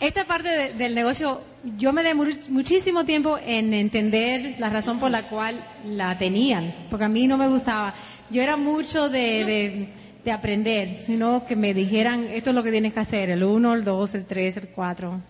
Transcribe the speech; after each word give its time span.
esta 0.00 0.24
parte 0.24 0.74
del 0.74 0.94
negocio, 0.94 1.40
yo 1.76 1.92
me 1.92 2.02
demoré 2.02 2.36
muchísimo 2.48 3.04
tiempo 3.04 3.38
en 3.44 3.74
entender 3.74 4.54
la 4.58 4.70
razón 4.70 5.00
por 5.00 5.10
la 5.10 5.28
cual 5.28 5.64
la 5.84 6.16
tenían, 6.16 6.72
porque 6.88 7.04
a 7.04 7.08
mí 7.08 7.26
no 7.26 7.36
me 7.36 7.48
gustaba. 7.48 7.94
Yo 8.30 8.42
era 8.42 8.56
mucho 8.56 9.08
de, 9.08 9.88
de, 10.24 10.32
aprender, 10.32 10.98
sino 11.00 11.46
que 11.46 11.56
me 11.56 11.72
dijeran, 11.72 12.26
esto 12.26 12.50
es 12.50 12.56
lo 12.56 12.62
que 12.62 12.70
tienes 12.70 12.92
que 12.92 13.00
hacer, 13.00 13.30
el 13.30 13.42
1, 13.42 13.74
el 13.74 13.82
2, 13.82 14.14
el 14.14 14.26
3, 14.26 14.56
el 14.58 14.68
4. 14.68 15.20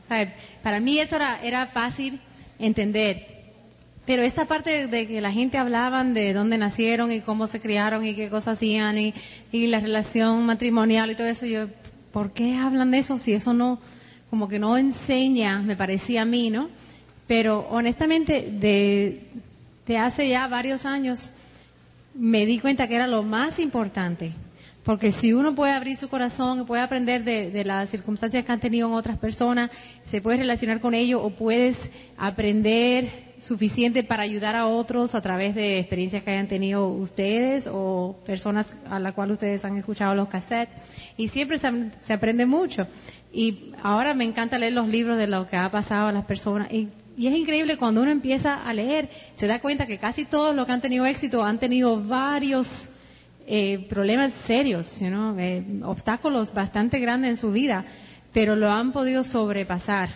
Para 0.61 0.81
mí 0.81 0.99
eso 0.99 1.15
era, 1.17 1.41
era 1.41 1.67
fácil 1.67 2.19
entender. 2.59 3.39
Pero 4.05 4.23
esta 4.23 4.47
parte 4.47 4.89
de 4.89 5.07
que 5.07 5.21
la 5.21 5.31
gente 5.31 5.57
hablaban 5.57 6.15
de 6.15 6.33
dónde 6.33 6.59
nacieron 6.59 7.13
y 7.13 7.21
cómo 7.21 7.47
se 7.47 7.61
criaron 7.61 8.05
y 8.05 8.15
qué 8.15 8.29
cosas 8.29 8.57
hacían 8.57 8.99
y, 8.99 9.15
y 9.53 9.69
la 9.69 9.79
relación 9.79 10.45
matrimonial 10.47 11.11
y 11.11 11.15
todo 11.15 11.29
eso, 11.29 11.47
yo, 11.47 11.69
¿por 12.11 12.33
qué 12.33 12.57
hablan 12.57 12.91
de 12.91 12.99
eso 12.99 13.19
si 13.19 13.35
eso 13.35 13.53
no, 13.53 13.79
como 14.31 14.49
que 14.49 14.59
no 14.59 14.77
enseña, 14.77 15.61
me 15.61 15.77
parecía 15.77 16.23
a 16.23 16.25
mí, 16.25 16.51
¿no? 16.51 16.69
Pero 17.27 17.67
honestamente, 17.71 18.51
de, 18.51 19.99
hace 19.99 20.29
ya 20.29 20.49
varios 20.49 20.87
años, 20.87 21.33
me 22.15 22.47
di 22.47 22.59
cuenta 22.59 22.89
que 22.89 22.97
era 22.97 23.07
lo 23.07 23.23
más 23.23 23.59
importante. 23.59 24.33
Porque 24.83 25.13
si 25.13 25.35
uno 25.35 25.55
puede 25.55 25.73
abrir 25.73 25.97
su 25.97 26.09
corazón 26.09 26.65
puede 26.65 26.81
aprender 26.81 27.23
de, 27.23 27.65
las 27.65 27.91
circunstancias 27.91 28.45
que 28.45 28.53
han 28.53 28.61
tenido 28.61 28.89
en 28.89 28.95
otras 28.95 29.19
personas, 29.19 29.71
se 30.03 30.23
puede 30.23 30.39
relacionar 30.39 30.81
con 30.81 30.95
ellos 30.95 31.21
o 31.23 31.29
puedes 31.31 31.91
aprender 32.17 33.29
suficiente 33.39 34.03
para 34.03 34.23
ayudar 34.23 34.57
a 34.57 34.67
otros 34.67 35.15
a 35.15 35.21
través 35.21 35.55
de 35.55 35.79
experiencias 35.79 36.23
que 36.23 36.31
hayan 36.31 36.49
tenido 36.49 36.89
ustedes 36.89 37.69
o 37.71 38.17
personas 38.25 38.77
a 38.91 38.99
la 38.99 39.13
cual 39.13 39.31
ustedes 39.31 39.65
han 39.65 39.77
escuchado 39.77 40.15
los 40.15 40.29
cassettes. 40.29 40.77
Y 41.17 41.29
siempre 41.29 41.59
se, 41.59 42.13
aprende 42.13 42.47
mucho. 42.47 42.87
Y 43.33 43.73
ahora 43.83 44.15
me 44.15 44.25
encanta 44.25 44.59
leer 44.59 44.73
los 44.73 44.89
libros 44.89 45.19
de 45.19 45.27
lo 45.27 45.47
que 45.47 45.57
ha 45.57 45.71
pasado 45.71 46.09
a 46.09 46.13
las 46.13 46.25
personas. 46.25 46.73
Y, 46.73 46.89
es 47.19 47.37
increíble 47.37 47.77
cuando 47.77 48.01
uno 48.03 48.13
empieza 48.13 48.63
a 48.63 48.73
leer, 48.73 49.11
se 49.35 49.49
da 49.49 49.59
cuenta 49.61 49.87
que 49.87 49.99
casi 49.99 50.25
todos 50.25 50.55
los 50.55 50.67
que 50.67 50.73
han 50.73 50.81
tenido 50.81 51.05
éxito 51.05 51.45
han 51.45 51.59
tenido 51.59 52.01
varios 52.01 52.91
eh, 53.45 53.87
problemas 53.89 54.33
serios, 54.33 55.03
eh, 55.03 55.65
obstáculos 55.83 56.55
bastante 56.55 57.01
grandes 57.01 57.31
en 57.31 57.37
su 57.37 57.51
vida, 57.51 57.87
pero 58.33 58.55
lo 58.55 58.71
han 58.71 58.93
podido 58.93 59.25
sobrepasar 59.25 60.11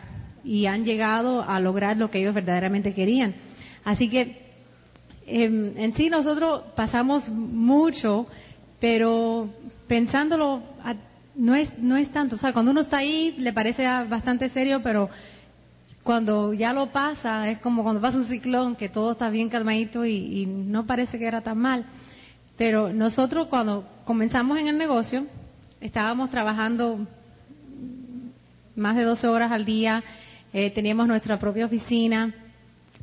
y 0.44 0.66
han 0.66 0.84
llegado 0.84 1.42
a 1.42 1.58
lograr 1.58 1.96
lo 1.96 2.08
que 2.08 2.20
ellos 2.20 2.34
verdaderamente 2.34 2.94
querían. 2.94 3.34
Así 3.84 4.08
que 4.08 4.52
em, 5.26 5.76
en 5.76 5.92
sí 5.94 6.08
nosotros 6.08 6.62
pasamos 6.76 7.28
mucho, 7.30 8.28
pero 8.78 9.48
pensándolo 9.88 10.62
no 11.34 11.54
es 11.54 11.78
no 11.78 11.96
es 11.96 12.10
tanto. 12.10 12.36
O 12.36 12.38
sea, 12.38 12.52
cuando 12.52 12.70
uno 12.70 12.80
está 12.80 12.98
ahí 12.98 13.34
le 13.38 13.52
parece 13.52 13.84
bastante 14.08 14.48
serio, 14.48 14.82
pero 14.82 15.10
cuando 16.02 16.52
ya 16.52 16.72
lo 16.72 16.90
pasa 16.90 17.48
es 17.48 17.58
como 17.58 17.82
cuando 17.82 18.00
pasa 18.00 18.18
un 18.18 18.24
ciclón 18.24 18.76
que 18.76 18.88
todo 18.88 19.12
está 19.12 19.30
bien 19.30 19.48
calmadito 19.48 20.04
y, 20.04 20.42
y 20.42 20.46
no 20.46 20.86
parece 20.86 21.18
que 21.18 21.26
era 21.26 21.40
tan 21.40 21.58
mal. 21.58 21.84
Pero 22.56 22.92
nosotros 22.92 23.48
cuando 23.48 23.86
comenzamos 24.04 24.58
en 24.58 24.68
el 24.68 24.78
negocio 24.78 25.26
estábamos 25.80 26.30
trabajando 26.30 27.06
más 28.76 28.96
de 28.96 29.04
12 29.04 29.28
horas 29.28 29.52
al 29.52 29.64
día 29.64 30.02
eh, 30.54 30.70
teníamos 30.70 31.08
nuestra 31.08 31.38
propia 31.38 31.64
oficina. 31.64 32.34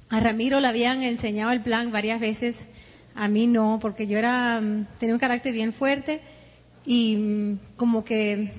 A 0.09 0.19
Ramiro 0.19 0.59
le 0.59 0.67
habían 0.67 1.01
enseñado 1.01 1.51
el 1.51 1.61
plan 1.61 1.91
varias 1.91 2.19
veces, 2.19 2.67
a 3.15 3.27
mí 3.27 3.47
no, 3.47 3.79
porque 3.81 4.05
yo 4.05 4.17
era, 4.17 4.59
mm, 4.61 4.85
tenía 4.99 5.15
un 5.15 5.19
carácter 5.19 5.53
bien 5.53 5.73
fuerte 5.73 6.21
y 6.85 7.15
mm, 7.17 7.59
como 7.75 8.03
que 8.03 8.51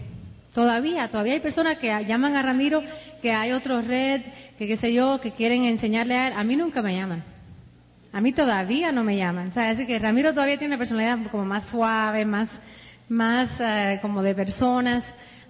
todavía, 0.53 1.09
todavía 1.09 1.35
hay 1.35 1.41
personas 1.41 1.79
que 1.79 1.89
llaman 2.05 2.37
a 2.37 2.43
Ramiro, 2.43 2.83
que 3.23 3.33
hay 3.33 3.53
otro 3.53 3.81
red, 3.81 4.23
que 4.59 4.67
qué 4.67 4.77
sé 4.77 4.93
yo, 4.93 5.21
que 5.21 5.31
quieren 5.31 5.65
enseñarle 5.65 6.17
a 6.17 6.29
él. 6.29 6.35
A 6.37 6.45
mí 6.45 6.57
nunca 6.57 6.83
me 6.83 6.95
llaman. 6.95 7.23
A 8.13 8.21
mí 8.21 8.33
todavía 8.33 8.93
no 8.93 9.05
me 9.05 9.17
llaman. 9.17 9.49
O 9.49 9.53
sea, 9.53 9.71
así 9.71 9.87
que 9.87 9.99
Ramiro 9.99 10.33
todavía 10.33 10.59
tiene 10.59 10.75
una 10.75 10.79
personalidad 10.79 11.31
como 11.31 11.45
más 11.45 11.65
suave, 11.69 12.25
más, 12.25 12.49
más 13.09 13.49
eh, 13.61 13.99
como 14.03 14.23
de 14.23 14.35
personas. 14.35 15.05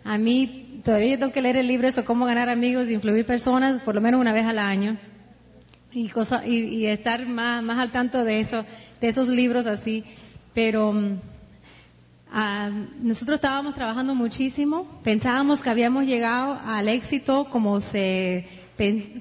A 0.04 0.18
mí 0.18 0.80
todavía 0.84 1.18
tengo 1.18 1.32
que 1.32 1.42
leer 1.42 1.56
el 1.56 1.66
libro 1.66 1.88
eso, 1.88 2.04
cómo 2.04 2.26
ganar 2.26 2.48
amigos 2.48 2.88
y 2.88 2.94
influir 2.94 3.24
personas, 3.24 3.80
por 3.80 3.94
lo 3.94 4.00
menos 4.00 4.20
una 4.20 4.32
vez 4.32 4.44
al 4.44 4.58
año. 4.58 4.98
Y, 5.92 6.08
cosa, 6.08 6.46
y, 6.46 6.86
estar 6.86 7.26
más, 7.26 7.62
más 7.62 7.78
al 7.78 7.90
tanto 7.90 8.24
de 8.24 8.40
eso, 8.40 8.64
de 9.00 9.08
esos 9.08 9.28
libros 9.28 9.66
así. 9.66 10.04
Pero 10.54 10.92
ah, 12.32 12.70
nosotros 13.00 13.36
estábamos 13.36 13.74
trabajando 13.74 14.14
muchísimo, 14.14 14.86
pensábamos 15.02 15.62
que 15.62 15.70
habíamos 15.70 16.06
llegado 16.06 16.58
al 16.64 16.88
éxito 16.88 17.46
como 17.50 17.80
se 17.80 18.46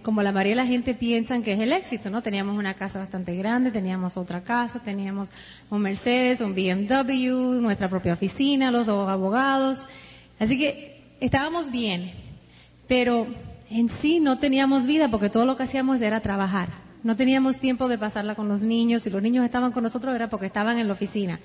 como 0.03 0.23
la 0.23 0.31
mayoría 0.31 0.51
de 0.51 0.61
la 0.61 0.65
gente 0.65 0.93
piensan 0.93 1.43
que 1.43 1.51
es 1.51 1.59
el 1.59 1.73
éxito, 1.73 2.09
¿no? 2.09 2.21
Teníamos 2.21 2.57
una 2.57 2.75
casa 2.75 2.97
bastante 2.97 3.35
grande, 3.35 3.71
teníamos 3.71 4.15
otra 4.15 4.41
casa, 4.41 4.79
teníamos 4.79 5.31
un 5.69 5.81
Mercedes, 5.81 6.39
un 6.39 6.55
BMW, 6.55 7.59
nuestra 7.59 7.89
propia 7.89 8.13
oficina, 8.13 8.71
los 8.71 8.85
dos 8.85 9.09
abogados, 9.09 9.85
Así 10.39 10.57
que 10.57 11.01
estábamos 11.19 11.69
bien, 11.69 12.11
pero 12.87 13.27
en 13.69 13.89
sí 13.89 14.19
no 14.21 14.39
teníamos 14.39 14.87
vida 14.87 15.09
porque 15.09 15.29
todo 15.29 15.45
lo 15.45 15.57
que 15.57 15.63
hacíamos 15.63 16.01
era 16.01 16.21
trabajar. 16.21 16.69
No 17.03 17.15
teníamos 17.15 17.59
tiempo 17.59 17.87
de 17.87 17.97
pasarla 17.97 18.35
con 18.35 18.47
los 18.47 18.61
niños. 18.61 19.03
Si 19.03 19.09
los 19.09 19.21
niños 19.21 19.45
estaban 19.45 19.71
con 19.71 19.83
nosotros 19.83 20.15
era 20.15 20.29
porque 20.29 20.45
estaban 20.45 20.79
en 20.79 20.87
la 20.87 20.93
oficina. 20.93 21.39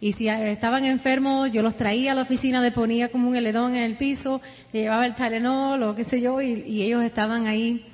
Y 0.00 0.12
si 0.12 0.28
estaban 0.28 0.84
enfermos, 0.84 1.52
yo 1.52 1.62
los 1.62 1.76
traía 1.76 2.12
a 2.12 2.14
la 2.14 2.22
oficina, 2.22 2.62
le 2.62 2.72
ponía 2.72 3.10
como 3.10 3.28
un 3.28 3.36
heledón 3.36 3.76
en 3.76 3.82
el 3.82 3.96
piso, 3.96 4.40
le 4.72 4.80
llevaba 4.80 5.04
el 5.04 5.14
Tylenol 5.14 5.82
o 5.82 5.94
qué 5.94 6.04
sé 6.04 6.20
yo, 6.22 6.40
y, 6.40 6.82
ellos 6.82 7.04
estaban 7.04 7.46
ahí 7.46 7.84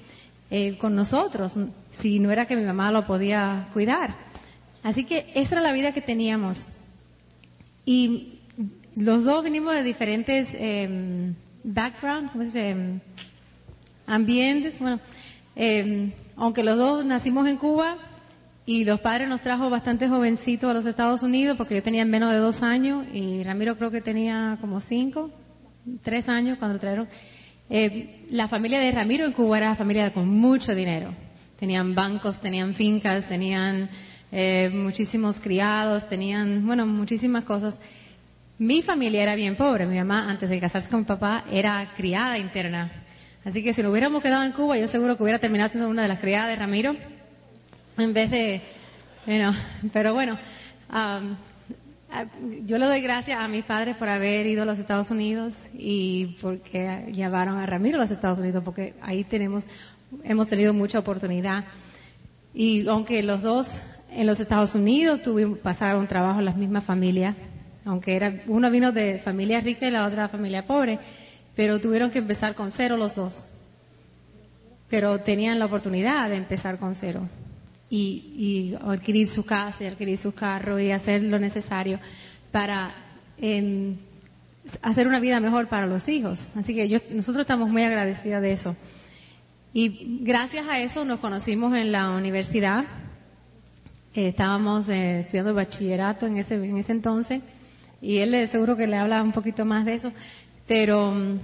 eh, 0.51 0.79
con 0.79 0.95
nosotros, 0.95 1.55
si 1.91 2.21
no 2.21 2.31
era 2.31 2.47
que 2.47 2.55
mi 2.55 2.63
mamá 2.63 2.93
lo 2.93 3.05
podía 3.05 3.69
cuidar. 3.73 4.15
Así 4.85 5.03
que 5.03 5.27
esa 5.35 5.57
era 5.57 5.63
la 5.63 5.73
vida 5.73 5.91
que 5.91 6.01
teníamos. 6.01 6.65
Y 7.85 8.39
los 8.95 9.25
dos 9.25 9.43
venimos 9.43 9.75
de 9.75 9.83
diferentes 9.83 10.51
eh, 10.53 11.33
backgrounds, 11.65 12.31
¿cómo 12.31 12.45
se 12.45 12.75
dice? 12.75 13.01
ambientes. 14.07 14.79
Bueno, 14.79 15.01
em, 15.55 16.13
aunque 16.37 16.63
los 16.63 16.79
dos 16.79 17.05
nacimos 17.05 17.49
en 17.49 17.57
Cuba 17.57 17.97
y 18.67 18.85
los 18.85 19.01
padres 19.01 19.29
nos 19.29 19.41
trajo 19.41 19.71
bastante 19.71 20.09
jovencitos 20.09 20.69
a 20.69 20.75
los 20.75 20.87
Estados 20.87 21.23
Unidos 21.23 21.57
porque 21.57 21.77
yo 21.77 21.83
tenía 21.85 22.05
menos 22.05 22.33
de 22.33 22.39
dos 22.39 22.65
años 22.65 23.07
y 23.15 23.45
Ramiro 23.45 23.77
creo 23.77 23.93
que 23.93 24.01
tenía 24.01 24.59
como 24.61 24.81
cinco, 24.81 25.31
tres 26.03 26.29
años 26.29 26.59
cuando 26.59 26.75
lo 26.75 26.81
trajeron. 26.81 27.09
Eh, 27.71 28.27
la 28.31 28.49
familia 28.49 28.81
de 28.81 28.91
Ramiro 28.91 29.25
en 29.25 29.33
Cuba 29.33 29.59
era 29.59 29.77
familia 29.77 30.13
con 30.13 30.29
mucho 30.29 30.75
dinero. 30.75 31.15
Tenían 31.61 31.95
bancos, 31.95 32.41
tenían 32.41 32.75
fincas, 32.75 33.27
tenían 33.27 33.89
eh, 34.33 34.69
muchísimos 34.75 35.39
criados, 35.39 36.09
tenían, 36.09 36.67
bueno, 36.67 36.87
muchísimas 36.87 37.45
cosas. 37.45 37.81
Mi 38.59 38.83
familia 38.83 39.23
era 39.23 39.37
bien 39.37 39.55
pobre. 39.55 39.87
Mi 39.87 39.97
mamá, 39.97 40.29
antes 40.29 40.51
de 40.51 40.59
casarse 40.59 40.89
con 40.91 41.01
mi 41.01 41.07
papá, 41.07 41.45
era 41.53 41.93
criada 41.97 42.37
interna. 42.37 42.91
Así 43.45 43.63
que 43.63 43.73
si 43.73 43.81
lo 43.83 43.93
hubiéramos 43.93 44.23
quedado 44.23 44.43
en 44.43 44.51
Cuba, 44.51 44.77
yo 44.77 44.89
seguro 44.89 45.17
que 45.17 45.23
hubiera 45.23 45.39
terminado 45.39 45.69
siendo 45.69 45.89
una 45.89 46.03
de 46.03 46.09
las 46.09 46.19
criadas 46.19 46.49
de 46.49 46.57
Ramiro, 46.57 46.97
en 47.99 48.13
vez 48.13 48.31
de, 48.31 48.61
bueno, 49.25 49.55
pero 49.93 50.13
bueno, 50.13 50.39
yo 52.65 52.79
le 52.79 52.87
doy 52.87 53.01
gracias 53.01 53.41
a 53.41 53.49
mis 53.49 53.65
padres 53.65 53.97
por 53.97 54.09
haber 54.09 54.47
ido 54.47 54.63
a 54.63 54.67
los 54.67 54.79
Estados 54.79 55.11
Unidos 55.11 55.69
y 55.75 56.37
porque 56.41 57.11
llevaron 57.13 57.59
a 57.59 57.67
Ramiro 57.67 57.97
a 57.97 58.03
los 58.03 58.11
Estados 58.11 58.39
Unidos, 58.39 58.63
porque 58.65 58.95
ahí 59.01 59.25
tenemos, 59.25 59.67
hemos 60.25 60.49
tenido 60.49 60.75
mucha 60.75 60.99
oportunidad. 60.99 61.65
Y 62.55 62.87
aunque 62.89 63.23
los 63.23 63.43
dos 63.43 63.81
en 64.11 64.27
los 64.27 64.41
Estados 64.41 64.75
Unidos 64.75 65.23
tuvimos, 65.23 65.59
pasaron 65.59 66.07
trabajo 66.07 66.39
en 66.39 66.45
las 66.45 66.57
mismas 66.57 66.85
familias, 66.85 67.35
aunque 67.85 68.17
era, 68.17 68.43
uno 68.47 68.71
vino 68.71 68.93
de 68.93 69.19
familia 69.19 69.61
rica 69.61 69.87
y 69.87 69.91
la 69.91 70.07
otra 70.07 70.29
familia 70.29 70.67
pobre, 70.67 70.99
pero 71.55 71.81
tuvieron 71.81 72.11
que 72.11 72.19
empezar 72.19 72.55
con 72.55 72.71
cero 72.71 72.97
los 72.97 73.15
dos. 73.15 73.47
Pero 74.89 75.21
tenían 75.21 75.59
la 75.59 75.67
oportunidad 75.67 76.29
de 76.29 76.37
empezar 76.37 76.79
con 76.79 76.95
cero 76.95 77.29
y, 77.89 78.75
y 78.77 78.79
adquirir 78.81 79.29
su 79.29 79.45
casa 79.45 79.85
y 79.85 79.87
adquirir 79.87 80.19
su 80.19 80.33
carro 80.33 80.79
y 80.79 80.91
hacer 80.91 81.23
lo 81.23 81.39
necesario 81.39 82.01
para 82.51 82.95
em, 83.39 83.97
hacer 84.83 85.07
una 85.07 85.21
vida 85.21 85.41
mejor 85.41 85.69
para 85.69 85.87
los 85.87 86.09
hijos. 86.09 86.47
Así 86.57 86.75
que 86.75 86.89
yo, 86.89 86.99
nosotros 87.11 87.43
estamos 87.43 87.69
muy 87.69 87.85
agradecidos 87.85 88.43
de 88.43 88.53
eso. 88.53 88.77
Y 89.73 90.21
gracias 90.23 90.67
a 90.69 90.81
eso 90.81 91.05
nos 91.05 91.21
conocimos 91.21 91.75
en 91.77 91.93
la 91.93 92.11
universidad. 92.11 92.85
Eh, 94.15 94.29
estábamos 94.29 94.89
eh, 94.89 95.21
estudiando 95.21 95.55
bachillerato 95.55 96.27
en 96.27 96.39
ese, 96.39 96.55
en 96.55 96.79
ese 96.79 96.93
entonces 96.93 97.43
y 98.01 98.19
él 98.19 98.47
seguro 98.49 98.77
que 98.77 98.87
le 98.87 98.97
habla 98.97 99.23
un 99.23 99.33
poquito 99.33 99.65
más 99.65 99.85
de 99.85 99.95
eso, 99.95 100.13
pero 100.67 101.13
mm, 101.13 101.39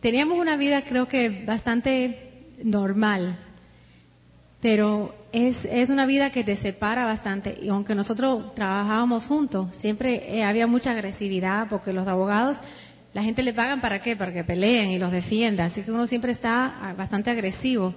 teníamos 0.00 0.38
una 0.38 0.56
vida 0.56 0.82
creo 0.82 1.06
que 1.06 1.44
bastante 1.44 2.46
normal, 2.62 3.38
pero 4.62 5.14
es, 5.32 5.66
es 5.66 5.90
una 5.90 6.06
vida 6.06 6.30
que 6.30 6.44
te 6.44 6.56
separa 6.56 7.04
bastante 7.04 7.58
y 7.60 7.68
aunque 7.68 7.94
nosotros 7.94 8.54
trabajábamos 8.54 9.26
juntos, 9.26 9.68
siempre 9.72 10.38
eh, 10.38 10.44
había 10.44 10.66
mucha 10.66 10.92
agresividad 10.92 11.66
porque 11.68 11.92
los 11.92 12.06
abogados 12.06 12.62
la 13.12 13.22
gente 13.22 13.42
le 13.42 13.52
pagan 13.52 13.80
para 13.80 14.00
qué? 14.00 14.16
Para 14.16 14.32
que 14.32 14.42
peleen 14.42 14.90
y 14.90 14.98
los 14.98 15.12
defienda. 15.12 15.66
Así 15.66 15.82
que 15.82 15.92
uno 15.92 16.06
siempre 16.06 16.32
está 16.32 16.74
ah, 16.80 16.94
bastante 16.94 17.30
agresivo. 17.30 17.94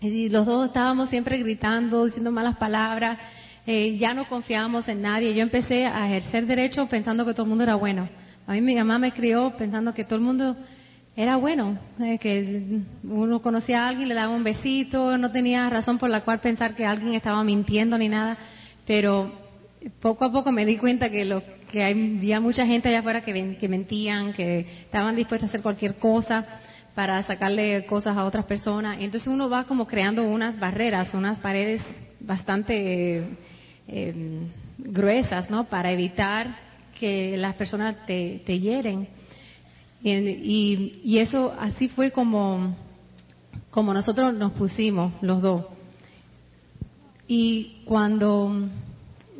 Y 0.00 0.28
los 0.28 0.46
dos 0.46 0.66
estábamos 0.66 1.10
siempre 1.10 1.38
gritando, 1.38 2.04
diciendo 2.04 2.30
malas 2.30 2.56
palabras. 2.56 3.18
Eh, 3.66 3.96
ya 3.96 4.14
no 4.14 4.28
confiábamos 4.28 4.86
en 4.88 5.02
nadie. 5.02 5.34
Yo 5.34 5.42
empecé 5.42 5.86
a 5.86 6.06
ejercer 6.06 6.46
derecho 6.46 6.86
pensando 6.86 7.26
que 7.26 7.32
todo 7.32 7.44
el 7.44 7.48
mundo 7.48 7.64
era 7.64 7.74
bueno. 7.74 8.08
A 8.46 8.52
mí 8.52 8.60
mi 8.60 8.76
mamá 8.76 9.00
me 9.00 9.10
crió 9.10 9.54
pensando 9.58 9.92
que 9.92 10.04
todo 10.04 10.16
el 10.16 10.24
mundo 10.24 10.56
era 11.18 11.34
bueno, 11.34 11.76
eh, 11.98 12.16
que 12.18 12.62
uno 13.02 13.42
conocía 13.42 13.84
a 13.84 13.88
alguien, 13.88 14.08
le 14.08 14.14
daba 14.14 14.32
un 14.32 14.44
besito, 14.44 15.18
no 15.18 15.32
tenía 15.32 15.68
razón 15.68 15.98
por 15.98 16.10
la 16.10 16.20
cual 16.20 16.38
pensar 16.38 16.76
que 16.76 16.86
alguien 16.86 17.12
estaba 17.12 17.42
mintiendo 17.42 17.98
ni 17.98 18.08
nada, 18.08 18.38
pero 18.86 19.32
poco 19.98 20.26
a 20.26 20.30
poco 20.30 20.52
me 20.52 20.64
di 20.64 20.76
cuenta 20.76 21.10
que 21.10 21.24
lo 21.24 21.42
que 21.72 21.82
había 21.82 22.38
mucha 22.38 22.64
gente 22.66 22.88
allá 22.88 23.00
afuera 23.00 23.20
que, 23.20 23.56
que 23.58 23.68
mentían, 23.68 24.32
que 24.32 24.60
estaban 24.60 25.16
dispuestos 25.16 25.48
a 25.48 25.50
hacer 25.50 25.60
cualquier 25.60 25.96
cosa 25.96 26.46
para 26.94 27.20
sacarle 27.24 27.84
cosas 27.84 28.16
a 28.16 28.24
otras 28.24 28.44
personas. 28.44 28.98
Entonces 29.00 29.26
uno 29.26 29.50
va 29.50 29.64
como 29.64 29.88
creando 29.88 30.22
unas 30.22 30.60
barreras, 30.60 31.14
unas 31.14 31.40
paredes 31.40 31.82
bastante 32.20 33.24
eh, 33.88 34.14
gruesas, 34.78 35.50
¿no? 35.50 35.64
Para 35.64 35.90
evitar 35.90 36.54
que 36.96 37.36
las 37.36 37.54
personas 37.54 38.06
te, 38.06 38.40
te 38.46 38.60
hieren. 38.60 39.08
Y, 40.02 41.00
y, 41.02 41.18
eso 41.18 41.54
así 41.58 41.88
fue 41.88 42.12
como, 42.12 42.76
como 43.70 43.92
nosotros 43.92 44.32
nos 44.34 44.52
pusimos 44.52 45.12
los 45.22 45.42
dos. 45.42 45.64
Y 47.26 47.82
cuando 47.84 48.68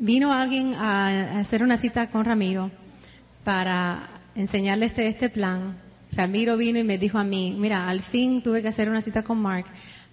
vino 0.00 0.32
alguien 0.32 0.74
a, 0.74 1.38
hacer 1.38 1.62
una 1.62 1.76
cita 1.76 2.10
con 2.10 2.24
Ramiro 2.24 2.70
para 3.44 4.08
enseñarle 4.34 4.86
este, 4.86 5.06
este 5.06 5.30
plan, 5.30 5.78
Ramiro 6.12 6.56
vino 6.56 6.78
y 6.78 6.84
me 6.84 6.98
dijo 6.98 7.18
a 7.18 7.24
mí, 7.24 7.54
mira, 7.56 7.88
al 7.88 8.02
fin 8.02 8.42
tuve 8.42 8.60
que 8.62 8.68
hacer 8.68 8.90
una 8.90 9.00
cita 9.00 9.22
con 9.22 9.40
Mark 9.40 9.66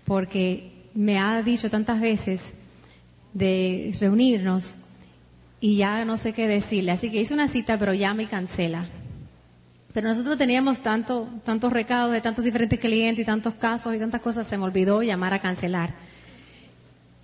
porque 0.06 0.72
me 0.94 1.20
ha 1.20 1.42
dicho 1.42 1.70
tantas 1.70 2.00
veces 2.00 2.54
de 3.34 3.94
reunirnos 4.00 4.76
y 5.60 5.78
ya 5.78 6.06
no 6.06 6.18
sé 6.18 6.34
qué 6.34 6.48
decirle. 6.48 6.92
Así 6.92 7.12
que 7.12 7.22
hice 7.22 7.34
una 7.34 7.48
cita, 7.48 7.78
pero 7.78 7.94
ya 7.94 8.14
me 8.14 8.28
cancela. 8.28 8.86
Pero 9.96 10.10
nosotros 10.10 10.38
teníamos 10.38 10.82
tanto, 10.82 11.26
tantos 11.46 11.72
recados 11.72 12.12
de 12.12 12.20
tantos 12.20 12.44
diferentes 12.44 12.82
clientes 12.82 13.24
y 13.24 13.26
tantos 13.26 13.56
casos 13.56 13.96
y 13.96 13.98
tantas 13.98 14.20
cosas, 14.20 14.46
se 14.46 14.58
me 14.58 14.66
olvidó 14.66 15.02
llamar 15.02 15.34
a 15.34 15.40
cancelar. 15.40 15.94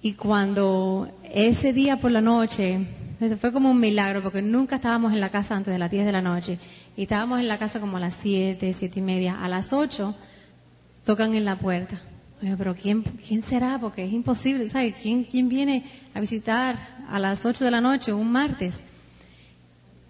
Y 0.01 0.13
cuando 0.13 1.11
ese 1.33 1.73
día 1.73 1.97
por 1.97 2.11
la 2.11 2.21
noche, 2.21 2.79
eso 3.19 3.35
fue 3.35 3.51
como 3.51 3.69
un 3.69 3.77
milagro, 3.77 4.23
porque 4.23 4.41
nunca 4.41 4.77
estábamos 4.77 5.11
en 5.11 5.19
la 5.19 5.27
casa 5.27 5.53
antes 5.53 5.73
de 5.73 5.79
las 5.79 5.91
10 5.91 6.05
de 6.05 6.11
la 6.13 6.21
noche. 6.21 6.57
Y 6.95 7.01
estábamos 7.01 7.41
en 7.41 7.49
la 7.49 7.57
casa 7.57 7.81
como 7.81 7.97
a 7.97 7.99
las 7.99 8.13
7, 8.13 8.71
7 8.71 8.99
y 8.99 9.03
media. 9.03 9.43
A 9.43 9.49
las 9.49 9.73
8 9.73 10.15
tocan 11.03 11.35
en 11.35 11.43
la 11.43 11.57
puerta. 11.57 12.01
pero 12.57 12.73
¿quién, 12.73 13.03
quién 13.03 13.43
será? 13.43 13.79
Porque 13.79 14.05
es 14.05 14.13
imposible, 14.13 14.69
¿sabes? 14.69 14.95
¿Quién, 15.01 15.25
¿Quién 15.25 15.49
viene 15.49 15.83
a 16.13 16.21
visitar 16.21 16.77
a 17.09 17.19
las 17.19 17.45
8 17.45 17.65
de 17.65 17.71
la 17.71 17.81
noche, 17.81 18.13
un 18.13 18.31
martes? 18.31 18.81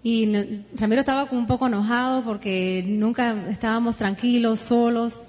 Y 0.02 0.64
Ramiro 0.74 1.00
estaba 1.00 1.26
como 1.26 1.40
un 1.40 1.46
poco 1.46 1.68
enojado 1.68 2.24
porque 2.24 2.84
nunca 2.86 3.36
estábamos 3.48 3.96
tranquilos, 3.96 4.58
solos. 4.58 5.22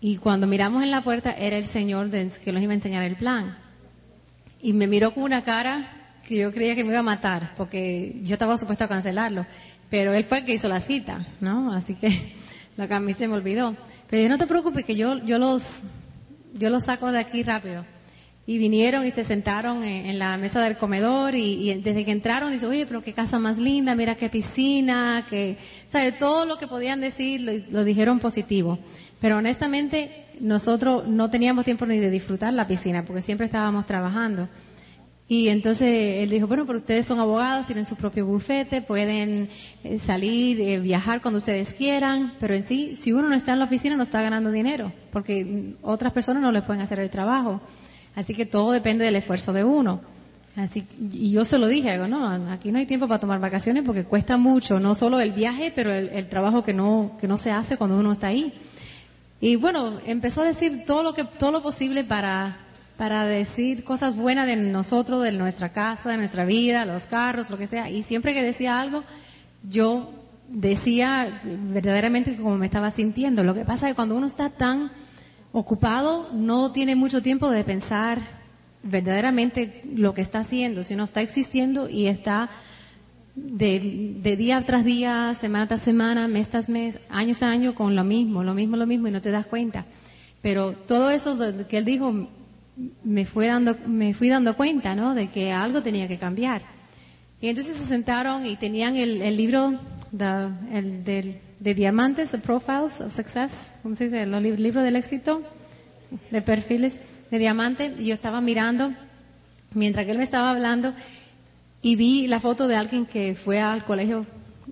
Y 0.00 0.16
cuando 0.16 0.46
miramos 0.46 0.82
en 0.82 0.90
la 0.90 1.02
puerta 1.02 1.32
era 1.32 1.56
el 1.56 1.66
Señor 1.66 2.10
que 2.10 2.52
nos 2.52 2.62
iba 2.62 2.72
a 2.72 2.74
enseñar 2.74 3.04
el 3.04 3.16
plan. 3.16 3.56
Y 4.60 4.72
me 4.72 4.86
miró 4.86 5.12
con 5.12 5.22
una 5.22 5.44
cara 5.44 6.18
que 6.26 6.36
yo 6.36 6.52
creía 6.52 6.74
que 6.74 6.84
me 6.84 6.90
iba 6.90 7.00
a 7.00 7.04
matar 7.04 7.54
porque 7.56 8.20
yo 8.22 8.34
estaba 8.34 8.58
supuesto 8.58 8.84
a 8.84 8.88
cancelarlo. 8.88 9.46
Pero 9.88 10.14
él 10.14 10.24
fue 10.24 10.38
el 10.38 10.44
que 10.44 10.54
hizo 10.54 10.68
la 10.68 10.80
cita, 10.80 11.24
¿no? 11.40 11.72
Así 11.72 11.94
que 11.94 12.32
lo 12.76 12.88
que 12.88 12.94
a 12.94 13.00
mí 13.00 13.12
se 13.12 13.28
me 13.28 13.34
olvidó. 13.34 13.76
Pero 14.08 14.28
no 14.28 14.38
te 14.38 14.46
preocupes 14.46 14.84
que 14.84 14.96
yo, 14.96 15.18
yo 15.24 15.38
los, 15.38 15.80
yo 16.54 16.70
los 16.70 16.84
saco 16.84 17.12
de 17.12 17.18
aquí 17.18 17.44
rápido 17.44 17.84
y 18.46 18.58
vinieron 18.58 19.06
y 19.06 19.10
se 19.10 19.22
sentaron 19.22 19.84
en, 19.84 20.18
la 20.18 20.36
mesa 20.36 20.62
del 20.62 20.76
comedor 20.76 21.34
y, 21.34 21.74
desde 21.74 22.04
que 22.04 22.10
entraron 22.10 22.50
dice, 22.50 22.66
oye, 22.66 22.86
pero 22.86 23.02
qué 23.02 23.12
casa 23.12 23.38
más 23.38 23.58
linda, 23.58 23.94
mira 23.94 24.16
qué 24.16 24.28
piscina, 24.28 25.24
que, 25.28 25.56
sabe, 25.88 26.12
todo 26.12 26.46
lo 26.46 26.56
que 26.58 26.66
podían 26.66 27.00
decir 27.00 27.64
lo, 27.70 27.84
dijeron 27.84 28.18
positivo. 28.18 28.78
Pero 29.20 29.36
honestamente 29.36 30.26
nosotros 30.40 31.06
no 31.06 31.28
teníamos 31.30 31.64
tiempo 31.64 31.86
ni 31.86 31.98
de 31.98 32.10
disfrutar 32.10 32.52
la 32.52 32.66
piscina 32.66 33.04
porque 33.04 33.22
siempre 33.22 33.46
estábamos 33.46 33.86
trabajando. 33.86 34.48
Y 35.28 35.48
entonces 35.48 36.24
él 36.24 36.30
dijo, 36.30 36.48
bueno, 36.48 36.66
pero 36.66 36.78
ustedes 36.78 37.06
son 37.06 37.20
abogados, 37.20 37.66
tienen 37.66 37.86
su 37.86 37.94
propio 37.94 38.26
bufete, 38.26 38.82
pueden 38.82 39.48
eh, 39.84 39.98
salir, 39.98 40.60
eh, 40.60 40.80
viajar 40.80 41.20
cuando 41.20 41.38
ustedes 41.38 41.72
quieran, 41.72 42.34
pero 42.40 42.52
en 42.52 42.64
sí, 42.64 42.96
si 42.96 43.12
uno 43.12 43.28
no 43.28 43.36
está 43.36 43.52
en 43.52 43.60
la 43.60 43.66
oficina 43.66 43.94
no 43.94 44.02
está 44.02 44.22
ganando 44.22 44.50
dinero, 44.50 44.92
porque 45.12 45.76
otras 45.82 46.12
personas 46.12 46.42
no 46.42 46.50
les 46.50 46.64
pueden 46.64 46.82
hacer 46.82 46.98
el 46.98 47.10
trabajo. 47.10 47.60
Así 48.14 48.34
que 48.34 48.46
todo 48.46 48.72
depende 48.72 49.04
del 49.04 49.16
esfuerzo 49.16 49.52
de 49.52 49.64
uno. 49.64 50.00
Así, 50.56 50.84
y 51.12 51.30
yo 51.30 51.44
se 51.44 51.58
lo 51.58 51.68
dije, 51.68 51.96
no, 51.96 52.26
aquí 52.50 52.72
no 52.72 52.78
hay 52.78 52.86
tiempo 52.86 53.06
para 53.06 53.20
tomar 53.20 53.38
vacaciones 53.38 53.84
porque 53.84 54.04
cuesta 54.04 54.36
mucho, 54.36 54.80
no 54.80 54.94
solo 54.94 55.20
el 55.20 55.32
viaje, 55.32 55.72
pero 55.74 55.92
el, 55.92 56.26
trabajo 56.28 56.64
que 56.64 56.74
no, 56.74 57.16
que 57.20 57.28
no 57.28 57.38
se 57.38 57.52
hace 57.52 57.76
cuando 57.76 57.98
uno 57.98 58.10
está 58.12 58.28
ahí. 58.28 58.52
Y 59.40 59.56
bueno, 59.56 59.98
empezó 60.06 60.42
a 60.42 60.46
decir 60.46 60.84
todo 60.86 61.02
lo 61.02 61.14
que, 61.14 61.24
todo 61.24 61.52
lo 61.52 61.62
posible 61.62 62.04
para, 62.04 62.58
para 62.98 63.24
decir 63.24 63.84
cosas 63.84 64.16
buenas 64.16 64.46
de 64.46 64.56
nosotros, 64.56 65.22
de 65.22 65.32
nuestra 65.32 65.70
casa, 65.70 66.10
de 66.10 66.16
nuestra 66.16 66.44
vida, 66.44 66.84
los 66.84 67.04
carros, 67.04 67.48
lo 67.48 67.56
que 67.56 67.66
sea. 67.66 67.88
Y 67.88 68.02
siempre 68.02 68.34
que 68.34 68.42
decía 68.42 68.80
algo, 68.80 69.04
yo 69.62 70.10
decía 70.48 71.40
verdaderamente 71.44 72.34
como 72.34 72.58
me 72.58 72.66
estaba 72.66 72.90
sintiendo. 72.90 73.44
Lo 73.44 73.54
que 73.54 73.64
pasa 73.64 73.86
es 73.86 73.92
que 73.92 73.96
cuando 73.96 74.16
uno 74.16 74.26
está 74.26 74.50
tan 74.50 74.90
ocupado, 75.52 76.28
no 76.32 76.72
tiene 76.72 76.94
mucho 76.94 77.22
tiempo 77.22 77.50
de 77.50 77.64
pensar 77.64 78.40
verdaderamente 78.82 79.82
lo 79.94 80.14
que 80.14 80.22
está 80.22 80.40
haciendo, 80.40 80.84
sino 80.84 81.04
está 81.04 81.20
existiendo 81.20 81.88
y 81.88 82.06
está 82.06 82.50
de, 83.34 84.36
día 84.36 84.62
tras 84.64 84.84
día, 84.84 85.34
semana 85.34 85.68
tras 85.68 85.82
semana, 85.82 86.28
mes 86.28 86.48
tras 86.48 86.68
mes, 86.68 86.98
año 87.08 87.34
tras 87.34 87.52
año 87.52 87.74
con 87.74 87.96
lo 87.96 88.04
mismo, 88.04 88.42
lo 88.42 88.54
mismo, 88.54 88.76
lo 88.76 88.86
mismo 88.86 89.08
y 89.08 89.10
no 89.10 89.22
te 89.22 89.30
das 89.30 89.46
cuenta. 89.46 89.86
Pero 90.42 90.72
todo 90.72 91.10
eso 91.10 91.36
que 91.68 91.78
él 91.78 91.84
dijo 91.84 92.28
me 93.04 93.26
fue 93.26 93.48
dando, 93.48 93.76
me 93.86 94.14
fui 94.14 94.28
dando 94.28 94.56
cuenta, 94.56 94.94
¿no? 94.94 95.14
De 95.14 95.28
que 95.28 95.52
algo 95.52 95.82
tenía 95.82 96.08
que 96.08 96.18
cambiar. 96.18 96.62
Y 97.40 97.48
entonces 97.48 97.76
se 97.76 97.84
sentaron 97.84 98.46
y 98.46 98.56
tenían 98.56 98.96
el, 98.96 99.36
libro 99.36 99.78
el, 100.72 101.04
del 101.04 101.38
de 101.60 101.74
diamantes, 101.74 102.32
de 102.32 102.38
profiles 102.38 103.00
of 103.00 103.14
success, 103.14 103.72
¿cómo 103.82 103.94
se 103.94 104.04
dice? 104.04 104.22
El 104.22 104.62
libro 104.62 104.82
del 104.82 104.96
éxito, 104.96 105.42
de 106.30 106.42
perfiles 106.42 106.98
de 107.30 107.38
diamante, 107.38 107.94
y 107.98 108.06
yo 108.06 108.14
estaba 108.14 108.40
mirando 108.40 108.92
mientras 109.74 110.04
que 110.04 110.12
él 110.12 110.18
me 110.18 110.24
estaba 110.24 110.50
hablando 110.50 110.94
y 111.82 111.96
vi 111.96 112.26
la 112.26 112.40
foto 112.40 112.66
de 112.66 112.76
alguien 112.76 113.06
que 113.06 113.34
fue 113.34 113.60
al 113.60 113.84
colegio 113.84 114.26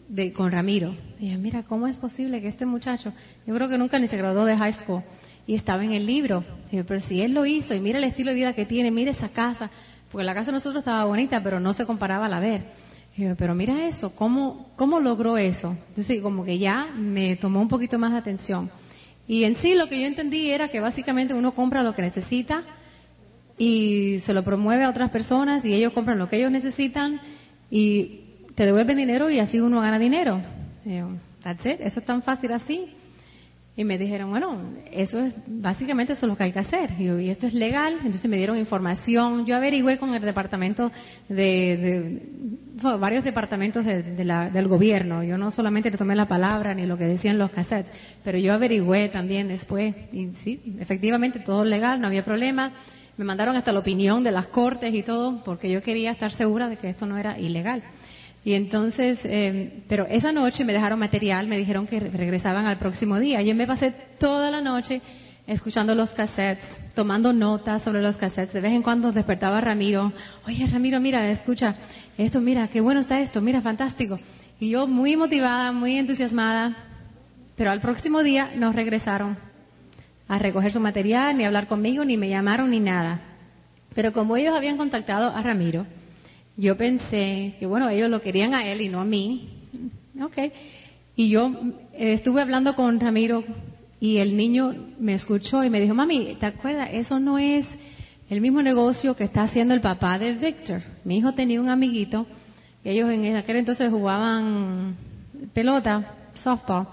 de, 0.08 0.32
con 0.32 0.50
Ramiro. 0.50 0.94
Y 1.18 1.26
dije, 1.26 1.38
mira, 1.38 1.62
¿cómo 1.62 1.86
es 1.86 1.98
posible 1.98 2.40
que 2.40 2.48
este 2.48 2.66
muchacho, 2.66 3.12
yo 3.46 3.54
creo 3.54 3.68
que 3.68 3.78
nunca 3.78 3.98
ni 3.98 4.06
se 4.08 4.16
graduó 4.16 4.46
de 4.46 4.56
high 4.56 4.72
school, 4.72 5.02
y 5.46 5.54
estaba 5.54 5.84
en 5.84 5.92
el 5.92 6.06
libro. 6.06 6.44
Y 6.72 6.82
pero 6.82 7.00
si 7.00 7.20
él 7.20 7.34
lo 7.34 7.44
hizo, 7.44 7.74
y 7.74 7.80
mira 7.80 7.98
el 7.98 8.04
estilo 8.04 8.30
de 8.30 8.36
vida 8.36 8.52
que 8.54 8.64
tiene, 8.64 8.90
mira 8.90 9.10
esa 9.10 9.28
casa, 9.28 9.70
porque 10.10 10.24
la 10.24 10.34
casa 10.34 10.46
de 10.46 10.52
nosotros 10.52 10.80
estaba 10.80 11.04
bonita, 11.04 11.42
pero 11.42 11.60
no 11.60 11.74
se 11.74 11.84
comparaba 11.84 12.26
a 12.26 12.28
la 12.30 12.40
de 12.40 12.56
él 12.56 12.62
pero 13.36 13.54
mira 13.54 13.86
eso, 13.86 14.14
¿cómo, 14.14 14.70
¿cómo 14.76 15.00
logró 15.00 15.38
eso? 15.38 15.76
Entonces, 15.88 16.22
como 16.22 16.44
que 16.44 16.58
ya 16.58 16.86
me 16.96 17.36
tomó 17.36 17.60
un 17.60 17.68
poquito 17.68 17.98
más 17.98 18.12
de 18.12 18.18
atención. 18.18 18.70
Y 19.26 19.44
en 19.44 19.56
sí 19.56 19.74
lo 19.74 19.88
que 19.88 20.00
yo 20.00 20.06
entendí 20.06 20.50
era 20.50 20.68
que 20.68 20.80
básicamente 20.80 21.34
uno 21.34 21.52
compra 21.52 21.82
lo 21.82 21.92
que 21.94 22.02
necesita 22.02 22.62
y 23.58 24.20
se 24.20 24.32
lo 24.32 24.42
promueve 24.42 24.84
a 24.84 24.88
otras 24.88 25.10
personas 25.10 25.64
y 25.64 25.74
ellos 25.74 25.92
compran 25.92 26.18
lo 26.18 26.28
que 26.28 26.36
ellos 26.36 26.50
necesitan 26.50 27.20
y 27.70 28.20
te 28.54 28.64
devuelven 28.64 28.96
dinero 28.96 29.30
y 29.30 29.38
así 29.40 29.60
uno 29.60 29.80
gana 29.80 29.98
dinero. 29.98 30.40
That's 31.42 31.66
it. 31.66 31.80
Eso 31.80 32.00
es 32.00 32.06
tan 32.06 32.22
fácil 32.22 32.52
así. 32.52 32.94
Y 33.78 33.84
me 33.84 33.96
dijeron, 33.96 34.30
bueno, 34.30 34.58
eso 34.90 35.20
es, 35.20 35.32
básicamente 35.46 36.14
eso 36.14 36.26
es 36.26 36.30
lo 36.30 36.36
que 36.36 36.42
hay 36.42 36.50
que 36.50 36.58
hacer. 36.58 36.90
Y, 36.98 37.30
esto 37.30 37.46
es 37.46 37.54
legal. 37.54 37.94
Entonces 37.98 38.28
me 38.28 38.36
dieron 38.36 38.58
información. 38.58 39.46
Yo 39.46 39.54
averigüé 39.54 39.98
con 39.98 40.14
el 40.14 40.20
departamento 40.20 40.90
de, 41.28 42.20
varios 42.98 43.22
departamentos 43.22 43.84
del 43.84 44.66
gobierno. 44.66 45.22
Yo 45.22 45.38
no 45.38 45.52
solamente 45.52 45.92
le 45.92 45.96
tomé 45.96 46.16
la 46.16 46.26
palabra 46.26 46.74
ni 46.74 46.86
lo 46.86 46.98
que 46.98 47.04
decían 47.04 47.38
los 47.38 47.52
cassettes, 47.52 47.92
pero 48.24 48.36
yo 48.36 48.52
averigüé 48.52 49.10
también 49.10 49.46
después. 49.46 49.94
Y 50.10 50.30
sí, 50.34 50.74
efectivamente 50.80 51.38
todo 51.38 51.64
legal, 51.64 52.00
no 52.00 52.08
había 52.08 52.24
problema. 52.24 52.72
Me 53.16 53.24
mandaron 53.24 53.54
hasta 53.54 53.72
la 53.72 53.78
opinión 53.78 54.24
de 54.24 54.32
las 54.32 54.48
cortes 54.48 54.92
y 54.92 55.04
todo, 55.04 55.44
porque 55.44 55.70
yo 55.70 55.82
quería 55.82 56.10
estar 56.10 56.32
segura 56.32 56.68
de 56.68 56.78
que 56.78 56.88
esto 56.88 57.06
no 57.06 57.16
era 57.16 57.38
ilegal. 57.38 57.84
Y 58.48 58.54
entonces, 58.54 59.26
eh, 59.26 59.82
pero 59.88 60.06
esa 60.06 60.32
noche 60.32 60.64
me 60.64 60.72
dejaron 60.72 60.98
material, 60.98 61.46
me 61.48 61.58
dijeron 61.58 61.86
que 61.86 62.00
regresaban 62.00 62.64
al 62.64 62.78
próximo 62.78 63.18
día. 63.18 63.42
Yo 63.42 63.54
me 63.54 63.66
pasé 63.66 63.90
toda 63.90 64.50
la 64.50 64.62
noche 64.62 65.02
escuchando 65.46 65.94
los 65.94 66.12
cassettes, 66.12 66.80
tomando 66.94 67.34
notas 67.34 67.82
sobre 67.82 68.00
los 68.00 68.16
cassettes. 68.16 68.54
De 68.54 68.62
vez 68.62 68.72
en 68.72 68.82
cuando 68.82 69.12
despertaba 69.12 69.60
Ramiro. 69.60 70.14
Oye, 70.46 70.66
Ramiro, 70.66 70.98
mira, 70.98 71.28
escucha 71.30 71.74
esto, 72.16 72.40
mira, 72.40 72.68
qué 72.68 72.80
bueno 72.80 73.00
está 73.00 73.20
esto, 73.20 73.42
mira, 73.42 73.60
fantástico. 73.60 74.18
Y 74.58 74.70
yo 74.70 74.86
muy 74.86 75.14
motivada, 75.14 75.70
muy 75.72 75.98
entusiasmada, 75.98 76.74
pero 77.54 77.70
al 77.70 77.82
próximo 77.82 78.22
día 78.22 78.48
nos 78.56 78.74
regresaron 78.74 79.36
a 80.26 80.38
recoger 80.38 80.72
su 80.72 80.80
material, 80.80 81.36
ni 81.36 81.44
hablar 81.44 81.66
conmigo, 81.66 82.02
ni 82.06 82.16
me 82.16 82.30
llamaron, 82.30 82.70
ni 82.70 82.80
nada. 82.80 83.20
Pero 83.94 84.14
como 84.14 84.38
ellos 84.38 84.56
habían 84.56 84.78
contactado 84.78 85.36
a 85.36 85.42
Ramiro, 85.42 85.84
yo 86.58 86.76
pensé 86.76 87.54
que 87.58 87.66
bueno, 87.66 87.88
ellos 87.88 88.10
lo 88.10 88.20
querían 88.20 88.52
a 88.52 88.66
él 88.66 88.82
y 88.82 88.88
no 88.88 89.00
a 89.00 89.04
mí. 89.04 89.48
Ok. 90.20 90.52
Y 91.14 91.30
yo 91.30 91.52
eh, 91.94 92.12
estuve 92.12 92.42
hablando 92.42 92.74
con 92.74 92.98
Ramiro 92.98 93.44
y 94.00 94.18
el 94.18 94.36
niño 94.36 94.74
me 94.98 95.14
escuchó 95.14 95.62
y 95.62 95.70
me 95.70 95.80
dijo, 95.80 95.94
mami, 95.94 96.36
¿te 96.38 96.46
acuerdas? 96.46 96.90
Eso 96.92 97.20
no 97.20 97.38
es 97.38 97.78
el 98.28 98.40
mismo 98.40 98.60
negocio 98.60 99.14
que 99.14 99.24
está 99.24 99.42
haciendo 99.42 99.72
el 99.72 99.80
papá 99.80 100.18
de 100.18 100.32
Victor. 100.32 100.82
Mi 101.04 101.18
hijo 101.18 101.32
tenía 101.32 101.60
un 101.60 101.68
amiguito, 101.68 102.26
ellos 102.84 103.08
en 103.10 103.36
aquel 103.36 103.56
entonces 103.56 103.90
jugaban 103.90 104.96
pelota, 105.52 106.14
softball, 106.34 106.88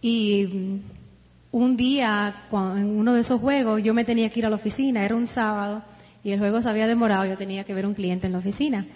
y 0.00 0.80
un 1.50 1.76
día, 1.76 2.34
en 2.52 2.98
uno 2.98 3.14
de 3.14 3.20
esos 3.20 3.40
juegos, 3.40 3.82
yo 3.82 3.94
me 3.94 4.04
tenía 4.04 4.28
que 4.30 4.40
ir 4.40 4.46
a 4.46 4.50
la 4.50 4.56
oficina, 4.56 5.04
era 5.04 5.14
un 5.14 5.26
sábado, 5.26 5.82
y 6.24 6.32
el 6.32 6.40
juego 6.40 6.62
se 6.62 6.70
había 6.70 6.86
demorado, 6.86 7.26
yo 7.26 7.36
tenía 7.36 7.64
que 7.64 7.74
ver 7.74 7.86
un 7.86 7.94
cliente 7.94 8.26
en 8.26 8.32
la 8.32 8.38
oficina. 8.38 8.86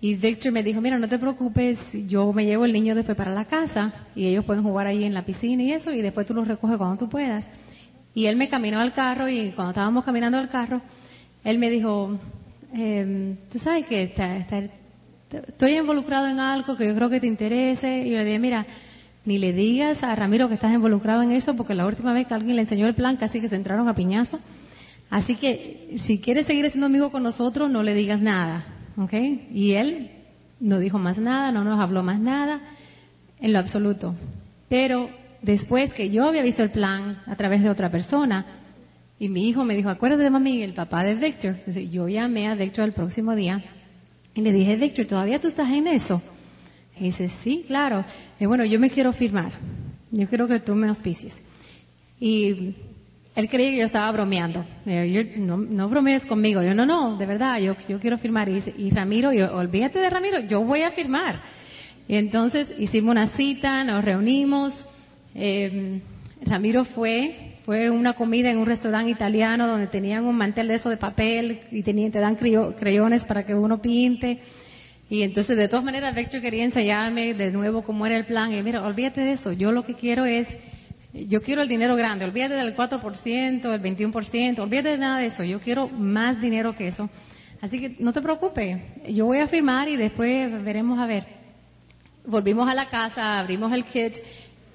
Y 0.00 0.14
Victor 0.14 0.52
me 0.52 0.62
dijo, 0.62 0.80
mira, 0.80 0.98
no 0.98 1.08
te 1.08 1.18
preocupes, 1.18 2.06
yo 2.06 2.32
me 2.32 2.44
llevo 2.44 2.66
el 2.66 2.72
niño 2.72 2.94
después 2.94 3.16
para 3.16 3.32
la 3.32 3.46
casa 3.46 3.92
y 4.14 4.26
ellos 4.26 4.44
pueden 4.44 4.62
jugar 4.62 4.86
ahí 4.86 5.02
en 5.02 5.14
la 5.14 5.24
piscina 5.24 5.62
y 5.64 5.72
eso 5.72 5.90
y 5.90 6.02
después 6.02 6.24
tú 6.24 6.34
los 6.34 6.46
recoges 6.46 6.76
cuando 6.76 6.96
tú 6.96 7.08
puedas. 7.08 7.46
Y 8.14 8.26
él 8.26 8.36
me 8.36 8.48
caminó 8.48 8.78
al 8.78 8.92
carro 8.92 9.28
y 9.28 9.50
cuando 9.52 9.70
estábamos 9.70 10.04
caminando 10.04 10.38
al 10.38 10.48
carro, 10.48 10.82
él 11.42 11.58
me 11.58 11.70
dijo, 11.70 12.16
eh, 12.76 13.34
tú 13.50 13.58
sabes 13.58 13.86
que 13.86 14.14
estoy 15.30 15.76
involucrado 15.76 16.28
en 16.28 16.38
algo 16.38 16.76
que 16.76 16.86
yo 16.86 16.94
creo 16.94 17.10
que 17.10 17.20
te 17.20 17.26
interese. 17.26 18.02
Y 18.06 18.10
yo 18.10 18.18
le 18.18 18.24
dije, 18.24 18.38
mira, 18.38 18.66
ni 19.24 19.38
le 19.38 19.52
digas 19.52 20.02
a 20.02 20.14
Ramiro 20.14 20.48
que 20.48 20.54
estás 20.54 20.72
involucrado 20.72 21.22
en 21.22 21.32
eso 21.32 21.54
porque 21.54 21.74
la 21.74 21.86
última 21.86 22.12
vez 22.12 22.26
que 22.26 22.34
alguien 22.34 22.56
le 22.56 22.62
enseñó 22.62 22.86
el 22.86 22.94
plan 22.94 23.16
casi 23.16 23.40
que 23.40 23.48
se 23.48 23.56
entraron 23.56 23.88
a 23.88 23.94
piñazo. 23.94 24.38
Así 25.10 25.36
que 25.36 25.94
si 25.96 26.20
quieres 26.20 26.46
seguir 26.46 26.68
siendo 26.70 26.86
amigo 26.86 27.10
con 27.10 27.22
nosotros, 27.22 27.70
no 27.70 27.82
le 27.82 27.94
digas 27.94 28.20
nada. 28.20 28.64
¿Okay? 28.96 29.48
Y 29.52 29.72
él 29.72 30.10
no 30.60 30.78
dijo 30.78 30.98
más 30.98 31.18
nada, 31.18 31.52
no 31.52 31.64
nos 31.64 31.78
habló 31.80 32.02
más 32.02 32.20
nada, 32.20 32.60
en 33.40 33.52
lo 33.52 33.58
absoluto. 33.58 34.14
Pero 34.68 35.08
después 35.40 35.94
que 35.94 36.10
yo 36.10 36.26
había 36.26 36.42
visto 36.42 36.62
el 36.62 36.70
plan 36.70 37.18
a 37.26 37.36
través 37.36 37.62
de 37.62 37.70
otra 37.70 37.90
persona, 37.90 38.44
y 39.20 39.28
mi 39.28 39.48
hijo 39.48 39.64
me 39.64 39.74
dijo, 39.74 39.88
acuérdate 39.88 40.22
de 40.22 40.30
mami, 40.30 40.62
el 40.62 40.74
papá 40.74 41.02
de 41.02 41.14
Victor. 41.14 41.56
Entonces, 41.58 41.90
yo 41.90 42.08
llamé 42.08 42.48
a 42.48 42.54
Victor 42.54 42.84
el 42.84 42.92
próximo 42.92 43.34
día 43.34 43.64
y 44.34 44.42
le 44.42 44.52
dije, 44.52 44.76
Victor, 44.76 45.06
¿todavía 45.06 45.40
tú 45.40 45.48
estás 45.48 45.70
en 45.70 45.88
eso? 45.88 46.22
Y 46.96 47.04
dice, 47.04 47.28
sí, 47.28 47.64
claro. 47.66 48.04
Y 48.38 48.46
bueno, 48.46 48.64
yo 48.64 48.78
me 48.78 48.90
quiero 48.90 49.12
firmar. 49.12 49.52
Yo 50.12 50.28
quiero 50.28 50.46
que 50.46 50.60
tú 50.60 50.74
me 50.76 50.88
auspicies. 50.88 51.42
Y 52.20 52.74
él 53.38 53.48
creía 53.48 53.70
que 53.70 53.76
yo 53.76 53.86
estaba 53.86 54.10
bromeando. 54.10 54.66
No, 55.36 55.58
no 55.58 55.88
bromees 55.88 56.26
conmigo. 56.26 56.60
Yo, 56.60 56.74
no, 56.74 56.84
no, 56.84 57.16
de 57.16 57.24
verdad, 57.24 57.60
yo, 57.60 57.76
yo 57.88 58.00
quiero 58.00 58.18
firmar. 58.18 58.48
Y, 58.48 58.60
y 58.76 58.90
Ramiro, 58.90 59.32
yo, 59.32 59.54
olvídate 59.54 60.00
de 60.00 60.10
Ramiro, 60.10 60.40
yo 60.40 60.62
voy 60.62 60.82
a 60.82 60.90
firmar. 60.90 61.40
Y 62.08 62.16
entonces 62.16 62.74
hicimos 62.76 63.12
una 63.12 63.28
cita, 63.28 63.84
nos 63.84 64.04
reunimos. 64.04 64.86
Eh, 65.36 66.00
Ramiro 66.44 66.82
fue, 66.84 67.54
fue 67.64 67.90
una 67.90 68.14
comida 68.14 68.50
en 68.50 68.58
un 68.58 68.66
restaurante 68.66 69.12
italiano 69.12 69.68
donde 69.68 69.86
tenían 69.86 70.24
un 70.24 70.34
mantel 70.34 70.66
de 70.66 70.74
eso 70.74 70.90
de 70.90 70.96
papel 70.96 71.60
y 71.70 71.82
tenían, 71.82 72.10
te 72.10 72.18
dan 72.18 72.34
creyones 72.34 73.24
para 73.24 73.46
que 73.46 73.54
uno 73.54 73.80
pinte. 73.80 74.40
Y 75.08 75.22
entonces, 75.22 75.56
de 75.56 75.68
todas 75.68 75.84
maneras, 75.84 76.12
Vector 76.12 76.40
quería 76.40 76.64
enseñarme 76.64 77.34
de 77.34 77.52
nuevo 77.52 77.82
cómo 77.82 78.04
era 78.04 78.16
el 78.16 78.24
plan. 78.24 78.52
Y 78.52 78.60
mira, 78.64 78.84
olvídate 78.84 79.20
de 79.20 79.30
eso. 79.30 79.52
Yo 79.52 79.70
lo 79.70 79.84
que 79.84 79.94
quiero 79.94 80.24
es 80.24 80.56
yo 81.26 81.42
quiero 81.42 81.62
el 81.62 81.68
dinero 81.68 81.96
grande, 81.96 82.24
olvídate 82.24 82.54
del 82.54 82.76
4%, 82.76 83.74
el 83.74 83.82
21%, 83.82 84.58
olvídate 84.60 84.88
de 84.90 84.98
nada 84.98 85.18
de 85.18 85.26
eso, 85.26 85.42
yo 85.44 85.60
quiero 85.60 85.88
más 85.88 86.40
dinero 86.40 86.74
que 86.74 86.88
eso. 86.88 87.10
Así 87.60 87.80
que 87.80 87.96
no 87.98 88.12
te 88.12 88.22
preocupes, 88.22 88.78
yo 89.08 89.26
voy 89.26 89.38
a 89.38 89.48
firmar 89.48 89.88
y 89.88 89.96
después 89.96 90.62
veremos 90.62 90.98
a 90.98 91.06
ver. 91.06 91.26
Volvimos 92.24 92.70
a 92.70 92.74
la 92.74 92.86
casa, 92.86 93.40
abrimos 93.40 93.72
el 93.72 93.84
kit, 93.84 94.18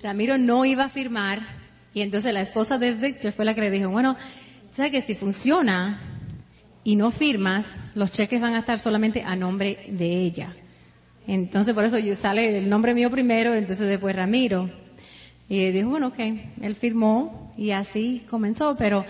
Ramiro 0.02 0.38
no 0.38 0.66
iba 0.66 0.86
a 0.86 0.90
firmar 0.90 1.40
y 1.94 2.02
entonces 2.02 2.34
la 2.34 2.42
esposa 2.42 2.78
de 2.78 2.94
Victor 2.94 3.32
fue 3.32 3.46
la 3.46 3.54
que 3.54 3.62
le 3.62 3.72
dijo, 3.72 3.90
bueno, 3.90 4.18
¿sabes 4.72 4.92
que 4.92 5.02
si 5.02 5.16
funciona 5.16 6.02
y 6.84 6.96
no 6.96 7.12
firmas, 7.12 7.68
los 7.96 8.12
cheques 8.12 8.42
van 8.42 8.56
a 8.56 8.60
estar 8.60 8.80
solamente 8.80 9.24
a 9.24 9.36
nombre 9.36 9.86
de 9.88 10.22
ella? 10.22 10.54
Entonces 11.26 11.74
por 11.74 11.86
eso 11.86 12.00
yo 12.00 12.16
sale 12.16 12.58
el 12.58 12.70
nombre 12.70 12.94
mío 12.94 13.10
primero, 13.10 13.54
entonces 13.54 13.88
después 13.88 14.16
Ramiro. 14.16 14.83
Y 15.50 15.72
dijo, 15.72 15.90
bueno, 15.90 16.08
ok, 16.08 16.20
él 16.62 16.76
firmó 16.76 17.54
y 17.58 17.72
así 17.72 18.24
comenzó, 18.30 18.76
pero 18.78 19.06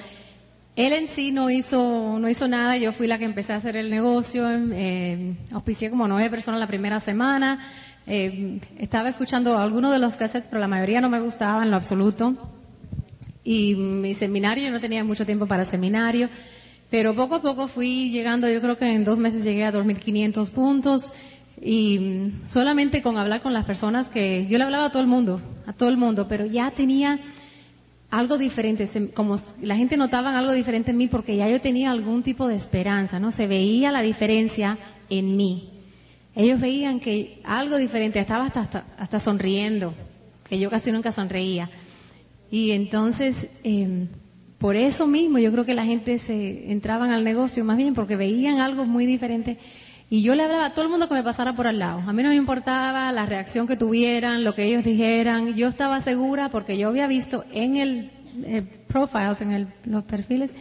él 0.75 0.94
en 0.94 1.08
sí 1.08 1.32
no 1.32 1.50
hizo, 1.50 2.18
no 2.20 2.28
hizo 2.30 2.48
nada, 2.48 2.78
yo 2.78 2.92
fui 2.92 3.08
la 3.08 3.20
que 3.20 3.25
empecé 3.25 3.54
a 3.54 3.58
hacer 3.58 3.78
el 3.78 3.90
negocio, 3.92 4.44
eh, 4.50 5.36
auspicié 5.52 5.90
como 5.92 6.08
nueve 6.08 6.30
personas 6.32 6.60
la 6.60 6.68
primera 6.68 7.00
semana, 7.00 7.60
eh, 8.08 8.60
estaba 8.80 9.10
escuchando 9.10 9.58
algunos 9.58 9.92
de 9.92 10.00
los 10.00 10.16
cassettes, 10.16 10.50
pero 10.50 10.60
la 10.60 10.68
mayoría 10.68 11.00
no 11.00 11.10
me 11.10 11.20
gustaba 11.20 11.63
en 11.63 11.70
lo 11.70 11.78
absoluto. 11.78 12.34
Y 13.44 13.75
mi 13.75 14.16
seminario, 14.16 14.66
yo 14.66 14.72
no 14.72 14.80
tenía 14.80 15.04
mucho 15.04 15.25
tiempo 15.25 15.46
para 15.46 15.66
seminario, 15.66 16.30
pero 16.90 17.13
poco 17.13 17.36
a 17.36 17.42
poco 17.42 17.68
fui 17.68 18.10
llegando, 18.10 18.50
yo 18.50 18.62
creo 18.62 18.78
que 18.78 18.92
en 18.92 19.04
dos 19.04 19.20
meses 19.20 19.44
llegué 19.44 19.66
a 19.66 19.74
2.500 19.74 20.50
puntos, 20.50 21.12
y 21.65 22.32
solamente 22.48 23.01
con 23.01 23.17
hablar 23.17 23.41
con 23.41 23.53
las 23.53 23.65
personas 23.65 24.10
que 24.10 24.48
yo 24.50 24.58
le 24.58 24.65
hablaba 24.65 24.86
a 24.86 24.91
todo 24.91 25.01
el 25.01 25.08
mundo, 25.08 25.41
a 25.65 25.74
todo 25.74 25.89
el 25.89 25.98
mundo, 25.98 26.27
pero 26.27 26.46
ya 26.46 26.72
tenía 26.72 27.20
algo 28.12 28.38
diferente, 28.38 28.88
como 29.13 29.39
la 29.62 29.75
gente 29.75 29.96
notaba 29.96 30.38
algo 30.38 30.51
diferente 30.51 30.91
en 30.91 30.98
mí 30.98 31.08
porque 31.08 31.38
ya 31.38 31.50
yo 31.50 31.62
tenía 31.62 31.91
algún 31.91 32.22
tipo 32.22 32.48
de 32.48 32.55
esperanza, 32.55 33.20
¿no? 33.20 33.32
Se 33.32 33.48
veía 33.48 33.91
la 33.91 34.01
diferencia 34.01 34.77
en 35.10 35.38
mí. 35.38 35.70
Ellos 36.36 36.60
veían 36.60 37.00
que 37.00 37.39
algo 37.43 37.77
diferente, 37.77 38.20
estaba 38.20 38.46
hasta, 38.46 38.84
hasta, 38.98 39.20
sonriendo, 39.20 39.93
que 40.50 40.60
yo 40.60 40.70
casi 40.70 40.91
nunca 40.91 41.12
sonreía. 41.12 41.70
Y 42.51 42.72
entonces, 42.72 43.48
em, 43.63 44.08
por 44.58 44.75
eso 44.75 45.08
mismo 45.08 45.39
yo 45.39 45.51
creo 45.51 45.65
que 45.65 45.74
la 45.74 45.86
gente 45.86 46.17
se 46.17 46.72
entraban 46.72 47.12
al 47.12 47.24
negocio 47.24 47.63
más 47.63 47.77
bien 47.77 47.93
porque 47.93 48.15
veían 48.15 48.60
algo 48.60 48.86
muy 48.86 49.05
diferente 49.05 49.58
y 50.13 50.22
yo 50.22 50.36
le 50.36 50.43
hablaba 50.43 50.65
a 50.65 50.74
todo 50.74 50.86
el 50.86 50.91
mundo 50.91 51.08
que 51.08 51.15
me 51.15 51.24
pasara 51.24 51.53
por 51.53 51.65
al 51.65 51.79
lado. 51.79 52.03
A 52.05 52.13
mí 52.13 52.22
no 52.22 52.29
me 52.29 52.36
importaba 52.36 53.12
la 53.12 53.25
reacción 53.25 53.65
que 53.65 53.75
tuvieran, 53.75 54.43
lo 54.43 54.53
que 54.53 54.63
ellos 54.63 54.84
dijeran. 54.84 55.55
Yo 55.55 55.67
estaba 55.67 56.01
segura 56.01 56.50
porque 56.50 56.77
yo 56.77 56.89
había 56.89 57.08
visto 57.08 57.46
en 57.51 57.77
el, 57.77 58.12
eh, 58.43 58.62
profiles, 58.88 59.41
en 59.41 59.74
los 59.86 60.03
perfiles 60.03 60.53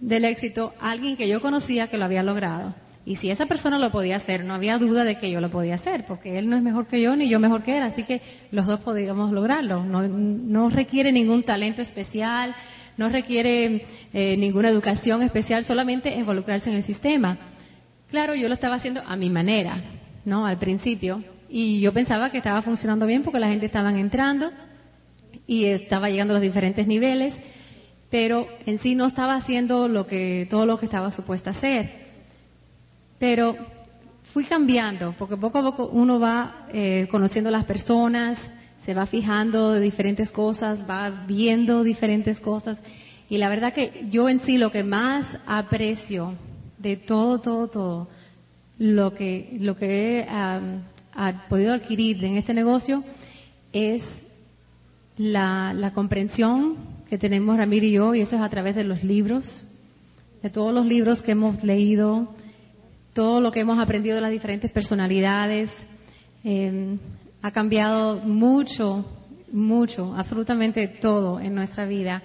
del 0.00 0.26
éxito, 0.26 0.74
alguien 0.78 1.16
que 1.16 1.26
yo 1.26 1.40
conocía 1.40 1.86
que 1.86 1.96
lo 1.96 2.04
había 2.04 2.22
logrado. 2.22 2.74
Y 3.06 3.16
si 3.16 3.30
esa 3.30 3.46
persona 3.46 3.78
lo 3.78 3.90
podía 3.90 4.16
hacer, 4.16 4.44
no 4.44 4.52
había 4.52 4.76
duda 4.76 5.04
de 5.04 5.14
que 5.14 5.30
yo 5.30 5.40
lo 5.40 5.50
podía 5.50 5.76
hacer, 5.76 6.04
porque 6.04 6.36
él 6.36 6.50
no 6.50 6.54
es 6.54 6.62
mejor 6.62 6.86
que 6.86 7.00
yo 7.00 7.16
ni 7.16 7.30
yo 7.30 7.40
mejor 7.40 7.62
que 7.62 7.78
él, 7.78 7.82
así 7.82 8.02
que 8.02 8.20
los 8.50 8.66
dos 8.66 8.80
podíamos 8.80 9.32
lograrlo. 9.32 9.84
No, 9.84 10.06
no 10.06 10.68
requiere 10.68 11.12
ningún 11.12 11.44
talento 11.44 11.80
especial, 11.80 12.54
no 12.98 13.08
requiere 13.08 13.86
eh, 14.12 14.36
ninguna 14.36 14.68
educación 14.68 15.22
especial, 15.22 15.64
solamente 15.64 16.14
involucrarse 16.14 16.68
en 16.68 16.76
el 16.76 16.82
sistema. 16.82 17.38
Claro, 18.10 18.34
yo 18.34 18.48
lo 18.48 18.54
estaba 18.54 18.74
haciendo 18.74 19.02
a 19.06 19.14
mi 19.14 19.30
manera, 19.30 19.76
¿no? 20.24 20.44
Al 20.44 20.58
principio. 20.58 21.22
Y 21.48 21.80
yo 21.80 21.92
pensaba 21.92 22.30
que 22.30 22.38
estaba 22.38 22.60
funcionando 22.60 23.06
bien 23.06 23.22
porque 23.22 23.38
la 23.38 23.48
gente 23.48 23.66
estaba 23.66 23.90
entrando 23.92 24.50
y 25.46 25.66
estaba 25.66 26.10
llegando 26.10 26.32
a 26.32 26.36
los 26.36 26.42
diferentes 26.42 26.88
niveles, 26.88 27.40
pero 28.10 28.48
en 28.66 28.78
sí 28.78 28.96
no 28.96 29.06
estaba 29.06 29.36
haciendo 29.36 29.86
lo 29.86 30.08
que, 30.08 30.46
todo 30.50 30.66
lo 30.66 30.76
que 30.76 30.86
estaba 30.86 31.12
supuesto 31.12 31.50
a 31.50 31.52
hacer. 31.52 31.92
Pero 33.20 33.56
fui 34.24 34.44
cambiando, 34.44 35.14
porque 35.16 35.36
poco 35.36 35.58
a 35.58 35.62
poco 35.62 35.86
uno 35.92 36.18
va 36.18 36.66
eh, 36.72 37.06
conociendo 37.12 37.48
a 37.48 37.52
las 37.52 37.64
personas, 37.64 38.50
se 38.78 38.92
va 38.92 39.06
fijando 39.06 39.72
de 39.72 39.80
diferentes 39.80 40.32
cosas, 40.32 40.84
va 40.88 41.10
viendo 41.10 41.84
diferentes 41.84 42.40
cosas. 42.40 42.82
Y 43.28 43.38
la 43.38 43.48
verdad 43.48 43.72
que 43.72 44.08
yo 44.10 44.28
en 44.28 44.40
sí 44.40 44.58
lo 44.58 44.72
que 44.72 44.82
más 44.82 45.38
aprecio 45.46 46.34
de 46.80 46.96
todo, 46.96 47.38
todo, 47.40 47.68
todo 47.68 48.08
lo 48.78 49.12
que, 49.12 49.56
lo 49.60 49.76
que 49.76 50.20
he 50.20 50.26
podido 51.48 51.74
adquirir 51.74 52.24
en 52.24 52.36
este 52.36 52.54
negocio 52.54 53.04
es 53.72 54.22
la, 55.18 55.74
la 55.74 55.92
comprensión 55.92 56.76
que 57.08 57.18
tenemos 57.18 57.56
Ramiro 57.56 57.84
y 57.84 57.92
yo, 57.92 58.14
y 58.14 58.20
eso 58.20 58.36
es 58.36 58.42
a 58.42 58.48
través 58.48 58.74
de 58.74 58.84
los 58.84 59.04
libros, 59.04 59.64
de 60.42 60.48
todos 60.48 60.72
los 60.72 60.86
libros 60.86 61.22
que 61.22 61.32
hemos 61.32 61.62
leído, 61.62 62.34
todo 63.12 63.40
lo 63.40 63.50
que 63.50 63.60
hemos 63.60 63.78
aprendido 63.78 64.14
de 64.14 64.22
las 64.22 64.30
diferentes 64.30 64.70
personalidades. 64.70 65.86
Eh, 66.44 66.96
ha 67.42 67.50
cambiado 67.50 68.16
mucho, 68.16 69.04
mucho, 69.52 70.14
absolutamente 70.16 70.88
todo 70.88 71.40
en 71.40 71.54
nuestra 71.54 71.84
vida. 71.84 72.22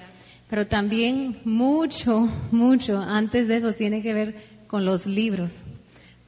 Pero 0.49 0.67
también 0.67 1.37
mucho, 1.43 2.29
mucho 2.51 2.99
antes 2.99 3.47
de 3.47 3.57
eso 3.57 3.73
tiene 3.73 4.01
que 4.01 4.13
ver 4.13 4.35
con 4.67 4.85
los 4.85 5.05
libros. 5.05 5.51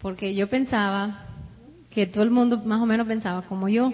Porque 0.01 0.33
yo 0.33 0.47
pensaba 0.47 1.25
que 1.91 2.07
todo 2.07 2.23
el 2.23 2.31
mundo 2.31 2.61
más 2.65 2.81
o 2.81 2.85
menos 2.85 3.07
pensaba 3.07 3.41
como 3.43 3.69
yo, 3.69 3.93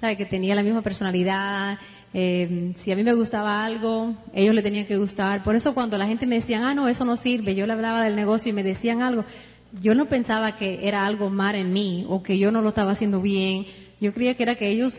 ¿sabe? 0.00 0.16
que 0.16 0.26
tenía 0.26 0.54
la 0.54 0.62
misma 0.62 0.82
personalidad, 0.82 1.78
eh, 2.12 2.72
si 2.76 2.90
a 2.90 2.96
mí 2.96 3.04
me 3.04 3.14
gustaba 3.14 3.64
algo, 3.64 4.14
ellos 4.34 4.54
le 4.54 4.62
tenían 4.62 4.86
que 4.86 4.96
gustar. 4.96 5.44
Por 5.44 5.54
eso 5.54 5.74
cuando 5.74 5.96
la 5.98 6.06
gente 6.06 6.26
me 6.26 6.36
decía, 6.36 6.68
ah, 6.68 6.74
no, 6.74 6.88
eso 6.88 7.04
no 7.04 7.16
sirve, 7.16 7.54
yo 7.54 7.66
le 7.66 7.72
hablaba 7.72 8.02
del 8.02 8.16
negocio 8.16 8.50
y 8.50 8.52
me 8.52 8.62
decían 8.62 9.02
algo, 9.02 9.24
yo 9.80 9.94
no 9.94 10.06
pensaba 10.06 10.56
que 10.56 10.88
era 10.88 11.06
algo 11.06 11.30
mal 11.30 11.54
en 11.54 11.72
mí 11.72 12.04
o 12.08 12.22
que 12.22 12.38
yo 12.38 12.50
no 12.50 12.62
lo 12.62 12.70
estaba 12.70 12.92
haciendo 12.92 13.20
bien. 13.20 13.66
Yo 14.00 14.12
creía 14.12 14.34
que 14.34 14.42
era 14.42 14.56
que 14.56 14.68
ellos 14.68 14.98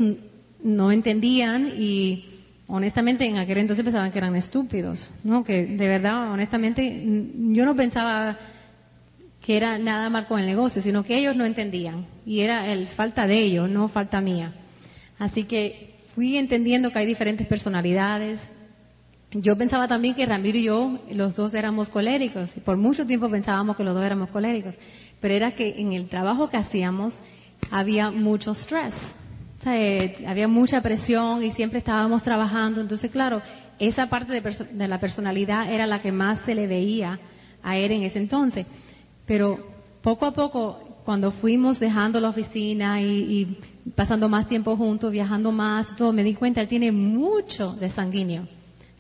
no 0.64 0.92
entendían 0.92 1.74
y 1.78 2.26
honestamente 2.72 3.26
en 3.26 3.38
aquel 3.38 3.58
entonces 3.58 3.84
pensaban 3.84 4.12
que 4.12 4.18
eran 4.18 4.36
estúpidos, 4.36 5.12
¿no? 5.24 5.44
Que 5.44 5.66
de 5.66 5.88
verdad, 5.88 6.32
honestamente, 6.32 7.04
yo 7.04 7.66
no 7.66 7.76
pensaba 7.76 8.38
que 9.42 9.58
era 9.58 9.78
nada 9.78 10.10
mal 10.10 10.26
con 10.26 10.40
el 10.40 10.46
negocio, 10.46 10.82
sino 10.82 11.04
que 11.04 11.18
ellos 11.18 11.36
no 11.36 11.46
entendían 11.46 12.06
y 12.26 12.40
era 12.40 12.72
el 12.72 12.88
falta 12.88 13.28
de 13.28 13.40
ellos, 13.40 13.70
no 13.70 13.90
falta 13.90 14.22
mía. 14.22 14.54
Así 15.20 15.44
que 15.44 15.96
fui 16.16 16.38
entendiendo 16.38 16.92
que 16.92 17.00
hay 17.00 17.06
diferentes 17.06 17.46
personalidades. 17.46 18.50
Yo 19.32 19.58
pensaba 19.58 19.88
también 19.88 20.16
que 20.16 20.26
Ramiro 20.26 20.58
y 20.58 20.64
yo, 20.64 21.00
los 21.12 21.36
dos 21.36 21.54
éramos 21.54 21.90
coléricos, 21.90 22.56
y 22.56 22.62
por 22.62 22.78
mucho 22.78 23.06
tiempo 23.06 23.30
pensábamos 23.30 23.76
que 23.76 23.84
los 23.84 23.94
dos 23.94 24.04
éramos 24.04 24.30
coléricos, 24.30 24.78
pero 25.20 25.34
era 25.34 25.52
que 25.52 25.80
en 25.80 25.92
el 25.94 26.08
trabajo 26.08 26.50
que 26.50 26.58
hacíamos 26.58 27.22
había 27.70 28.12
mucho 28.12 28.54
stress, 28.54 28.94
eh, 29.66 30.24
había 30.28 30.48
mucha 30.48 30.82
presión 30.82 31.44
y 31.44 31.52
siempre 31.52 31.80
estábamos 31.80 32.24
trabajando, 32.24 32.82
entonces 32.82 33.12
claro, 33.12 33.42
esa 33.80 34.08
parte 34.08 34.34
de, 34.34 34.42
de 34.42 34.88
la 34.88 35.00
personalidad 35.00 35.72
era 35.72 35.88
la 35.88 36.00
que 36.00 36.12
más 36.12 36.40
se 36.40 36.56
le 36.56 36.68
veía 36.68 37.20
a 37.64 37.78
él 37.78 37.92
en 37.92 38.04
ese 38.04 38.20
entonces, 38.20 38.66
pero 39.26 39.60
poco 40.02 40.26
a 40.26 40.34
poco 40.34 40.80
cuando 41.04 41.32
fuimos 41.32 41.80
dejando 41.80 42.20
la 42.20 42.30
oficina 42.30 43.02
y, 43.02 43.58
pasando 43.96 44.30
más 44.30 44.48
tiempo 44.48 44.78
juntos, 44.78 45.12
viajando 45.12 45.52
más, 45.52 45.96
todo, 45.96 46.14
me 46.14 46.24
di 46.24 46.34
cuenta, 46.36 46.62
él 46.62 46.68
tiene 46.68 46.92
mucho 46.92 47.74
de 47.74 47.90
sanguíneo, 47.90 48.48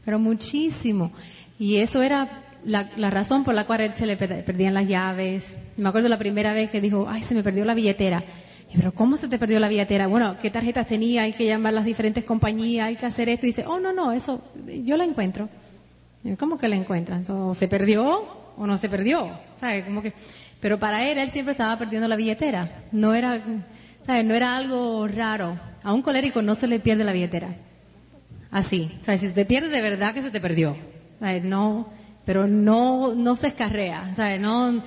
pero 0.03 0.19
muchísimo. 0.19 1.11
Y 1.59 1.77
eso 1.77 2.01
era 2.01 2.43
la, 2.65 2.89
razón 3.09 3.43
por 3.43 3.53
la 3.53 3.65
cual 3.65 3.81
él 3.81 3.93
se 3.93 4.07
le 4.07 4.17
perdían 4.17 4.73
las 4.73 4.87
llaves. 4.87 5.57
Me 5.77 5.89
acuerdo 5.89 6.09
la 6.09 6.17
primera 6.17 6.53
vez 6.53 6.71
que 6.71 6.81
dijo, 6.81 7.05
ay, 7.07 7.21
se 7.21 7.35
me 7.35 7.43
perdió 7.43 7.65
la 7.65 7.75
billetera. 7.75 8.23
Pero 8.75 8.93
¿cómo 8.93 9.17
se 9.17 9.27
te 9.27 9.37
perdió 9.37 9.59
la 9.59 9.67
billetera? 9.67 10.07
Bueno, 10.07 10.37
¿qué 10.41 10.49
tarjetas 10.49 10.87
tenía? 10.87 11.23
Hay 11.23 11.33
que 11.33 11.45
llamar 11.45 11.73
a 11.73 11.75
las 11.77 11.85
diferentes 11.85 12.23
compañías, 12.23 12.87
hay 12.87 12.95
que 12.95 13.05
hacer 13.05 13.27
esto. 13.29 13.45
Y 13.45 13.49
dice, 13.49 13.65
oh, 13.65 13.79
no, 13.79 13.91
no, 13.91 14.11
eso, 14.11 14.43
yo 14.83 14.97
la 14.97 15.03
encuentro. 15.03 15.49
¿Cómo 16.37 16.57
que 16.57 16.67
la 16.67 16.75
encuentran? 16.75 17.25
¿O 17.29 17.53
se 17.53 17.67
perdió 17.67 18.25
o 18.55 18.67
no 18.67 18.77
se 18.77 18.89
perdió? 18.89 19.29
¿Sabe? 19.59 19.83
Como 19.83 20.01
que, 20.01 20.13
pero 20.61 20.79
para 20.79 21.05
él, 21.09 21.17
él 21.17 21.29
siempre 21.29 21.51
estaba 21.51 21.77
perdiendo 21.77 22.07
la 22.07 22.15
billetera. 22.15 22.69
No 22.91 23.13
era, 23.13 23.41
no 24.07 24.33
era 24.33 24.55
algo 24.55 25.07
raro. 25.07 25.59
A 25.83 25.93
un 25.93 26.01
colérico 26.01 26.41
no 26.41 26.55
se 26.55 26.67
le 26.67 26.79
pierde 26.79 27.03
la 27.03 27.11
billetera. 27.11 27.55
Así. 28.51 28.91
O 29.01 29.03
sea, 29.03 29.17
si 29.17 29.27
se 29.27 29.33
te 29.33 29.45
pierde 29.45 29.69
de 29.69 29.81
verdad 29.81 30.13
que 30.13 30.21
se 30.21 30.31
te 30.31 30.39
perdió. 30.39 30.75
No, 31.43 31.87
pero 32.23 32.47
no, 32.47 33.15
no 33.15 33.35
se 33.35 33.47
escarrea. 33.47 34.13
O 34.15 34.39
no, 34.39 34.83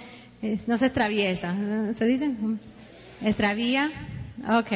no 0.67 0.79
se 0.79 0.87
extraviesa. 0.87 1.55
¿Se 1.95 2.05
dice? 2.05 2.31
Extravía. 3.25 3.91
Ok. 4.49 4.73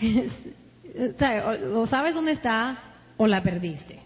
o, 1.74 1.86
sabes 1.86 2.14
dónde 2.14 2.32
está 2.32 2.78
o 3.16 3.26
la 3.26 3.42
perdiste. 3.42 4.00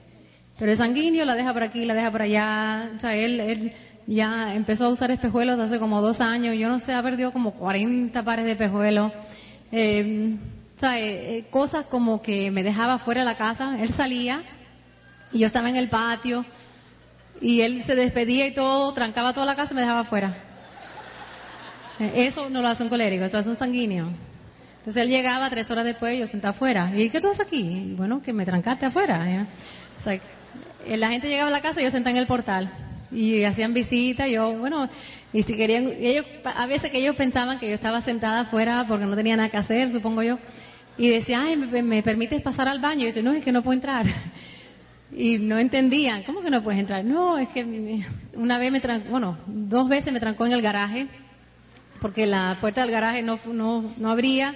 Pero 0.58 0.70
el 0.70 0.78
sanguíneo 0.78 1.24
la 1.24 1.34
deja 1.34 1.52
por 1.52 1.62
aquí, 1.62 1.84
la 1.84 1.94
deja 1.94 2.10
por 2.10 2.22
allá. 2.22 2.90
O 2.96 3.00
sea, 3.00 3.16
él, 3.16 3.40
él 3.40 3.72
ya 4.06 4.54
empezó 4.54 4.86
a 4.86 4.88
usar 4.90 5.10
espejuelos 5.10 5.58
hace 5.58 5.78
como 5.78 6.00
dos 6.00 6.20
años, 6.20 6.56
yo 6.56 6.68
no 6.68 6.78
sé, 6.78 6.92
ha 6.92 7.02
perdido 7.02 7.32
como 7.32 7.52
40 7.52 8.22
pares 8.22 8.44
de 8.44 8.52
espejuelos. 8.52 9.12
Eh, 9.72 10.36
eh, 10.82 11.44
cosas 11.50 11.86
como 11.86 12.22
que 12.22 12.50
me 12.50 12.62
dejaba 12.62 12.98
fuera 12.98 13.20
de 13.20 13.24
la 13.24 13.36
casa, 13.36 13.80
él 13.80 13.90
salía 13.90 14.42
y 15.32 15.38
yo 15.38 15.46
estaba 15.46 15.68
en 15.68 15.76
el 15.76 15.88
patio 15.88 16.44
y 17.40 17.60
él 17.60 17.84
se 17.84 17.94
despedía 17.94 18.46
y 18.48 18.52
todo, 18.52 18.92
trancaba 18.92 19.32
toda 19.32 19.46
la 19.46 19.54
casa 19.54 19.72
y 19.72 19.76
me 19.76 19.82
dejaba 19.82 20.04
fuera. 20.04 20.36
Eh, 22.00 22.26
eso 22.26 22.50
no 22.50 22.62
lo 22.62 22.68
hace 22.68 22.82
un 22.82 22.88
colérico, 22.88 23.24
eso 23.24 23.36
lo 23.36 23.40
hace 23.40 23.50
un 23.50 23.56
sanguíneo. 23.56 24.08
Entonces 24.78 25.02
él 25.02 25.10
llegaba 25.10 25.48
tres 25.50 25.70
horas 25.70 25.84
después 25.84 26.14
y 26.14 26.18
yo 26.18 26.26
senté 26.26 26.48
afuera. 26.48 26.92
¿Y 26.96 27.10
qué 27.10 27.20
tú 27.20 27.28
haces 27.28 27.40
aquí? 27.40 27.94
bueno, 27.96 28.20
que 28.20 28.32
me 28.32 28.44
trancaste 28.44 28.86
afuera. 28.86 29.46
la 30.86 31.08
gente 31.08 31.28
llegaba 31.28 31.48
a 31.48 31.52
la 31.52 31.60
casa 31.60 31.80
y 31.80 31.84
yo 31.84 31.90
senté 31.90 32.10
en 32.10 32.16
el 32.16 32.26
portal 32.26 32.70
y 33.12 33.44
hacían 33.44 33.74
visitas, 33.74 34.28
yo, 34.28 34.52
bueno, 34.54 34.88
y 35.32 35.42
si 35.42 35.56
querían, 35.56 35.86
ellos, 36.00 36.26
a 36.44 36.66
veces 36.66 36.90
que 36.90 36.98
ellos 36.98 37.14
pensaban 37.14 37.58
que 37.58 37.68
yo 37.68 37.74
estaba 37.74 38.00
sentada 38.00 38.40
afuera 38.40 38.84
porque 38.88 39.04
no 39.04 39.14
tenía 39.14 39.36
nada 39.36 39.50
que 39.50 39.58
hacer, 39.58 39.92
supongo 39.92 40.22
yo, 40.22 40.38
y 40.98 41.08
decía, 41.08 41.42
ay, 41.42 41.56
¿me, 41.56 42.02
permites 42.02 42.40
pasar 42.42 42.68
al 42.68 42.80
baño? 42.80 43.02
Y 43.02 43.06
dice, 43.06 43.22
no, 43.22 43.32
es 43.32 43.44
que 43.44 43.52
no 43.52 43.62
puedo 43.62 43.74
entrar. 43.74 44.06
Y 45.14 45.36
no 45.36 45.58
entendían, 45.58 46.22
¿cómo 46.22 46.40
que 46.40 46.48
no 46.48 46.62
puedes 46.62 46.80
entrar? 46.80 47.04
No, 47.04 47.36
es 47.36 47.46
que 47.50 48.02
una 48.32 48.56
vez 48.56 48.72
me 48.72 48.80
trancó, 48.80 49.10
bueno, 49.10 49.36
dos 49.46 49.86
veces 49.86 50.10
me 50.10 50.20
trancó 50.20 50.46
en 50.46 50.52
el 50.52 50.62
garaje, 50.62 51.06
porque 52.02 52.26
la 52.26 52.58
puerta 52.60 52.82
del 52.82 52.90
garaje 52.90 53.22
no, 53.22 53.38
no, 53.46 53.84
no 53.96 54.10
abría, 54.10 54.54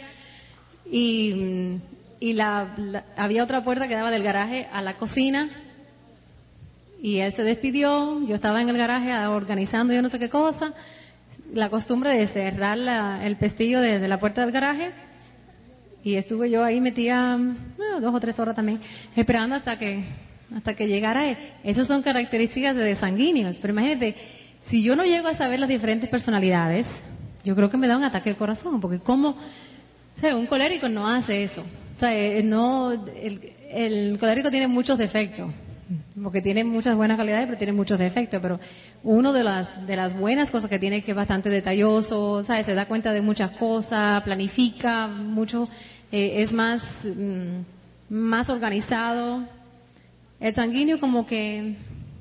y, 0.91 1.79
y 2.19 2.33
la, 2.33 2.75
había 3.17 3.45
otra 3.45 3.63
puerta 3.63 3.87
que 3.87 3.95
daba 3.95 4.11
del 4.11 4.25
garaje 4.25 4.67
a 4.73 4.83
la 4.83 4.97
cocina, 4.97 5.49
y 7.01 7.19
él 7.19 7.33
se 7.33 7.45
despidió, 7.45 8.21
yo 8.27 8.35
estaba 8.35 8.61
en 8.61 8.69
el 8.69 8.77
garaje 8.77 9.17
organizando 9.29 9.95
yo 9.95 10.03
no 10.03 10.09
sé 10.09 10.19
qué 10.19 10.29
cosa, 10.29 10.75
la 11.55 11.71
costumbre 11.71 12.11
de 12.19 12.27
cerrar 12.27 12.79
el 13.23 13.37
pestillo 13.37 13.81
de, 13.81 14.09
la 14.09 14.19
puerta 14.19 14.41
del 14.41 14.51
garaje, 14.51 14.91
y 16.03 16.17
estuve 16.17 16.51
yo 16.51 16.65
ahí 16.65 16.81
metía 16.81 17.39
dos 18.01 18.15
o 18.15 18.21
tres 18.21 18.41
horas 18.41 18.57
también, 18.57 18.81
esperando 19.15 19.55
hasta 19.55 19.79
que, 19.79 20.03
hasta 20.55 20.75
que 20.75 20.89
llegara 20.89 21.29
él. 21.29 21.37
Esas 21.63 21.87
son 21.87 22.03
características 22.03 22.75
de 22.75 22.95
sanguíneos, 22.97 23.59
pero 23.61 23.73
imagínate, 23.73 24.17
si 24.63 24.83
yo 24.83 24.97
no 24.97 25.05
llego 25.05 25.29
a 25.29 25.35
saber 25.35 25.61
las 25.61 25.69
diferentes 25.69 26.11
personalidades, 26.11 26.87
yo 27.47 27.55
creo 27.55 27.71
que 27.71 27.77
me 27.77 27.87
da 27.87 27.97
un 27.97 28.03
ataque 28.03 28.31
al 28.31 28.37
corazón, 28.37 28.81
porque 28.81 28.99
como, 28.99 29.37
un 30.35 30.47
colérico 30.47 30.89
no 30.89 31.07
hace 31.09 31.45
eso. 31.45 31.61
O 31.61 32.01
sea, 32.01 32.13
eh, 32.13 32.43
no, 32.43 32.93
el, 32.93 34.19
colérico 34.19 34.51
tiene 34.51 34.67
muchos 34.67 34.99
defectos 34.99 35.51
porque 36.21 36.43
tiene 36.43 36.65
muchas 36.65 36.97
buenas 36.97 37.17
calidades, 37.17 37.47
pero 37.47 37.59
tiene 37.59 37.73
muchos 37.73 38.01
defectos. 38.01 38.41
Pero 38.43 38.59
uno 39.05 39.33
de 39.33 39.45
las, 39.45 39.87
de 39.87 39.95
las 39.95 40.19
buenas 40.19 40.51
cosas 40.51 40.69
que 40.69 40.81
tiene 40.81 40.97
es 40.97 41.05
que 41.05 41.13
es 41.13 41.17
bastante 41.17 41.49
detalloso, 41.49 42.43
¿sabes? 42.43 42.67
se 42.67 42.75
da 42.75 42.87
cuenta 42.87 43.13
de 43.13 43.21
muchas 43.21 43.57
cosas, 43.57 44.25
planifica 44.25 45.07
mucho, 45.07 45.69
eh, 46.11 46.43
es 46.43 46.53
más, 46.53 47.05
mm, 47.05 48.13
más 48.13 48.51
organizado. 48.51 49.45
El 50.41 50.53
sanguíneo 50.53 50.99
como 50.99 51.27
que, 51.27 51.77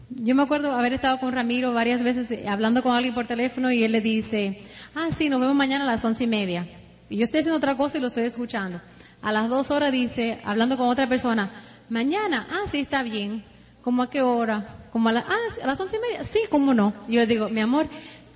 yo 0.09 0.35
me 0.35 0.43
acuerdo 0.43 0.71
haber 0.71 0.93
estado 0.93 1.19
con 1.19 1.33
Ramiro 1.33 1.73
varias 1.73 2.03
veces 2.03 2.29
eh, 2.29 2.47
hablando 2.47 2.83
con 2.83 2.95
alguien 2.95 3.15
por 3.15 3.25
teléfono 3.25 3.71
y 3.71 3.83
él 3.83 3.91
le 3.91 4.01
dice, 4.01 4.61
ah, 4.95 5.09
sí, 5.15 5.29
nos 5.29 5.39
vemos 5.39 5.55
mañana 5.55 5.83
a 5.83 5.87
las 5.87 6.03
once 6.03 6.23
y 6.23 6.27
media. 6.27 6.67
Y 7.09 7.17
yo 7.17 7.25
estoy 7.25 7.41
haciendo 7.41 7.57
otra 7.57 7.75
cosa 7.75 7.97
y 7.97 8.01
lo 8.01 8.07
estoy 8.07 8.23
escuchando. 8.23 8.81
A 9.21 9.31
las 9.31 9.49
dos 9.49 9.71
horas 9.71 9.91
dice, 9.91 10.39
hablando 10.43 10.77
con 10.77 10.87
otra 10.87 11.07
persona, 11.07 11.49
mañana, 11.89 12.47
ah, 12.51 12.67
sí, 12.69 12.79
está 12.79 13.03
bien. 13.03 13.43
¿Cómo 13.81 14.01
a 14.03 14.09
qué 14.09 14.21
hora? 14.21 14.87
Como 14.91 15.09
a, 15.09 15.19
ah, 15.19 15.63
a 15.63 15.67
las 15.67 15.79
once 15.79 15.97
y 15.97 15.99
media. 15.99 16.23
Sí, 16.23 16.39
¿cómo 16.49 16.73
no? 16.73 16.93
Yo 17.07 17.19
le 17.19 17.27
digo, 17.27 17.49
mi 17.49 17.61
amor, 17.61 17.87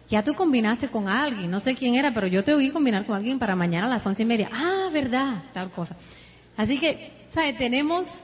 ya 0.10 0.24
tú 0.24 0.34
combinaste 0.34 0.90
con 0.90 1.08
alguien, 1.08 1.50
no 1.50 1.60
sé 1.60 1.76
quién 1.76 1.96
era, 1.96 2.14
pero 2.14 2.28
yo 2.28 2.44
te 2.44 2.54
oí 2.54 2.70
combinar 2.70 3.06
con 3.06 3.16
alguien 3.16 3.40
para 3.40 3.56
mañana 3.56 3.88
a 3.88 3.90
las 3.90 4.06
once 4.06 4.24
y 4.24 4.26
media. 4.26 4.50
Ah, 4.54 4.90
verdad, 4.92 5.44
tal 5.54 5.72
cosa. 5.72 5.96
Así 6.58 6.78
que, 6.78 7.12
¿sabes? 7.30 7.58
Tenemos 7.58 8.22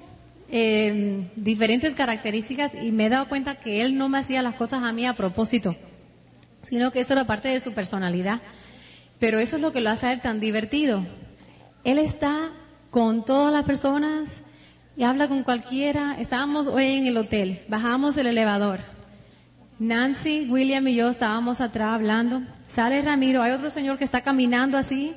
eh, 0.50 1.28
diferentes 1.36 1.96
características 1.96 2.74
y 2.76 2.92
me 2.92 3.06
he 3.06 3.10
dado 3.10 3.28
cuenta 3.28 3.56
que 3.56 3.82
él 3.82 3.98
no 3.98 4.10
me 4.10 4.20
hacía 4.20 4.42
las 4.42 4.56
cosas 4.56 4.84
a 4.84 4.92
mí 4.94 5.06
a 5.06 5.14
propósito, 5.14 5.76
sino 6.68 6.92
que 6.92 7.00
eso 7.00 7.14
era 7.14 7.26
parte 7.26 7.48
de 7.50 7.60
su 7.60 7.74
personalidad. 7.74 8.42
Pero 9.20 9.40
eso 9.40 9.56
es 9.56 9.62
lo 9.62 9.72
que 9.72 9.82
lo 9.82 9.90
hace 9.90 10.12
él 10.12 10.22
tan 10.22 10.40
divertido. 10.40 11.06
Él 11.84 12.00
está 12.00 12.52
con 12.92 13.24
todas 13.26 13.54
las 13.54 13.66
personas 13.66 14.42
y 14.98 15.04
habla 15.04 15.28
con 15.28 15.44
cualquiera. 15.44 16.16
Estábamos 16.20 16.68
hoy 16.68 16.86
en 16.86 17.08
el 17.08 17.18
hotel, 17.18 17.62
bajamos 17.68 18.18
el 18.18 18.28
elevador. 18.28 18.80
Nancy, 19.78 20.48
William 20.50 20.88
y 20.88 20.96
yo 20.96 21.10
estábamos 21.10 21.60
atrás 21.60 21.96
hablando. 21.96 22.42
Sale 22.68 23.02
Ramiro, 23.02 23.42
hay 23.42 23.52
otro 23.52 23.70
señor 23.70 23.98
que 23.98 24.06
está 24.06 24.22
caminando 24.22 24.78
así, 24.78 25.14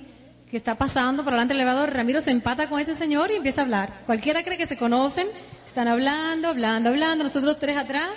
que 0.50 0.56
está 0.56 0.74
pasando 0.74 1.22
por 1.22 1.32
delante 1.32 1.54
del 1.54 1.62
elevador. 1.62 1.92
Ramiro 1.92 2.20
se 2.20 2.32
empata 2.32 2.68
con 2.68 2.80
ese 2.80 2.94
señor 2.94 3.30
y 3.30 3.36
empieza 3.36 3.60
a 3.60 3.64
hablar. 3.64 3.92
Cualquiera 4.04 4.42
cree 4.42 4.58
que 4.58 4.66
se 4.66 4.76
conocen, 4.76 5.28
están 5.66 5.86
hablando, 5.86 6.48
hablando, 6.48 6.88
hablando, 6.88 7.24
nosotros 7.24 7.58
tres 7.58 7.76
atrás. 7.76 8.08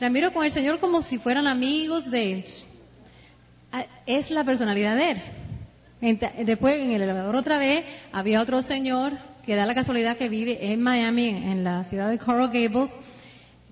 Ramiro 0.00 0.32
con 0.32 0.44
el 0.44 0.50
señor 0.50 0.78
como 0.78 1.02
si 1.02 1.18
fueran 1.18 1.46
amigos 1.46 2.10
de... 2.10 2.44
Ah, 3.70 3.86
es 4.06 4.30
la 4.30 4.44
personalidad 4.44 4.96
de 4.96 5.10
él. 5.12 5.22
Después 6.44 6.76
en 6.76 6.90
el 6.90 7.02
elevador 7.02 7.36
otra 7.36 7.58
vez 7.58 7.84
había 8.12 8.40
otro 8.40 8.60
señor 8.60 9.12
que 9.44 9.54
da 9.54 9.66
la 9.66 9.74
casualidad 9.74 10.16
que 10.16 10.28
vive 10.28 10.72
en 10.72 10.82
Miami, 10.82 11.28
en 11.28 11.64
la 11.64 11.84
ciudad 11.84 12.10
de 12.10 12.18
Coral 12.18 12.48
Gables, 12.48 12.96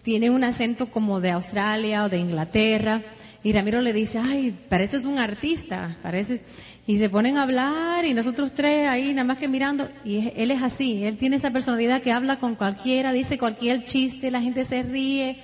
tiene 0.02 0.30
un 0.30 0.44
acento 0.44 0.90
como 0.90 1.20
de 1.20 1.30
Australia 1.30 2.04
o 2.04 2.08
de 2.08 2.18
Inglaterra. 2.18 3.02
Y 3.42 3.52
Ramiro 3.52 3.80
le 3.80 3.92
dice, 3.92 4.18
ay, 4.18 4.56
pareces 4.68 5.04
un 5.04 5.18
artista, 5.18 5.96
pareces... 6.02 6.42
Y 6.86 6.98
se 6.98 7.08
ponen 7.08 7.36
a 7.36 7.42
hablar 7.42 8.04
y 8.04 8.14
nosotros 8.14 8.52
tres 8.52 8.88
ahí 8.88 9.12
nada 9.12 9.24
más 9.24 9.38
que 9.38 9.46
mirando. 9.46 9.88
Y 10.04 10.32
él 10.34 10.50
es 10.50 10.60
así, 10.60 11.04
él 11.04 11.18
tiene 11.18 11.36
esa 11.36 11.52
personalidad 11.52 12.02
que 12.02 12.10
habla 12.10 12.40
con 12.40 12.56
cualquiera, 12.56 13.12
dice 13.12 13.38
cualquier 13.38 13.86
chiste, 13.86 14.30
la 14.30 14.40
gente 14.40 14.64
se 14.64 14.82
ríe. 14.82 15.38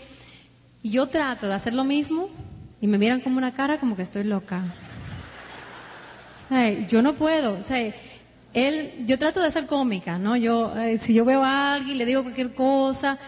Y 0.86 0.90
yo 0.90 1.08
trato 1.08 1.48
de 1.48 1.54
hacer 1.54 1.74
lo 1.74 1.82
mismo 1.82 2.30
y 2.80 2.86
me 2.86 2.96
miran 2.96 3.20
como 3.20 3.38
una 3.38 3.52
cara 3.52 3.80
como 3.80 3.96
que 3.96 4.02
estoy 4.02 4.22
loca. 4.22 4.62
yo 6.88 7.02
no 7.02 7.14
puedo. 7.14 7.58
él, 8.54 8.92
yo 9.04 9.18
trato 9.18 9.40
de 9.40 9.50
ser 9.50 9.66
cómica, 9.66 10.16
¿no? 10.20 10.36
Yo, 10.36 10.76
eh, 10.76 10.98
si 10.98 11.12
yo 11.12 11.24
veo 11.24 11.42
a 11.42 11.72
alguien, 11.72 11.98
le 11.98 12.06
digo 12.06 12.22
cualquier 12.22 12.54
cosa 12.54 13.18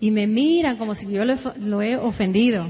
y 0.00 0.10
me 0.10 0.26
miran 0.26 0.76
como 0.76 0.94
si 0.94 1.10
yo 1.10 1.24
lo 1.24 1.80
he 1.80 1.96
ofendido. 1.96 2.66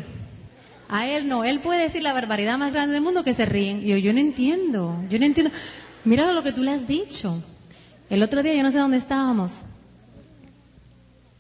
A 0.89 1.09
él 1.09 1.27
no, 1.27 1.43
él 1.43 1.59
puede 1.59 1.83
decir 1.83 2.05
la 2.05 2.13
barbaridad 2.13 2.59
más 2.59 2.73
grande 2.73 2.95
del 2.95 3.03
mundo 3.03 3.25
que 3.25 3.35
se 3.35 3.45
ríen. 3.45 3.81
Yo, 3.81 3.97
yo 3.97 4.13
no 4.13 4.21
entiendo, 4.21 5.03
yo 5.11 5.19
no 5.19 5.25
entiendo. 5.25 5.53
Mira 6.05 6.31
lo 6.31 6.45
que 6.45 6.53
tú 6.53 6.63
le 6.63 6.71
has 6.71 6.87
dicho. 6.87 7.43
El 8.09 8.23
otro 8.23 8.45
día 8.45 8.55
yo 8.55 8.63
no 8.63 8.71
sé 8.71 8.79
dónde 8.79 8.99
estábamos. 8.99 9.63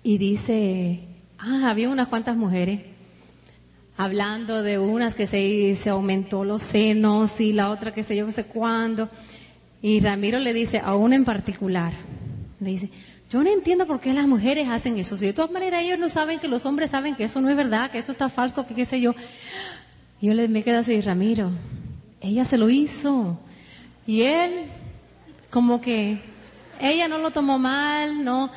Y 0.02 0.18
dice, 0.18 1.11
ah, 1.42 1.70
había 1.70 1.88
unas 1.88 2.08
cuantas 2.08 2.36
mujeres 2.36 2.80
hablando 3.96 4.62
de 4.62 4.78
unas 4.78 5.14
que 5.14 5.26
se, 5.26 5.76
se 5.76 5.90
aumentó 5.90 6.44
los 6.44 6.62
senos 6.62 7.40
y 7.40 7.52
la 7.52 7.70
otra 7.70 7.92
que 7.92 8.02
sé 8.02 8.16
yo, 8.16 8.24
no 8.24 8.32
sé 8.32 8.44
cuándo. 8.44 9.08
Y 9.82 10.00
Ramiro 10.00 10.38
le 10.38 10.52
dice 10.52 10.78
a 10.78 10.94
una 10.94 11.16
en 11.16 11.24
particular, 11.24 11.92
le 12.60 12.70
dice, 12.70 12.90
yo 13.30 13.42
no 13.42 13.50
entiendo 13.50 13.86
por 13.86 14.00
qué 14.00 14.12
las 14.12 14.26
mujeres 14.26 14.68
hacen 14.68 14.96
eso. 14.96 15.16
Si 15.16 15.26
de 15.26 15.32
todas 15.32 15.50
maneras 15.50 15.82
ellos 15.82 15.98
no 15.98 16.08
saben 16.08 16.38
que 16.38 16.48
los 16.48 16.64
hombres 16.66 16.90
saben 16.90 17.16
que 17.16 17.24
eso 17.24 17.40
no 17.40 17.48
es 17.48 17.56
verdad, 17.56 17.90
que 17.90 17.98
eso 17.98 18.12
está 18.12 18.28
falso, 18.28 18.64
que 18.64 18.74
qué 18.74 18.84
sé 18.84 19.00
yo. 19.00 19.14
Yo 20.20 20.34
le, 20.34 20.48
me 20.48 20.62
quedo 20.62 20.78
así, 20.78 21.00
Ramiro, 21.00 21.50
ella 22.20 22.44
se 22.44 22.58
lo 22.58 22.70
hizo. 22.70 23.38
Y 24.06 24.22
él, 24.22 24.66
como 25.50 25.80
que, 25.80 26.20
ella 26.80 27.08
no 27.08 27.18
lo 27.18 27.30
tomó 27.30 27.58
mal, 27.58 28.24
no. 28.24 28.50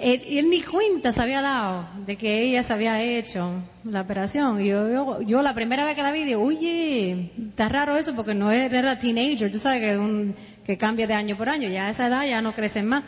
Él, 0.00 0.48
ni 0.48 0.62
cuenta 0.62 1.12
se 1.12 1.20
había 1.20 1.42
dado 1.42 1.86
de 2.06 2.16
que 2.16 2.42
ella 2.42 2.62
se 2.62 2.72
había 2.72 3.02
hecho 3.02 3.52
la 3.84 4.00
operación. 4.00 4.60
Y 4.62 4.68
yo, 4.68 5.20
yo, 5.20 5.42
la 5.42 5.52
primera 5.52 5.84
vez 5.84 5.94
que 5.94 6.02
la 6.02 6.10
vi, 6.10 6.24
digo, 6.24 6.42
oye, 6.42 7.30
está 7.50 7.68
raro 7.68 7.96
eso 7.96 8.14
porque 8.14 8.34
no 8.34 8.50
era 8.50 8.98
teenager, 8.98 9.52
tú 9.52 9.58
sabes 9.58 9.80
que, 9.82 9.98
un, 9.98 10.34
que 10.64 10.78
cambia 10.78 11.06
de 11.06 11.14
año 11.14 11.36
por 11.36 11.48
año, 11.48 11.68
ya 11.68 11.86
a 11.86 11.90
esa 11.90 12.06
edad 12.06 12.26
ya 12.26 12.40
no 12.40 12.54
crecen 12.54 12.86
más. 12.86 13.04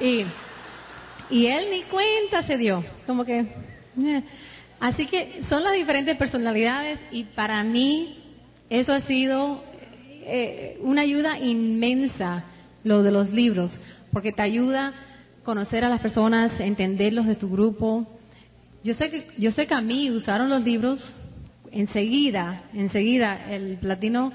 Y, 0.00 0.24
y 1.30 1.46
él 1.46 1.66
ni 1.70 1.82
cuenta 1.82 2.42
se 2.42 2.58
dio, 2.58 2.84
como 3.06 3.24
que... 3.24 3.46
Eh. 4.02 4.22
Así 4.80 5.04
que 5.04 5.42
son 5.42 5.62
las 5.62 5.74
diferentes 5.74 6.16
personalidades 6.16 6.98
y 7.12 7.24
para 7.24 7.62
mí 7.62 8.16
eso 8.70 8.94
ha 8.94 9.00
sido 9.00 9.62
eh, 10.22 10.78
una 10.80 11.02
ayuda 11.02 11.38
inmensa, 11.38 12.44
lo 12.82 13.02
de 13.02 13.12
los 13.12 13.32
libros, 13.32 13.78
porque 14.10 14.32
te 14.32 14.40
ayuda 14.40 14.94
conocer 15.42 15.84
a 15.84 15.88
las 15.88 16.00
personas, 16.00 16.60
entenderlos 16.60 17.26
de 17.26 17.34
tu 17.34 17.50
grupo. 17.50 18.06
Yo 18.82 18.94
sé 18.94 19.10
que, 19.10 19.26
yo 19.38 19.50
sé 19.50 19.66
que 19.66 19.74
a 19.74 19.80
mí 19.80 20.10
usaron 20.10 20.48
los 20.48 20.64
libros 20.64 21.12
enseguida, 21.72 22.62
enseguida, 22.72 23.38
el 23.50 23.76
platino 23.76 24.32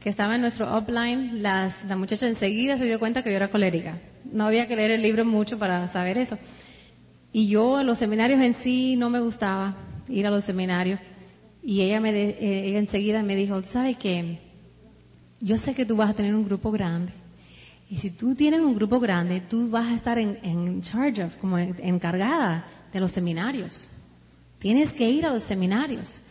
que 0.00 0.08
estaba 0.08 0.34
en 0.34 0.40
nuestro 0.40 0.76
upline, 0.76 1.42
las, 1.42 1.84
la 1.84 1.96
muchacha 1.96 2.26
enseguida 2.26 2.78
se 2.78 2.84
dio 2.84 2.98
cuenta 2.98 3.22
que 3.22 3.30
yo 3.30 3.36
era 3.36 3.48
colérica 3.48 3.98
no 4.32 4.46
había 4.46 4.66
que 4.66 4.76
leer 4.76 4.92
el 4.92 5.02
libro 5.02 5.24
mucho 5.24 5.58
para 5.58 5.86
saber 5.88 6.18
eso. 6.18 6.38
Y 7.32 7.48
yo 7.48 7.76
a 7.76 7.84
los 7.84 7.98
seminarios 7.98 8.40
en 8.40 8.54
sí 8.54 8.96
no 8.96 9.10
me 9.10 9.20
gustaba 9.20 9.76
ir 10.08 10.26
a 10.26 10.30
los 10.30 10.44
seminarios. 10.44 11.00
Y 11.62 11.82
ella, 11.82 12.00
me 12.00 12.10
eh, 12.10 12.68
ella 12.68 12.78
enseguida 12.78 13.22
me 13.22 13.36
dijo, 13.36 13.62
¿sabes 13.64 13.96
qué? 13.96 14.38
Yo 15.40 15.56
sé 15.58 15.74
que 15.74 15.84
tú 15.84 15.96
vas 15.96 16.10
a 16.10 16.14
tener 16.14 16.34
un 16.34 16.44
grupo 16.44 16.70
grande. 16.70 17.12
Y 17.90 17.98
si 17.98 18.10
tú 18.12 18.36
tienes 18.36 18.60
un 18.60 18.76
grupo 18.76 19.00
grande, 19.00 19.40
tú 19.40 19.68
vas 19.68 19.88
a 19.88 19.94
estar 19.96 20.18
en, 20.18 20.38
en 20.42 20.80
charge 20.80 21.24
of, 21.24 21.36
como 21.36 21.58
encargada 21.58 22.64
de 22.92 23.00
los 23.00 23.10
seminarios. 23.10 23.88
Tienes 24.60 24.92
que 24.92 25.10
ir 25.10 25.26
a 25.26 25.32
los 25.32 25.42
seminarios. 25.42 26.22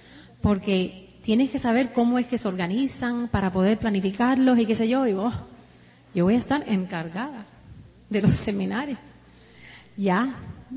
Porque 0.41 1.19
tienes 1.21 1.51
que 1.51 1.59
saber 1.59 1.91
cómo 1.91 2.17
es 2.17 2.27
que 2.27 2.37
se 2.37 2.47
organizan 2.47 3.27
para 3.27 3.51
poder 3.51 3.77
planificarlos 3.77 4.57
y 4.57 4.65
qué 4.65 4.73
sé 4.73 4.87
yo. 4.87 5.05
Y 5.05 5.13
vos, 5.13 5.33
yo 6.15 6.23
voy 6.23 6.35
a 6.35 6.37
estar 6.37 6.63
encargada 6.67 7.45
de 8.09 8.21
los 8.21 8.31
seminarios. 8.35 8.97
Ya, 9.97 10.35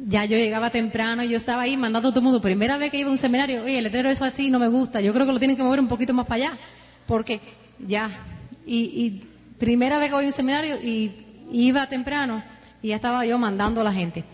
ya 0.09 0.25
yo 0.25 0.37
llegaba 0.37 0.71
temprano, 0.71 1.23
yo 1.23 1.37
estaba 1.37 1.63
ahí 1.63 1.77
mandando 1.77 2.09
a 2.09 2.11
todo 2.11 2.21
el 2.21 2.25
mundo. 2.25 2.41
Primera 2.41 2.77
vez 2.77 2.91
que 2.91 2.99
iba 2.99 3.09
a 3.09 3.13
un 3.13 3.19
seminario, 3.19 3.63
oye, 3.63 3.79
el 3.79 3.85
letrero 3.85 4.11
eso 4.11 4.25
así 4.25 4.51
no 4.51 4.59
me 4.59 4.67
gusta. 4.67 5.01
Yo 5.01 5.13
creo 5.13 5.27
que 5.27 5.33
lo 5.33 5.39
tienen 5.39 5.57
que 5.57 5.63
mover 5.63 5.79
un 5.79 5.89
poquito 5.89 6.13
más 6.13 6.27
para 6.27 6.47
allá. 6.47 6.59
Porque 7.07 7.41
ya, 7.79 8.11
y, 8.67 9.23
primera 9.63 9.99
vez 9.99 10.09
que 10.09 10.15
voy 10.17 10.25
a 10.25 10.27
un 10.27 10.33
seminario 10.33 10.77
y, 10.83 11.13
iba 11.53 11.87
temprano 11.87 12.43
y 12.83 12.89
ya 12.89 12.97
estaba 12.97 13.25
yo 13.25 13.39
mandando 13.39 13.81
a 13.81 13.85
la 13.85 13.93
gente. 13.93 14.25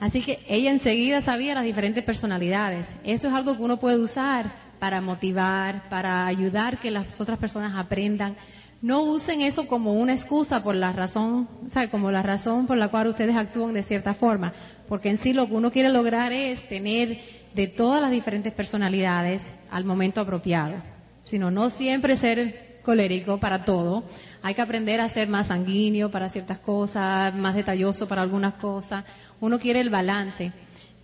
Así 0.00 0.22
que 0.22 0.40
ella 0.48 0.72
enseguida 0.72 1.20
sabía 1.20 1.54
las 1.54 1.62
diferentes 1.62 2.02
personalidades. 2.02 2.96
Eso 3.04 3.28
es 3.28 3.34
algo 3.34 3.56
que 3.56 3.62
uno 3.62 3.78
puede 3.78 3.98
usar 3.98 4.52
para 4.80 5.00
motivar, 5.00 5.88
para 5.88 6.26
ayudar 6.26 6.78
que 6.78 6.90
las 6.90 7.20
otras 7.20 7.38
personas 7.38 7.76
aprendan 7.76 8.34
no 8.80 9.02
usen 9.02 9.42
eso 9.42 9.68
como 9.68 9.92
una 9.92 10.14
excusa 10.14 10.60
por 10.60 10.74
la 10.74 10.92
razón, 10.92 11.48
¿sabe? 11.68 11.88
Como 11.88 12.10
la 12.10 12.24
razón 12.24 12.66
por 12.66 12.76
la 12.76 12.88
cual 12.88 13.06
ustedes 13.06 13.36
actúan 13.36 13.74
de 13.74 13.84
cierta 13.84 14.14
forma, 14.14 14.52
porque 14.88 15.10
en 15.10 15.18
sí 15.18 15.32
lo 15.32 15.46
que 15.46 15.54
uno 15.54 15.70
quiere 15.70 15.90
lograr 15.90 16.32
es 16.32 16.68
tener 16.68 17.20
de 17.54 17.68
todas 17.68 18.02
las 18.02 18.10
diferentes 18.10 18.52
personalidades 18.52 19.52
al 19.70 19.84
momento 19.84 20.20
apropiado, 20.20 20.74
sino 21.22 21.52
no 21.52 21.70
siempre 21.70 22.16
ser 22.16 22.72
colérico 22.82 23.38
para 23.38 23.64
todo. 23.64 24.04
Hay 24.44 24.54
que 24.54 24.60
aprender 24.60 25.00
a 25.00 25.08
ser 25.08 25.28
más 25.28 25.46
sanguíneo 25.46 26.10
para 26.10 26.28
ciertas 26.28 26.58
cosas, 26.58 27.32
más 27.34 27.54
detalloso 27.54 28.08
para 28.08 28.22
algunas 28.22 28.54
cosas. 28.54 29.04
Uno 29.40 29.60
quiere 29.60 29.78
el 29.80 29.88
balance, 29.88 30.50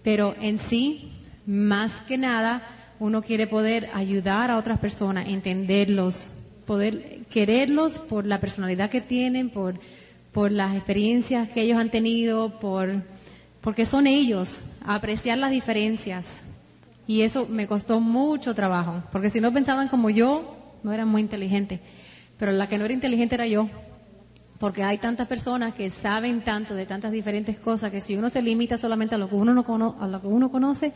pero 0.02 0.34
en 0.40 0.58
sí, 0.58 1.12
más 1.46 2.02
que 2.02 2.18
nada, 2.18 2.62
uno 2.98 3.22
quiere 3.22 3.46
poder 3.46 3.88
ayudar 3.94 4.50
a 4.50 4.58
otras 4.58 4.78
personas, 4.80 5.28
entenderlos, 5.28 6.30
poder 6.66 7.24
quererlos 7.30 8.00
por 8.00 8.26
la 8.26 8.40
personalidad 8.40 8.90
que 8.90 9.00
tienen, 9.00 9.50
por, 9.50 9.78
por 10.32 10.50
las 10.50 10.74
experiencias 10.74 11.48
que 11.48 11.62
ellos 11.62 11.78
han 11.78 11.90
tenido, 11.90 12.58
por, 12.58 13.02
porque 13.60 13.86
son 13.86 14.08
ellos, 14.08 14.60
apreciar 14.84 15.38
las 15.38 15.52
diferencias. 15.52 16.42
Y 17.06 17.22
eso 17.22 17.46
me 17.46 17.68
costó 17.68 18.00
mucho 18.00 18.52
trabajo, 18.52 19.02
porque 19.12 19.30
si 19.30 19.40
no 19.40 19.52
pensaban 19.52 19.86
como 19.86 20.10
yo, 20.10 20.56
no 20.82 20.92
eran 20.92 21.08
muy 21.08 21.22
inteligentes. 21.22 21.80
Pero 22.38 22.52
la 22.52 22.68
que 22.68 22.78
no 22.78 22.84
era 22.84 22.94
inteligente 22.94 23.34
era 23.34 23.46
yo, 23.46 23.68
porque 24.58 24.82
hay 24.82 24.98
tantas 24.98 25.28
personas 25.28 25.74
que 25.74 25.90
saben 25.90 26.42
tanto 26.42 26.74
de 26.74 26.86
tantas 26.86 27.12
diferentes 27.12 27.58
cosas 27.58 27.90
que 27.90 28.00
si 28.00 28.16
uno 28.16 28.30
se 28.30 28.42
limita 28.42 28.76
solamente 28.76 29.14
a 29.14 29.18
lo 29.18 29.28
que 29.28 29.34
uno 29.34 29.54
no 29.54 29.64
cono 29.64 29.96
a 30.00 30.06
lo 30.06 30.20
que 30.20 30.28
uno 30.28 30.50
conoce, 30.50 30.92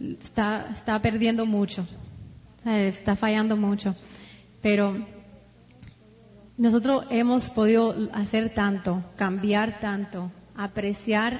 está, 0.00 0.68
está 0.72 1.00
perdiendo 1.00 1.46
mucho, 1.46 1.84
está 2.64 3.16
fallando 3.16 3.56
mucho. 3.56 3.94
Pero 4.62 4.96
nosotros 6.56 7.04
hemos 7.10 7.50
podido 7.50 7.94
hacer 8.12 8.50
tanto, 8.50 9.02
cambiar 9.16 9.80
tanto, 9.80 10.30
apreciar 10.56 11.38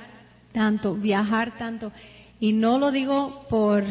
tanto, 0.53 0.95
viajar 0.95 1.57
tanto. 1.59 1.93
Y 2.41 2.53
no 2.53 2.79
lo 2.79 2.93
digo 2.93 3.47
por 3.49 3.85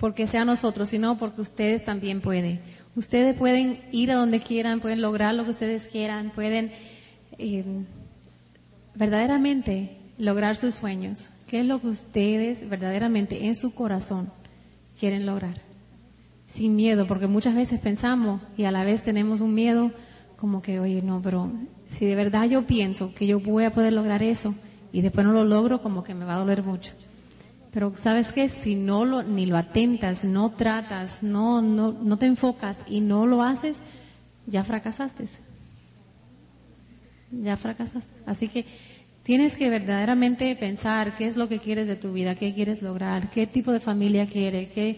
porque 0.00 0.26
sea 0.26 0.44
nosotros, 0.44 0.90
sino 0.90 1.16
porque 1.16 1.40
ustedes 1.40 1.84
también 1.84 2.20
pueden. 2.20 2.60
Ustedes 2.96 3.36
pueden 3.36 3.80
ir 3.92 4.10
a 4.10 4.16
donde 4.16 4.40
quieran, 4.40 4.80
pueden 4.80 5.00
lograr 5.00 5.34
lo 5.34 5.44
que 5.44 5.50
ustedes 5.50 5.86
quieran, 5.86 6.30
pueden 6.30 6.70
eh, 7.38 7.64
verdaderamente 8.94 9.98
lograr 10.18 10.56
sus 10.56 10.76
sueños. 10.76 11.30
¿Qué 11.48 11.60
es 11.60 11.66
lo 11.66 11.80
que 11.80 11.88
ustedes 11.88 12.68
verdaderamente 12.68 13.46
en 13.46 13.56
su 13.56 13.74
corazón 13.74 14.30
quieren 14.98 15.26
lograr? 15.26 15.60
sin 16.54 16.76
miedo, 16.76 17.06
porque 17.06 17.26
muchas 17.26 17.54
veces 17.54 17.80
pensamos 17.80 18.40
y 18.56 18.64
a 18.64 18.70
la 18.70 18.84
vez 18.84 19.02
tenemos 19.02 19.40
un 19.40 19.54
miedo 19.54 19.90
como 20.36 20.62
que, 20.62 20.78
oye, 20.78 21.02
no, 21.02 21.20
pero 21.20 21.50
si 21.88 22.06
de 22.06 22.14
verdad 22.14 22.44
yo 22.44 22.64
pienso 22.64 23.12
que 23.12 23.26
yo 23.26 23.40
voy 23.40 23.64
a 23.64 23.72
poder 23.72 23.92
lograr 23.92 24.22
eso 24.22 24.54
y 24.92 25.00
después 25.00 25.26
no 25.26 25.32
lo 25.32 25.44
logro, 25.44 25.82
como 25.82 26.04
que 26.04 26.14
me 26.14 26.24
va 26.24 26.36
a 26.36 26.38
doler 26.38 26.62
mucho. 26.62 26.92
Pero 27.74 27.92
sabes 27.96 28.32
qué, 28.32 28.48
si 28.48 28.76
no 28.76 29.04
lo, 29.04 29.22
ni 29.22 29.44
lo 29.46 29.56
atentas, 29.58 30.24
no 30.24 30.48
tratas, 30.48 31.22
no, 31.22 31.60
no, 31.60 31.92
no 31.92 32.16
te 32.16 32.26
enfocas 32.26 32.78
y 32.86 33.00
no 33.00 33.26
lo 33.26 33.42
haces, 33.42 33.78
ya 34.46 34.64
fracasaste. 34.64 35.26
Ya 37.32 37.56
fracasaste. 37.56 38.14
Así 38.24 38.48
que 38.48 38.64
tienes 39.24 39.56
que 39.56 39.68
verdaderamente 39.68 40.54
pensar 40.54 41.14
qué 41.14 41.26
es 41.26 41.36
lo 41.36 41.48
que 41.48 41.58
quieres 41.58 41.88
de 41.88 41.96
tu 41.96 42.12
vida, 42.12 42.36
qué 42.36 42.54
quieres 42.54 42.80
lograr, 42.80 43.28
qué 43.28 43.46
tipo 43.46 43.72
de 43.72 43.80
familia 43.80 44.24
quieres, 44.26 44.68
qué, 44.68 44.96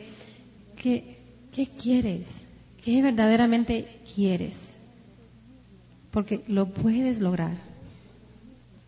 qué, 0.76 1.16
¿Qué 1.56 1.64
quieres? 1.64 2.44
¿Qué 2.84 3.00
verdaderamente 3.00 3.86
quieres? 4.14 4.74
Porque 6.10 6.42
lo 6.48 6.66
puedes 6.66 7.20
lograr. 7.20 7.56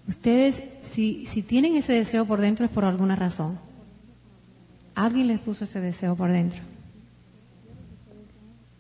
Ustedes, 0.07 0.63
si, 0.83 1.25
si 1.25 1.41
tienen 1.41 1.77
ese 1.77 1.95
deseo 1.95 2.27
por 2.27 2.43
dentro 2.43 2.67
es 2.67 2.71
por 2.71 2.85
alguna 2.85 3.17
razón. 3.17 3.59
Alguien 4.99 5.29
les 5.29 5.39
puso 5.39 5.63
ese 5.63 5.81
deseo 5.81 6.17
por 6.17 6.33
dentro. 6.33 6.61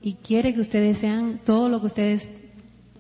Y 0.03 0.15
quiere 0.15 0.53
que 0.53 0.61
ustedes 0.61 0.99
sean 0.99 1.39
todo 1.45 1.69
lo 1.69 1.79
que 1.79 1.87
ustedes 1.87 2.27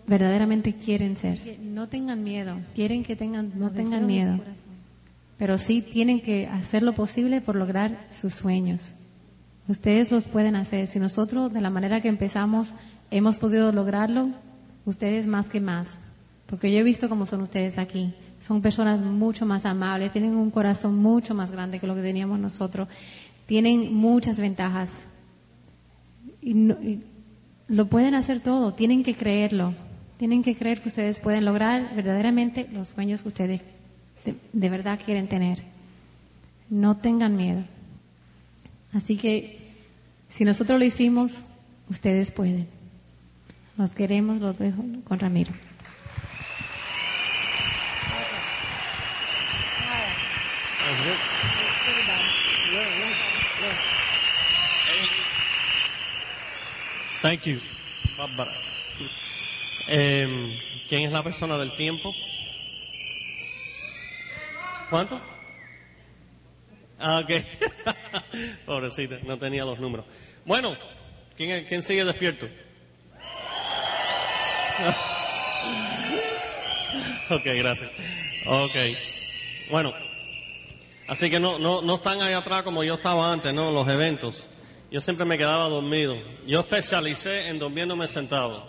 verdaderamente 0.06 0.72
quieren 0.72 1.16
ser. 1.16 1.58
No 1.60 1.88
tengan 1.88 2.22
miedo. 2.22 2.60
Quieren 2.76 3.02
que 3.02 3.16
tengan, 3.16 3.50
no 3.56 3.72
tengan 3.72 4.06
miedo. 4.06 4.38
Pero 5.36 5.58
sí 5.58 5.82
tienen 5.82 6.20
que 6.20 6.46
hacer 6.46 6.84
lo 6.84 6.92
posible 6.92 7.40
por 7.40 7.56
lograr 7.56 8.06
sus 8.12 8.34
sueños. 8.34 8.92
Ustedes 9.66 10.12
los 10.12 10.22
pueden 10.22 10.54
hacer. 10.54 10.86
Si 10.86 11.00
nosotros, 11.00 11.52
de 11.52 11.60
la 11.60 11.70
manera 11.70 12.00
que 12.00 12.06
empezamos, 12.06 12.72
hemos 13.10 13.38
podido 13.38 13.72
lograrlo, 13.72 14.28
ustedes 14.86 15.26
más 15.26 15.48
que 15.48 15.60
más. 15.60 15.88
Porque 16.46 16.70
yo 16.70 16.78
he 16.78 16.84
visto 16.84 17.08
cómo 17.08 17.26
son 17.26 17.42
ustedes 17.42 17.78
aquí. 17.78 18.14
Son 18.40 18.62
personas 18.62 19.02
mucho 19.02 19.46
más 19.46 19.64
amables, 19.66 20.12
tienen 20.12 20.34
un 20.36 20.50
corazón 20.50 20.96
mucho 20.96 21.34
más 21.34 21.50
grande 21.50 21.80
que 21.80 21.86
lo 21.86 21.94
que 21.94 22.02
teníamos 22.02 22.38
nosotros. 22.38 22.88
Tienen 23.46 23.94
muchas 23.94 24.36
ventajas. 24.38 24.90
Y, 26.40 27.00
lo 27.68 27.86
pueden 27.86 28.14
hacer 28.14 28.40
todo, 28.40 28.72
tienen 28.72 29.02
que 29.02 29.14
creerlo. 29.14 29.74
Tienen 30.16 30.42
que 30.42 30.54
creer 30.56 30.80
que 30.80 30.88
ustedes 30.88 31.20
pueden 31.20 31.44
lograr 31.44 31.94
verdaderamente 31.94 32.68
los 32.72 32.88
sueños 32.88 33.22
que 33.22 33.28
ustedes 33.28 33.60
de 34.52 34.68
verdad 34.68 34.98
quieren 35.04 35.28
tener. 35.28 35.62
No 36.70 36.96
tengan 36.96 37.36
miedo. 37.36 37.62
Así 38.92 39.16
que 39.16 39.58
si 40.30 40.44
nosotros 40.44 40.78
lo 40.78 40.84
hicimos, 40.84 41.42
ustedes 41.88 42.30
pueden. 42.30 42.66
Los 43.76 43.92
queremos, 43.92 44.40
los 44.40 44.58
dejo 44.58 44.82
con 45.04 45.18
Ramiro. 45.18 45.52
Thank 57.20 57.44
you, 57.44 57.60
Bárbara. 58.16 58.50
Eh, 59.88 60.58
¿Quién 60.88 61.02
es 61.02 61.12
la 61.12 61.22
persona 61.22 61.58
del 61.58 61.72
tiempo? 61.72 62.14
¿Cuánto? 64.88 65.20
Ah, 66.98 67.22
ok. 67.22 67.30
Pobrecita, 68.66 69.18
no 69.24 69.36
tenía 69.36 69.66
los 69.66 69.78
números. 69.78 70.06
Bueno, 70.46 70.74
¿quién, 71.36 71.66
quién 71.66 71.82
sigue 71.82 72.06
despierto? 72.06 72.46
ok, 77.30 77.44
gracias. 77.44 77.90
Ok. 78.46 78.74
Bueno, 79.70 79.92
así 81.08 81.30
que 81.30 81.40
no, 81.40 81.58
no, 81.58 81.82
no 81.82 81.94
están 81.96 82.22
ahí 82.22 82.34
atrás 82.34 82.62
como 82.62 82.84
yo 82.84 82.94
estaba 82.94 83.32
antes, 83.32 83.52
¿no? 83.52 83.72
Los 83.72 83.88
eventos. 83.88 84.48
Yo 84.90 85.00
siempre 85.00 85.26
me 85.26 85.36
quedaba 85.36 85.68
dormido. 85.68 86.16
Yo 86.46 86.60
especialicé 86.60 87.48
en 87.48 87.58
durmiéndome 87.58 88.08
sentado. 88.08 88.64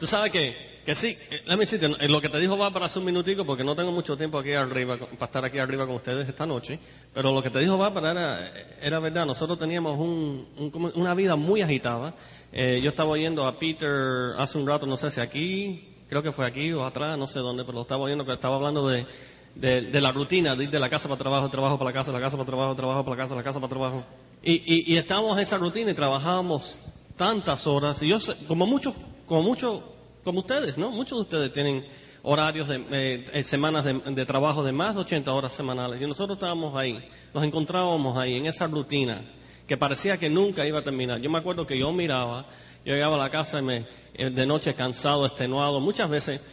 Tú 0.00 0.06
sabes 0.06 0.32
que, 0.32 0.80
que 0.84 0.94
sí, 0.94 1.14
déjame 1.30 1.66
decirte, 1.66 2.08
lo 2.08 2.20
que 2.20 2.28
te 2.28 2.38
dijo 2.38 2.56
Bárbara 2.56 2.86
hace 2.86 2.98
un 2.98 3.04
minutico, 3.04 3.44
porque 3.44 3.62
no 3.62 3.76
tengo 3.76 3.92
mucho 3.92 4.16
tiempo 4.16 4.38
aquí 4.38 4.52
arriba, 4.52 4.96
para 4.96 5.26
estar 5.26 5.44
aquí 5.44 5.58
arriba 5.58 5.86
con 5.86 5.96
ustedes 5.96 6.26
esta 6.26 6.46
noche, 6.46 6.80
pero 7.12 7.32
lo 7.32 7.42
que 7.42 7.50
te 7.50 7.60
dijo 7.60 7.76
Bárbara 7.76 8.10
era, 8.10 8.52
era 8.82 8.98
verdad. 8.98 9.26
Nosotros 9.26 9.58
teníamos 9.58 9.98
un, 9.98 10.92
una 10.94 11.14
vida 11.14 11.36
muy 11.36 11.62
agitada. 11.62 12.14
Eh, 12.52 12.80
yo 12.82 12.90
estaba 12.90 13.10
oyendo 13.10 13.46
a 13.46 13.58
Peter 13.58 14.34
hace 14.38 14.58
un 14.58 14.66
rato, 14.66 14.86
no 14.86 14.96
sé 14.96 15.10
si 15.10 15.20
aquí, 15.20 15.94
creo 16.08 16.22
que 16.22 16.32
fue 16.32 16.46
aquí 16.46 16.72
o 16.72 16.84
atrás, 16.84 17.16
no 17.16 17.28
sé 17.28 17.38
dónde, 17.38 17.62
pero 17.64 17.76
lo 17.76 17.82
estaba 17.82 18.02
oyendo, 18.04 18.24
que 18.24 18.32
estaba 18.32 18.56
hablando 18.56 18.88
de, 18.88 19.06
de, 19.54 20.00
la 20.00 20.12
rutina, 20.12 20.56
de 20.56 20.64
ir 20.64 20.70
de 20.70 20.78
la 20.78 20.88
casa 20.88 21.08
para 21.08 21.18
trabajo, 21.18 21.48
trabajo 21.48 21.78
para 21.78 21.90
la 21.90 21.94
casa, 21.94 22.12
la 22.12 22.20
casa 22.20 22.36
para 22.36 22.46
trabajo, 22.46 22.74
trabajo 22.74 23.04
para 23.04 23.16
la 23.16 23.22
casa, 23.22 23.34
la 23.34 23.42
casa 23.42 23.60
para 23.60 23.70
trabajo. 23.70 24.04
Y, 24.42 24.92
y, 24.92 24.96
estábamos 24.96 25.36
en 25.36 25.42
esa 25.42 25.58
rutina 25.58 25.90
y 25.90 25.94
trabajábamos 25.94 26.78
tantas 27.16 27.66
horas. 27.66 28.02
Y 28.02 28.08
yo, 28.08 28.18
como 28.48 28.66
muchos, 28.66 28.94
como 29.26 29.42
muchos, 29.42 29.82
como 30.24 30.40
ustedes, 30.40 30.78
¿no? 30.78 30.90
Muchos 30.90 31.18
de 31.18 31.22
ustedes 31.22 31.52
tienen 31.52 31.84
horarios 32.22 32.68
de 32.68 32.84
eh, 32.90 33.24
eh, 33.32 33.42
semanas 33.42 33.84
de, 33.84 34.26
trabajo 34.26 34.62
de 34.62 34.72
más 34.72 34.94
de 34.94 35.02
80 35.02 35.32
horas 35.32 35.52
semanales. 35.52 36.00
Y 36.00 36.06
nosotros 36.06 36.36
estábamos 36.36 36.76
ahí, 36.76 37.02
nos 37.34 37.44
encontrábamos 37.44 38.16
ahí 38.16 38.36
en 38.36 38.46
esa 38.46 38.66
rutina 38.66 39.22
que 39.66 39.76
parecía 39.76 40.18
que 40.18 40.28
nunca 40.28 40.66
iba 40.66 40.80
a 40.80 40.82
terminar. 40.82 41.20
Yo 41.20 41.30
me 41.30 41.38
acuerdo 41.38 41.66
que 41.66 41.78
yo 41.78 41.92
miraba, 41.92 42.46
yo 42.84 42.94
llegaba 42.94 43.16
a 43.16 43.20
la 43.20 43.30
casa 43.30 43.60
y 43.60 43.62
me, 43.62 43.86
eh, 44.14 44.30
de 44.30 44.46
noche 44.46 44.74
cansado, 44.74 45.26
extenuado, 45.26 45.80
muchas 45.80 46.08
veces 46.10 46.44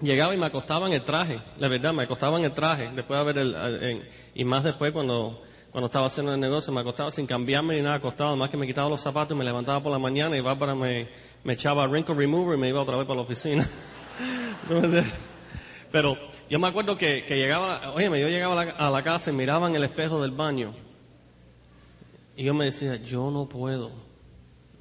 llegaba 0.00 0.34
y 0.34 0.38
me 0.38 0.46
acostaba 0.46 0.86
en 0.86 0.92
el 0.92 1.02
traje, 1.02 1.40
la 1.58 1.68
verdad, 1.68 1.92
me 1.92 2.04
acostaba 2.04 2.38
en 2.38 2.44
el 2.44 2.52
traje, 2.52 2.90
después 2.94 3.18
de 3.18 3.32
ver 3.32 3.38
el, 3.38 4.08
y 4.34 4.44
más 4.44 4.64
después 4.64 4.92
cuando 4.92 5.42
cuando 5.70 5.86
estaba 5.86 6.06
haciendo 6.06 6.32
el 6.32 6.40
negocio, 6.40 6.72
me 6.72 6.80
acostaba 6.80 7.10
sin 7.10 7.26
cambiarme 7.26 7.76
ni 7.76 7.82
nada 7.82 7.96
acostado, 7.96 8.34
más 8.36 8.48
que 8.48 8.56
me 8.56 8.66
quitaba 8.66 8.88
los 8.88 9.00
zapatos 9.00 9.34
y 9.34 9.38
me 9.38 9.44
levantaba 9.44 9.82
por 9.82 9.92
la 9.92 9.98
mañana 9.98 10.36
y 10.36 10.40
Bárbara 10.40 10.74
me, 10.74 11.08
me 11.44 11.52
echaba 11.52 11.86
wrinkle 11.86 12.14
remover 12.14 12.56
y 12.56 12.60
me 12.60 12.68
iba 12.68 12.80
otra 12.80 12.96
vez 12.96 13.06
para 13.06 13.16
la 13.16 13.22
oficina. 13.22 13.68
Pero 15.92 16.16
yo 16.48 16.58
me 16.58 16.68
acuerdo 16.68 16.96
que, 16.96 17.24
que 17.24 17.36
llegaba, 17.36 17.92
oye, 17.92 18.06
yo 18.06 18.28
llegaba 18.28 18.62
a 18.62 18.90
la, 18.90 19.02
casa 19.02 19.30
y 19.30 19.34
miraba 19.34 19.68
en 19.68 19.76
el 19.76 19.84
espejo 19.84 20.22
del 20.22 20.32
baño 20.32 20.74
y 22.36 22.44
yo 22.44 22.54
me 22.54 22.66
decía, 22.66 22.96
yo 22.96 23.30
no 23.30 23.46
puedo, 23.46 23.90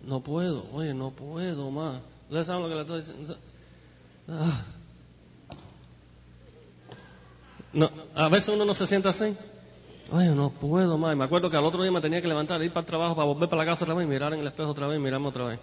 no 0.05 0.21
puedo, 0.21 0.65
oye, 0.73 0.93
no 0.93 1.11
puedo 1.11 1.69
más. 1.69 2.01
¿Ustedes 2.29 2.47
saben 2.47 2.63
lo 2.63 2.69
que 2.69 2.75
le 2.75 2.81
estoy 2.81 2.99
diciendo? 2.99 3.37
Ah. 4.29 4.63
No, 7.73 7.89
a 8.15 8.29
veces 8.29 8.49
uno 8.49 8.65
no 8.65 8.73
se 8.73 8.87
siente 8.87 9.09
así. 9.09 9.35
Ay, 10.11 10.29
no 10.29 10.49
puedo 10.49 10.97
más. 10.97 11.15
me 11.17 11.25
acuerdo 11.25 11.49
que 11.49 11.57
al 11.57 11.65
otro 11.65 11.81
día 11.83 11.91
me 11.91 12.01
tenía 12.01 12.21
que 12.21 12.27
levantar, 12.27 12.61
ir 12.63 12.71
para 12.71 12.81
el 12.81 12.87
trabajo, 12.87 13.15
para 13.15 13.27
volver 13.27 13.49
para 13.49 13.63
la 13.63 13.71
casa 13.71 13.83
otra 13.83 13.95
vez 13.95 14.07
mirar 14.07 14.33
en 14.33 14.39
el 14.39 14.47
espejo 14.47 14.69
otra 14.69 14.87
vez 14.87 14.99
mirarme 14.99 15.27
otra 15.27 15.45
vez. 15.45 15.59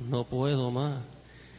No 0.00 0.24
puedo 0.24 0.70
más. 0.70 0.98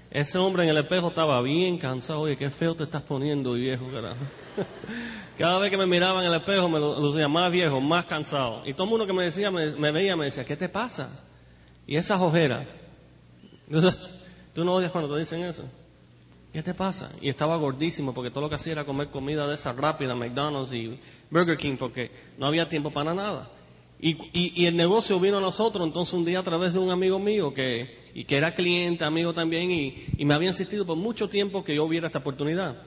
Ese 0.10 0.38
hombre 0.40 0.64
en 0.64 0.70
el 0.70 0.78
espejo 0.78 1.10
estaba 1.10 1.42
bien 1.42 1.78
cansado. 1.78 2.22
Oye, 2.22 2.36
qué 2.36 2.50
feo 2.50 2.76
te 2.76 2.84
estás 2.84 3.04
poniendo, 3.04 3.54
viejo, 3.54 3.86
carajo. 3.94 4.18
Cada 5.38 5.60
vez 5.60 5.70
que 5.70 5.78
me 5.78 5.86
miraba 5.86 6.22
en 6.22 6.28
el 6.28 6.38
espejo 6.38 6.68
me 6.68 6.80
lo, 6.80 7.12
decía 7.12 7.28
más 7.28 7.52
viejo, 7.52 7.80
más 7.80 8.06
cansado. 8.06 8.64
Y 8.66 8.74
todo 8.74 8.86
el 8.86 8.90
mundo 8.90 9.08
que 9.08 9.14
me 9.14 9.24
decía, 9.24 9.52
me, 9.52 9.72
me 9.72 9.92
veía, 9.92 10.16
me 10.16 10.26
decía, 10.26 10.44
¿qué 10.44 10.58
te 10.58 10.68
pasa? 10.68 11.10
Y 11.86 11.96
esa 11.96 12.22
ojera. 12.22 12.66
¿Tú 14.54 14.66
no 14.66 14.74
odias 14.74 14.92
cuando 14.92 15.14
te 15.14 15.20
dicen 15.20 15.44
eso? 15.44 15.64
¿Qué 16.54 16.64
te 16.64 16.74
pasa? 16.74 17.10
Y 17.22 17.30
estaba 17.30 17.58
gordísimo 17.58 18.14
porque 18.14 18.30
todo 18.30 18.42
lo 18.42 18.50
que 18.50 18.56
hacía 18.56 18.74
era 18.74 18.84
comer 18.84 19.08
comida 19.08 19.48
de 19.48 19.56
esa 19.56 19.72
rápida, 19.72 20.16
McDonald's 20.16 20.74
y 20.74 21.00
Burger 21.30 21.58
King, 21.58 21.78
porque 21.78 22.12
no 22.38 22.48
había 22.48 22.68
tiempo 22.68 22.92
para 22.92 23.14
nada. 23.14 23.50
Y, 24.00 24.18
y, 24.34 24.66
el 24.66 24.76
negocio 24.76 25.20
vino 25.20 25.38
a 25.38 25.42
nosotros 25.42 25.86
entonces 25.86 26.16
un 26.16 26.26
día 26.26 26.40
a 26.40 26.44
través 26.44 26.74
de 26.74 26.80
un 26.80 26.90
amigo 26.90 27.20
mío 27.20 27.54
que, 27.54 28.00
y 28.16 28.24
que 28.24 28.36
era 28.36 28.56
cliente, 28.56 29.04
amigo 29.04 29.32
también, 29.32 29.70
y, 29.70 30.26
me 30.26 30.34
había 30.34 30.50
insistido 30.50 30.88
por 30.88 30.98
mucho 30.98 31.30
tiempo 31.30 31.64
que 31.64 31.76
yo 31.76 31.84
hubiera 31.84 32.08
esta 32.08 32.18
oportunidad. 32.20 32.82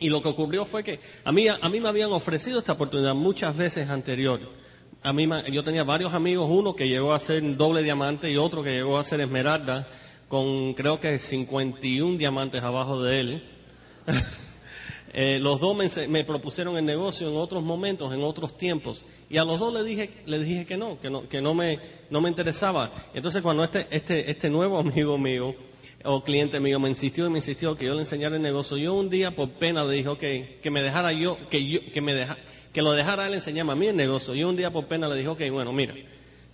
Y 0.00 0.08
lo 0.08 0.20
que 0.20 0.28
ocurrió 0.28 0.64
fue 0.64 0.82
que 0.82 0.98
a 1.24 1.30
mí, 1.30 1.46
a 1.48 1.68
mí 1.68 1.80
me 1.80 1.88
habían 1.88 2.10
ofrecido 2.10 2.58
esta 2.58 2.72
oportunidad 2.72 3.14
muchas 3.14 3.56
veces 3.56 3.88
anterior. 3.88 4.40
A 5.04 5.12
mí, 5.12 5.28
yo 5.52 5.62
tenía 5.62 5.84
varios 5.84 6.12
amigos, 6.14 6.48
uno 6.50 6.74
que 6.74 6.88
llegó 6.88 7.12
a 7.12 7.18
ser 7.20 7.56
doble 7.56 7.84
diamante 7.84 8.28
y 8.28 8.36
otro 8.36 8.64
que 8.64 8.72
llegó 8.72 8.98
a 8.98 9.04
ser 9.04 9.20
esmeralda 9.20 9.86
con 10.28 10.74
creo 10.74 11.00
que 11.00 11.18
51 11.18 12.18
diamantes 12.18 12.62
abajo 12.62 13.02
de 13.02 13.20
él. 13.20 13.42
eh, 15.12 15.38
los 15.40 15.60
dos 15.60 15.76
me, 16.08 16.24
propusieron 16.24 16.76
el 16.76 16.84
negocio 16.84 17.28
en 17.30 17.36
otros 17.36 17.62
momentos, 17.62 18.12
en 18.12 18.22
otros 18.22 18.56
tiempos, 18.56 19.04
y 19.30 19.36
a 19.38 19.44
los 19.44 19.58
dos 19.58 19.72
le 19.72 19.84
dije, 19.84 20.10
le 20.26 20.38
dije 20.38 20.66
que 20.66 20.76
no, 20.76 21.00
que 21.00 21.10
no, 21.10 21.28
que 21.28 21.40
no 21.40 21.54
me, 21.54 21.78
no 22.10 22.20
me 22.20 22.28
interesaba. 22.28 22.90
Entonces 23.14 23.42
cuando 23.42 23.64
este, 23.64 23.86
este, 23.90 24.30
este 24.30 24.50
nuevo 24.50 24.78
amigo 24.80 25.16
mío 25.18 25.54
o 26.04 26.22
cliente 26.22 26.60
mío 26.60 26.78
me 26.78 26.88
insistió 26.88 27.26
y 27.26 27.30
me 27.30 27.38
insistió 27.38 27.76
que 27.76 27.86
yo 27.86 27.94
le 27.94 28.00
enseñara 28.00 28.36
el 28.36 28.42
negocio, 28.42 28.76
yo 28.76 28.94
un 28.94 29.10
día 29.10 29.34
por 29.34 29.50
pena 29.50 29.84
le 29.84 29.94
dije, 29.94 30.08
ok, 30.08 30.60
que 30.62 30.70
me 30.70 30.82
dejara 30.82 31.12
yo, 31.12 31.38
que 31.50 31.64
yo, 31.64 31.80
que 31.92 32.00
me 32.00 32.14
deja, 32.14 32.36
que 32.72 32.82
lo 32.82 32.92
dejara 32.92 33.26
él 33.26 33.34
enseñarme 33.34 33.72
a 33.72 33.76
mí 33.76 33.86
el 33.86 33.96
negocio. 33.96 34.34
Yo 34.34 34.48
un 34.48 34.56
día 34.56 34.70
por 34.70 34.86
pena 34.86 35.08
le 35.08 35.16
dije, 35.16 35.28
ok, 35.28 35.40
bueno, 35.50 35.72
mira, 35.72 35.94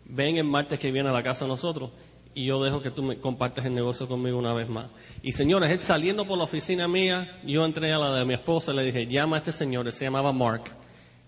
ven 0.04 0.36
el 0.36 0.44
martes 0.44 0.78
que 0.78 0.90
viene 0.90 1.08
a 1.08 1.12
la 1.12 1.22
casa 1.22 1.46
nosotros 1.46 1.90
y 2.34 2.46
yo 2.46 2.62
dejo 2.62 2.80
que 2.80 2.90
tú 2.90 3.02
me 3.02 3.18
compartas 3.18 3.66
el 3.66 3.74
negocio 3.74 4.08
conmigo 4.08 4.38
una 4.38 4.54
vez 4.54 4.68
más. 4.68 4.86
Y 5.22 5.32
señores, 5.32 5.70
él 5.70 5.80
saliendo 5.80 6.26
por 6.26 6.38
la 6.38 6.44
oficina 6.44 6.88
mía, 6.88 7.40
yo 7.44 7.64
entré 7.64 7.92
a 7.92 7.98
la 7.98 8.14
de 8.14 8.24
mi 8.24 8.34
esposa 8.34 8.72
y 8.72 8.76
le 8.76 8.84
dije, 8.84 9.06
llama 9.06 9.36
a 9.36 9.38
este 9.40 9.52
señor, 9.52 9.90
se 9.92 10.04
llamaba 10.04 10.32
Mark, 10.32 10.64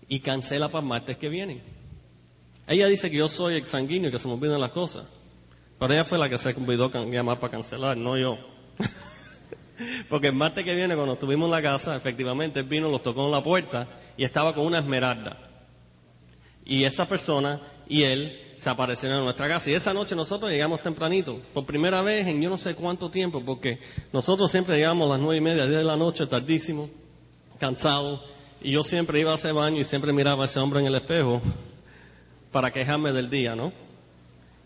y 0.07 0.19
cancela 0.19 0.67
para 0.69 0.81
el 0.81 0.87
martes 0.87 1.17
que 1.17 1.29
viene. 1.29 1.61
Ella 2.67 2.87
dice 2.87 3.11
que 3.11 3.17
yo 3.17 3.27
soy 3.27 3.55
exsanguíneo 3.55 4.09
y 4.09 4.11
que 4.11 4.19
se 4.19 4.27
me 4.27 4.33
olvidan 4.33 4.59
las 4.59 4.71
cosas. 4.71 5.11
Pero 5.77 5.93
ella 5.93 6.03
fue 6.03 6.17
la 6.17 6.29
que 6.29 6.37
se 6.37 6.49
olvidó 6.49 6.89
llamar 6.89 7.39
para 7.39 7.51
cancelar, 7.51 7.97
no 7.97 8.17
yo. 8.17 8.37
Porque 10.09 10.27
el 10.27 10.33
martes 10.33 10.63
que 10.63 10.73
viene, 10.73 10.95
cuando 10.95 11.13
estuvimos 11.13 11.45
en 11.47 11.51
la 11.51 11.61
casa, 11.61 11.95
efectivamente 11.95 12.61
él 12.61 12.65
vino, 12.65 12.89
los 12.89 13.03
tocó 13.03 13.25
en 13.25 13.31
la 13.31 13.43
puerta 13.43 13.87
y 14.17 14.23
estaba 14.23 14.55
con 14.55 14.65
una 14.65 14.79
esmeralda. 14.79 15.37
Y 16.65 16.85
esa 16.85 17.07
persona 17.07 17.61
y 17.87 18.03
él 18.03 18.39
se 18.57 18.69
aparecieron 18.69 19.19
en 19.19 19.23
nuestra 19.25 19.47
casa. 19.47 19.69
Y 19.69 19.73
esa 19.73 19.93
noche 19.93 20.15
nosotros 20.15 20.51
llegamos 20.51 20.81
tempranito, 20.81 21.39
por 21.53 21.65
primera 21.65 22.01
vez 22.01 22.27
en 22.27 22.41
yo 22.41 22.49
no 22.49 22.57
sé 22.57 22.75
cuánto 22.75 23.09
tiempo, 23.09 23.43
porque 23.45 23.79
nosotros 24.11 24.51
siempre 24.51 24.77
llegamos 24.77 25.07
a 25.07 25.13
las 25.13 25.19
nueve 25.19 25.37
y 25.37 25.41
media, 25.41 25.65
diez 25.65 25.79
de 25.79 25.83
la 25.83 25.97
noche, 25.97 26.25
tardísimo, 26.27 26.89
cansados, 27.59 28.21
Y 28.61 28.71
yo 28.71 28.83
siempre 28.83 29.19
iba 29.19 29.31
a 29.31 29.35
ese 29.35 29.51
baño 29.51 29.79
y 29.79 29.83
siempre 29.83 30.11
miraba 30.13 30.43
a 30.43 30.45
ese 30.47 30.59
hombre 30.59 30.79
en 30.79 30.87
el 30.87 30.95
espejo 30.95 31.41
para 32.51 32.71
quejarme 32.71 33.11
del 33.11 33.29
día, 33.29 33.55
¿no? 33.55 33.71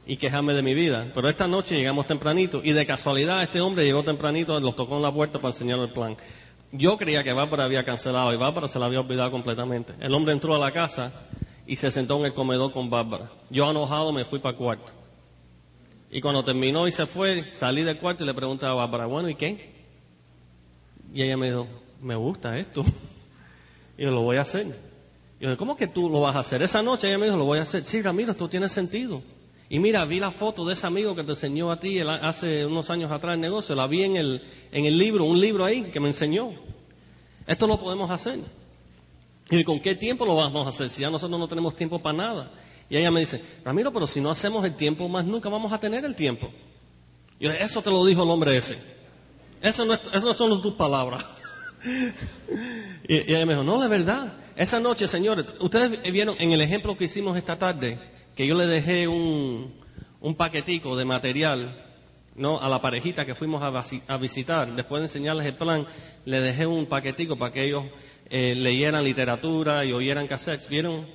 Y 0.06 0.18
quejarme 0.18 0.54
de 0.54 0.62
mi 0.62 0.74
vida. 0.74 1.12
Pero 1.14 1.28
esta 1.28 1.48
noche 1.48 1.76
llegamos 1.76 2.08
tempranito 2.08 2.62
y 2.64 2.72
de 2.72 2.86
casualidad 2.86 3.44
este 3.44 3.62
hombre 3.62 3.84
llegó 3.84 4.04
tempranito, 4.04 4.60
los 4.60 4.76
tocó 4.76 4.96
en 4.96 5.02
la 5.02 5.14
puerta 5.14 5.40
para 5.40 5.50
enseñar 5.50 5.80
el 5.80 5.90
plan. 5.90 6.16
Yo 6.72 6.98
creía 6.98 7.24
que 7.24 7.34
Bárbara 7.34 7.66
había 7.66 7.84
cancelado 7.84 8.34
y 8.34 8.38
Bárbara 8.38 8.68
se 8.68 8.80
la 8.80 8.86
había 8.86 9.00
olvidado 9.02 9.32
completamente. 9.32 9.94
El 10.00 10.14
hombre 10.14 10.34
entró 10.34 10.56
a 10.56 10.60
la 10.60 10.72
casa 10.72 11.12
y 11.70 11.76
se 11.76 11.92
sentó 11.92 12.18
en 12.18 12.26
el 12.26 12.34
comedor 12.34 12.72
con 12.72 12.90
Bárbara. 12.90 13.30
Yo 13.52 13.70
enojado 13.70 14.12
me 14.12 14.26
fui 14.26 14.40
para 14.40 14.54
el 14.54 14.58
cuarto. 14.58 14.92
Y 16.10 16.20
cuando 16.20 16.44
terminó 16.44 16.88
y 16.88 16.92
se 16.92 17.06
fue, 17.06 17.46
salí 17.52 17.84
del 17.84 18.00
cuarto 18.00 18.24
y 18.24 18.26
le 18.26 18.34
pregunté 18.34 18.66
a 18.66 18.74
Bárbara, 18.74 19.06
bueno, 19.06 19.30
¿y 19.30 19.36
qué? 19.36 19.72
Y 21.14 21.22
ella 21.22 21.38
me 21.38 21.52
dijo, 21.52 21.68
me 22.02 22.16
gusta 22.16 22.58
esto. 22.58 22.84
Y 24.00 24.04
yo 24.04 24.12
lo 24.12 24.22
voy 24.22 24.38
a 24.38 24.42
hacer. 24.42 24.66
Y 25.40 25.44
yo, 25.44 25.58
¿cómo 25.58 25.76
que 25.76 25.86
tú 25.86 26.10
lo 26.10 26.22
vas 26.22 26.36
a 26.38 26.40
hacer? 26.40 26.64
Esa 26.64 26.82
noche 26.82 27.08
ella 27.08 27.20
me 27.20 27.26
dijo, 27.26 27.38
lo 27.38 27.46
voy 27.46 27.60
a 27.60 27.64
hacer. 27.64 27.84
Sí, 27.84 28.02
Ramiro, 28.02 28.32
esto 28.32 28.50
tiene 28.50 28.68
sentido. 28.68 29.22
Y 29.70 29.78
mira, 29.78 30.06
vi 30.06 30.20
la 30.20 30.32
foto 30.32 30.66
de 30.66 30.74
ese 30.74 30.88
amigo 30.88 31.16
que 31.16 31.24
te 31.24 31.34
enseñó 31.34 31.70
a 31.70 31.80
ti 31.80 32.00
hace 32.00 32.66
unos 32.66 32.90
años 32.90 33.12
atrás 33.12 33.36
el 33.36 33.42
negocio. 33.42 33.76
La 33.76 33.86
vi 33.86 34.04
en 34.04 34.16
el, 34.16 34.42
en 34.72 34.86
el 34.86 34.98
libro, 34.98 35.26
un 35.26 35.40
libro 35.40 35.66
ahí 35.66 35.84
que 35.84 36.00
me 36.00 36.08
enseñó. 36.08 36.50
Esto 37.46 37.68
lo 37.68 37.78
podemos 37.78 38.10
hacer. 38.10 38.40
¿Y 39.52 39.64
con 39.64 39.80
qué 39.80 39.96
tiempo 39.96 40.26
lo 40.26 40.36
vamos 40.36 40.66
a 40.66 40.70
hacer? 40.70 40.90
Si 40.90 41.02
ya 41.02 41.10
nosotros 41.10 41.40
no 41.40 41.48
tenemos 41.48 41.76
tiempo 41.76 42.00
para 42.00 42.18
nada. 42.18 42.52
Y 42.90 42.98
ella 42.98 43.12
me 43.12 43.20
dice, 43.20 43.44
Ramiro, 43.64 43.92
pero 43.92 44.08
si 44.08 44.22
no 44.22 44.30
hacemos 44.30 44.64
el 44.66 44.76
tiempo, 44.76 45.08
más 45.08 45.26
nunca 45.26 45.50
vamos 45.50 45.72
a 45.72 45.80
tener 45.80 46.06
el 46.06 46.16
tiempo. 46.16 46.50
Y 47.40 47.46
yo, 47.46 47.52
eso 47.52 47.82
te 47.82 47.90
lo 47.90 48.06
dijo 48.06 48.24
el 48.24 48.30
hombre 48.30 48.58
ese. 48.58 48.78
Eso 49.62 49.86
no, 49.86 49.94
eso 49.94 50.34
son 50.34 50.62
tus 50.62 50.74
palabras. 50.74 51.26
y, 53.08 53.32
ella 53.32 53.46
me 53.46 53.54
dijo, 53.54 53.64
no, 53.64 53.80
de 53.80 53.88
verdad. 53.88 54.34
Esa 54.56 54.80
noche, 54.80 55.08
señores, 55.08 55.46
ustedes 55.60 56.02
vieron 56.12 56.36
en 56.40 56.52
el 56.52 56.62
ejemplo 56.62 56.98
que 56.98 57.06
hicimos 57.06 57.38
esta 57.38 57.58
tarde, 57.58 57.98
que 58.36 58.46
yo 58.46 58.56
le 58.56 58.68
dejé 58.68 59.08
un, 59.08 59.74
un 60.22 60.36
paquetico 60.36 60.98
de 60.98 61.06
material 61.06 61.86
¿no? 62.36 62.60
a 62.60 62.70
la 62.70 62.82
parejita 62.82 63.26
que 63.26 63.36
fuimos 63.36 63.62
a, 63.62 64.18
visitar, 64.18 64.74
después 64.76 65.02
de 65.02 65.06
enseñarles 65.06 65.46
el 65.46 65.56
plan, 65.56 65.86
le 66.26 66.42
dejé 66.42 66.66
un 66.66 66.86
paquetico 66.86 67.36
para 67.38 67.52
que 67.54 67.66
ellos 67.66 67.84
eh, 68.30 68.56
leyeran 68.56 69.04
literatura 69.04 69.86
y 69.86 69.94
oyeran 69.94 70.28
cassettes. 70.28 70.70
¿Vieron? 70.70 71.08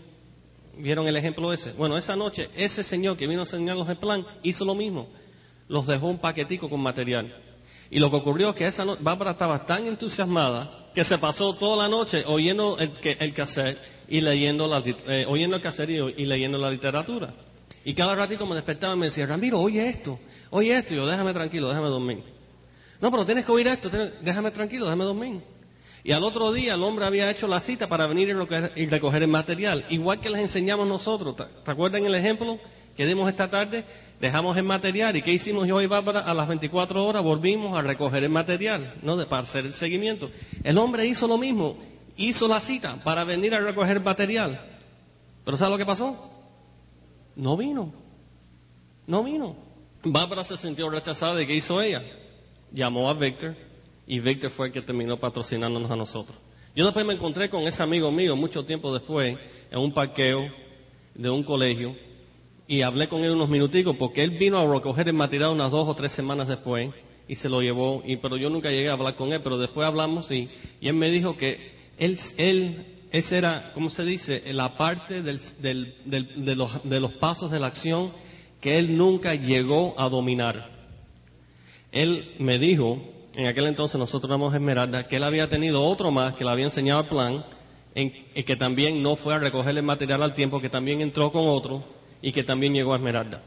¿Vieron 0.76 1.06
el 1.06 1.16
ejemplo 1.16 1.52
ese? 1.52 1.72
Bueno, 1.72 1.96
esa 1.96 2.16
noche, 2.16 2.50
ese 2.56 2.82
señor 2.82 3.16
que 3.16 3.26
vino 3.26 3.42
a 3.42 3.44
enseñarnos 3.44 3.88
el 3.88 3.96
plan 3.96 4.26
hizo 4.42 4.64
lo 4.64 4.74
mismo. 4.74 5.08
Los 5.68 5.86
dejó 5.86 6.08
un 6.08 6.18
paquetico 6.18 6.68
con 6.68 6.80
material. 6.80 7.34
Y 7.90 8.00
lo 8.00 8.10
que 8.10 8.16
ocurrió 8.16 8.50
es 8.50 8.56
que 8.56 8.66
esa 8.66 8.84
noche 8.84 9.00
Bárbara 9.02 9.32
estaba 9.32 9.66
tan 9.66 9.86
entusiasmada 9.86 10.90
que 10.94 11.04
se 11.04 11.18
pasó 11.18 11.54
toda 11.54 11.84
la 11.84 11.88
noche 11.88 12.24
oyendo 12.26 12.78
el, 12.78 12.92
el 13.02 13.34
cassette 13.34 13.78
y 14.08 14.20
leyendo, 14.20 14.66
la, 14.66 14.82
eh, 14.84 15.24
oyendo 15.28 15.56
el 15.56 15.62
cassette 15.62 15.90
y, 15.90 16.26
leyendo 16.26 16.58
la 16.58 16.70
literatura. 16.70 17.34
Y 17.84 17.94
cada 17.94 18.14
ratito 18.14 18.46
me 18.46 18.54
despertaba 18.54 18.94
y 18.94 18.98
me 18.98 19.06
decía, 19.06 19.26
Ramiro, 19.26 19.60
oye 19.60 19.88
esto, 19.88 20.18
oye 20.50 20.76
esto. 20.76 20.94
Y 20.94 20.96
yo, 20.96 21.06
déjame 21.06 21.32
tranquilo, 21.32 21.68
déjame 21.68 21.88
dormir. 21.88 22.22
No, 23.00 23.10
pero 23.10 23.26
tienes 23.26 23.44
que 23.44 23.52
oír 23.52 23.66
esto, 23.66 23.90
déjame 24.22 24.50
tranquilo, 24.50 24.86
déjame 24.86 25.04
dormir. 25.04 25.40
Y 26.06 26.12
al 26.12 26.22
otro 26.22 26.52
día 26.52 26.74
el 26.74 26.82
hombre 26.82 27.06
había 27.06 27.30
hecho 27.30 27.48
la 27.48 27.60
cita 27.60 27.88
para 27.88 28.06
venir 28.06 28.28
y 28.76 28.86
recoger 28.86 29.22
el 29.22 29.28
material, 29.28 29.86
igual 29.88 30.20
que 30.20 30.28
les 30.28 30.42
enseñamos 30.42 30.86
nosotros. 30.86 31.34
¿Te 31.34 31.70
acuerdan 31.70 32.04
el 32.04 32.14
ejemplo 32.14 32.58
que 32.94 33.06
dimos 33.06 33.26
esta 33.26 33.48
tarde? 33.48 33.86
Dejamos 34.20 34.54
el 34.58 34.64
material 34.64 35.16
y 35.16 35.22
¿qué 35.22 35.32
hicimos 35.32 35.66
yo 35.66 35.80
y 35.80 35.86
Bárbara? 35.86 36.20
A 36.20 36.34
las 36.34 36.46
24 36.46 37.02
horas 37.06 37.22
volvimos 37.22 37.74
a 37.74 37.80
recoger 37.80 38.22
el 38.22 38.28
material, 38.28 38.94
¿no? 39.00 39.16
De, 39.16 39.24
para 39.24 39.44
hacer 39.44 39.64
el 39.64 39.72
seguimiento. 39.72 40.30
El 40.62 40.76
hombre 40.76 41.06
hizo 41.06 41.26
lo 41.26 41.38
mismo, 41.38 41.78
hizo 42.18 42.48
la 42.48 42.60
cita 42.60 42.96
para 43.02 43.24
venir 43.24 43.54
a 43.54 43.60
recoger 43.60 43.96
el 43.96 44.02
material. 44.02 44.60
Pero 45.42 45.56
¿sabes 45.56 45.72
lo 45.72 45.78
que 45.78 45.86
pasó? 45.86 46.30
No 47.34 47.56
vino. 47.56 47.94
No 49.06 49.24
vino. 49.24 49.56
Bárbara 50.02 50.44
se 50.44 50.58
sintió 50.58 50.90
rechazada 50.90 51.34
de 51.34 51.46
qué 51.46 51.54
hizo 51.54 51.80
ella. 51.80 52.02
Llamó 52.72 53.08
a 53.08 53.14
Víctor 53.14 53.56
y 54.06 54.20
Víctor 54.20 54.50
fue 54.50 54.66
el 54.68 54.72
que 54.72 54.82
terminó 54.82 55.18
patrocinándonos 55.18 55.90
a 55.90 55.96
nosotros. 55.96 56.36
Yo 56.76 56.84
después 56.84 57.06
me 57.06 57.14
encontré 57.14 57.48
con 57.48 57.62
ese 57.62 57.82
amigo 57.82 58.10
mío 58.10 58.36
mucho 58.36 58.64
tiempo 58.64 58.92
después 58.92 59.36
en 59.70 59.78
un 59.78 59.92
parqueo 59.92 60.50
de 61.14 61.30
un 61.30 61.44
colegio 61.44 61.96
y 62.66 62.82
hablé 62.82 63.08
con 63.08 63.24
él 63.24 63.30
unos 63.30 63.48
minuticos 63.48 63.96
porque 63.96 64.22
él 64.22 64.30
vino 64.30 64.58
a 64.58 64.72
recoger 64.72 65.08
el 65.08 65.14
material 65.14 65.50
unas 65.50 65.70
dos 65.70 65.88
o 65.88 65.94
tres 65.94 66.12
semanas 66.12 66.48
después 66.48 66.90
y 67.28 67.36
se 67.36 67.48
lo 67.48 67.62
llevó, 67.62 68.02
y, 68.04 68.16
pero 68.16 68.36
yo 68.36 68.50
nunca 68.50 68.70
llegué 68.70 68.90
a 68.90 68.92
hablar 68.92 69.14
con 69.14 69.32
él, 69.32 69.40
pero 69.42 69.56
después 69.56 69.86
hablamos 69.86 70.30
y, 70.30 70.50
y 70.80 70.88
él 70.88 70.94
me 70.94 71.10
dijo 71.10 71.36
que 71.36 71.72
él, 71.98 72.18
él, 72.36 72.84
ese 73.12 73.38
era, 73.38 73.70
¿cómo 73.72 73.88
se 73.88 74.04
dice?, 74.04 74.52
la 74.52 74.76
parte 74.76 75.22
del, 75.22 75.40
del, 75.60 75.94
de, 76.04 76.54
los, 76.54 76.82
de 76.84 77.00
los 77.00 77.12
pasos 77.12 77.50
de 77.50 77.60
la 77.60 77.68
acción 77.68 78.12
que 78.60 78.78
él 78.78 78.96
nunca 78.96 79.34
llegó 79.34 79.94
a 79.98 80.08
dominar. 80.08 80.70
Él 81.92 82.34
me 82.38 82.58
dijo, 82.58 83.00
en 83.36 83.46
aquel 83.46 83.66
entonces 83.66 83.98
nosotros 83.98 84.30
éramos 84.30 84.54
Esmeralda, 84.54 85.08
que 85.08 85.16
él 85.16 85.24
había 85.24 85.48
tenido 85.48 85.82
otro 85.82 86.10
más 86.10 86.34
que 86.34 86.44
le 86.44 86.50
había 86.50 86.66
enseñado 86.66 87.00
el 87.00 87.06
plan, 87.08 87.44
en, 87.94 88.10
que 88.10 88.56
también 88.56 89.02
no 89.02 89.16
fue 89.16 89.34
a 89.34 89.38
recoger 89.38 89.76
el 89.76 89.82
material 89.82 90.22
al 90.22 90.34
tiempo, 90.34 90.60
que 90.60 90.68
también 90.68 91.00
entró 91.00 91.32
con 91.32 91.48
otro 91.48 91.84
y 92.22 92.32
que 92.32 92.44
también 92.44 92.74
llegó 92.74 92.92
a 92.92 92.96
Esmeralda. 92.96 93.42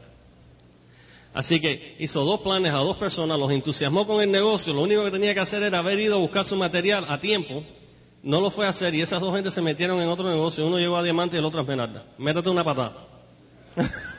Así 1.32 1.60
que 1.60 1.96
hizo 1.98 2.24
dos 2.24 2.40
planes 2.40 2.72
a 2.72 2.78
dos 2.78 2.96
personas, 2.96 3.38
los 3.38 3.50
entusiasmó 3.50 4.06
con 4.06 4.22
el 4.22 4.30
negocio, 4.30 4.74
lo 4.74 4.82
único 4.82 5.04
que 5.04 5.10
tenía 5.10 5.34
que 5.34 5.40
hacer 5.40 5.62
era 5.62 5.78
haber 5.78 6.00
ido 6.00 6.16
a 6.16 6.18
buscar 6.18 6.44
su 6.44 6.56
material 6.56 7.06
a 7.08 7.20
tiempo, 7.20 7.62
no 8.22 8.40
lo 8.40 8.50
fue 8.50 8.66
a 8.66 8.70
hacer 8.70 8.94
y 8.94 9.00
esas 9.00 9.20
dos 9.20 9.34
gentes 9.34 9.54
se 9.54 9.62
metieron 9.62 10.00
en 10.00 10.08
otro 10.08 10.28
negocio, 10.28 10.66
uno 10.66 10.78
llegó 10.78 10.96
a 10.96 11.02
Diamante 11.02 11.36
y 11.36 11.38
el 11.38 11.44
otro 11.44 11.60
a 11.60 11.62
Esmeralda. 11.62 12.04
Métate 12.18 12.50
una 12.50 12.64
patada. 12.64 13.06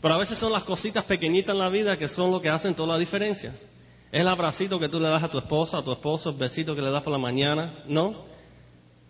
Pero 0.00 0.14
a 0.14 0.18
veces 0.18 0.38
son 0.38 0.52
las 0.52 0.62
cositas 0.64 1.04
pequeñitas 1.04 1.54
en 1.54 1.58
la 1.58 1.68
vida 1.68 1.98
que 1.98 2.08
son 2.08 2.30
lo 2.30 2.40
que 2.40 2.48
hacen 2.48 2.74
toda 2.74 2.94
la 2.94 2.98
diferencia. 2.98 3.52
Es 4.10 4.20
el 4.20 4.28
abracito 4.28 4.80
que 4.80 4.88
tú 4.88 5.00
le 5.00 5.08
das 5.08 5.22
a 5.22 5.30
tu 5.30 5.38
esposa, 5.38 5.78
a 5.78 5.82
tu 5.82 5.92
esposo, 5.92 6.30
el 6.30 6.36
besito 6.36 6.74
que 6.74 6.82
le 6.82 6.90
das 6.90 7.02
por 7.02 7.12
la 7.12 7.18
mañana, 7.18 7.84
¿no? 7.86 8.14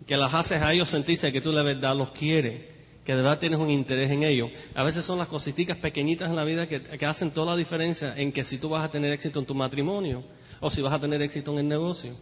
Que 0.07 0.17
las 0.17 0.35
haces 0.35 0.63
a 0.63 0.73
ellos 0.73 0.89
sentirse 0.89 1.33
que 1.33 1.41
tú 1.41 1.53
de 1.53 1.63
verdad 1.63 1.97
los 1.97 2.11
quieres 2.11 2.79
que 3.09 3.17
de 3.17 3.23
verdad 3.23 3.39
tienes 3.39 3.59
un 3.59 3.71
interés 3.71 4.11
en 4.11 4.23
ello. 4.23 4.51
A 4.75 4.83
veces 4.83 5.03
son 5.03 5.17
las 5.17 5.29
cositas 5.29 5.79
pequeñitas 5.79 6.29
en 6.29 6.37
la 6.37 6.45
vida 6.45 6.69
que, 6.69 7.07
hacen 7.07 7.31
toda 7.31 7.53
la 7.53 7.57
diferencia 7.57 8.13
en 8.15 8.33
que 8.33 8.45
si 8.45 8.59
tú 8.59 8.69
vas 8.69 8.85
a 8.85 8.91
tener 8.91 9.11
éxito 9.13 9.39
en 9.39 9.47
tu 9.47 9.55
matrimonio 9.55 10.23
o 10.61 10.69
si 10.69 10.83
vas 10.83 10.93
a 10.93 11.01
tener 11.01 11.23
éxito 11.23 11.53
en 11.53 11.61
el 11.61 11.69
negocio. 11.69 12.13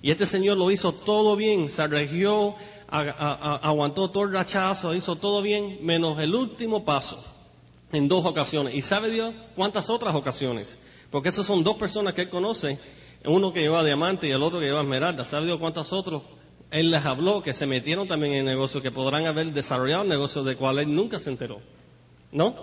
Y 0.00 0.12
este 0.12 0.26
señor 0.26 0.56
lo 0.56 0.70
hizo 0.70 0.92
todo 0.92 1.34
bien, 1.34 1.68
se 1.68 1.82
arregió, 1.82 2.54
aguantó 2.86 4.12
todo 4.12 4.22
el 4.22 4.32
rechazo, 4.32 4.94
hizo 4.94 5.16
todo 5.16 5.42
bien, 5.42 5.80
menos 5.82 6.20
el 6.20 6.32
último 6.32 6.84
paso, 6.84 7.20
en 7.90 8.06
dos 8.06 8.24
ocasiones. 8.24 8.76
¿Y 8.76 8.82
sabe 8.82 9.10
Dios 9.10 9.34
cuántas 9.56 9.90
otras 9.90 10.14
ocasiones? 10.14 10.78
Porque 11.10 11.30
esas 11.30 11.46
son 11.46 11.64
dos 11.64 11.76
personas 11.76 12.14
que 12.14 12.22
él 12.22 12.28
conoce, 12.28 12.78
uno 13.24 13.52
que 13.52 13.60
lleva 13.60 13.84
diamante 13.84 14.28
y 14.28 14.30
el 14.30 14.42
otro 14.42 14.60
que 14.60 14.66
lleva 14.66 14.82
esmeralda. 14.82 15.24
¿Sabe 15.24 15.46
Dios 15.46 15.58
cuántas 15.58 15.92
otras 15.92 16.22
él 16.70 16.90
les 16.90 17.04
habló 17.04 17.42
que 17.42 17.54
se 17.54 17.66
metieron 17.66 18.08
también 18.08 18.34
en 18.34 18.38
el 18.40 18.44
negocio, 18.44 18.82
que 18.82 18.90
podrán 18.90 19.26
haber 19.26 19.52
desarrollado 19.52 20.02
un 20.02 20.08
negocio 20.08 20.44
de 20.44 20.56
cual 20.56 20.78
él 20.78 20.94
nunca 20.94 21.18
se 21.18 21.30
enteró. 21.30 21.60
¿No? 22.30 22.54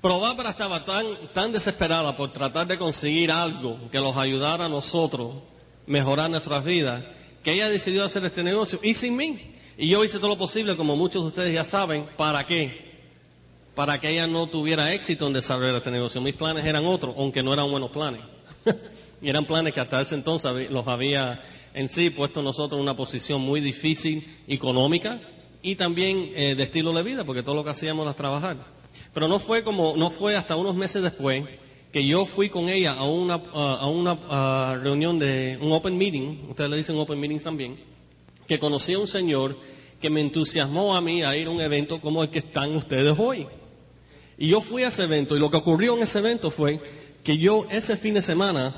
Pero 0.00 0.20
Bárbara 0.20 0.50
estaba 0.50 0.84
tan, 0.84 1.06
tan 1.34 1.52
desesperada 1.52 2.16
por 2.16 2.32
tratar 2.32 2.66
de 2.66 2.78
conseguir 2.78 3.30
algo 3.30 3.78
que 3.90 3.98
los 3.98 4.16
ayudara 4.16 4.66
a 4.66 4.68
nosotros 4.68 5.34
mejorar 5.86 6.30
nuestras 6.30 6.64
vidas, 6.64 7.04
que 7.42 7.52
ella 7.52 7.68
decidió 7.68 8.04
hacer 8.04 8.24
este 8.24 8.42
negocio 8.42 8.78
y 8.82 8.94
sin 8.94 9.16
mí. 9.16 9.54
Y 9.76 9.90
yo 9.90 10.02
hice 10.04 10.18
todo 10.18 10.28
lo 10.28 10.38
posible, 10.38 10.76
como 10.76 10.96
muchos 10.96 11.22
de 11.22 11.28
ustedes 11.28 11.52
ya 11.52 11.64
saben, 11.64 12.08
¿para 12.16 12.46
qué? 12.46 12.87
Para 13.78 14.00
que 14.00 14.10
ella 14.10 14.26
no 14.26 14.48
tuviera 14.48 14.92
éxito 14.92 15.28
en 15.28 15.34
desarrollar 15.34 15.76
este 15.76 15.92
negocio. 15.92 16.20
Mis 16.20 16.34
planes 16.34 16.64
eran 16.64 16.84
otros, 16.84 17.14
aunque 17.16 17.44
no 17.44 17.52
eran 17.52 17.70
buenos 17.70 17.90
planes. 17.90 18.20
y 19.22 19.28
eran 19.28 19.44
planes 19.44 19.72
que 19.72 19.78
hasta 19.78 20.00
ese 20.00 20.16
entonces 20.16 20.68
los 20.68 20.88
había 20.88 21.40
en 21.74 21.88
sí 21.88 22.10
puesto 22.10 22.42
nosotros 22.42 22.76
en 22.76 22.82
una 22.82 22.96
posición 22.96 23.40
muy 23.40 23.60
difícil 23.60 24.26
económica 24.48 25.20
y 25.62 25.76
también 25.76 26.32
eh, 26.34 26.56
de 26.56 26.62
estilo 26.64 26.92
de 26.92 27.04
vida, 27.04 27.22
porque 27.22 27.44
todo 27.44 27.54
lo 27.54 27.62
que 27.62 27.70
hacíamos 27.70 28.02
era 28.02 28.14
trabajar. 28.14 28.56
Pero 29.14 29.28
no 29.28 29.38
fue 29.38 29.62
como, 29.62 29.94
no 29.96 30.10
fue 30.10 30.34
hasta 30.34 30.56
unos 30.56 30.74
meses 30.74 31.00
después 31.00 31.44
que 31.92 32.04
yo 32.04 32.26
fui 32.26 32.48
con 32.48 32.68
ella 32.68 32.94
a 32.94 33.04
una, 33.04 33.34
a 33.34 33.86
una 33.86 34.74
reunión 34.82 35.20
de 35.20 35.56
un 35.60 35.70
open 35.70 35.96
meeting, 35.96 36.48
ustedes 36.48 36.68
le 36.68 36.78
dicen 36.78 36.98
open 36.98 37.20
meetings 37.20 37.44
también, 37.44 37.78
que 38.48 38.58
conocí 38.58 38.94
a 38.94 38.98
un 38.98 39.06
señor 39.06 39.56
que 40.00 40.10
me 40.10 40.20
entusiasmó 40.20 40.96
a 40.96 41.00
mí 41.00 41.22
a 41.22 41.36
ir 41.36 41.46
a 41.46 41.50
un 41.50 41.60
evento 41.60 42.00
como 42.00 42.24
el 42.24 42.30
que 42.30 42.40
están 42.40 42.74
ustedes 42.74 43.16
hoy. 43.16 43.46
Y 44.38 44.48
yo 44.48 44.60
fui 44.60 44.84
a 44.84 44.88
ese 44.88 45.02
evento 45.02 45.36
y 45.36 45.40
lo 45.40 45.50
que 45.50 45.56
ocurrió 45.56 45.96
en 45.96 46.04
ese 46.04 46.20
evento 46.20 46.50
fue 46.50 46.80
que 47.24 47.38
yo 47.38 47.66
ese 47.70 47.96
fin 47.96 48.14
de 48.14 48.22
semana 48.22 48.72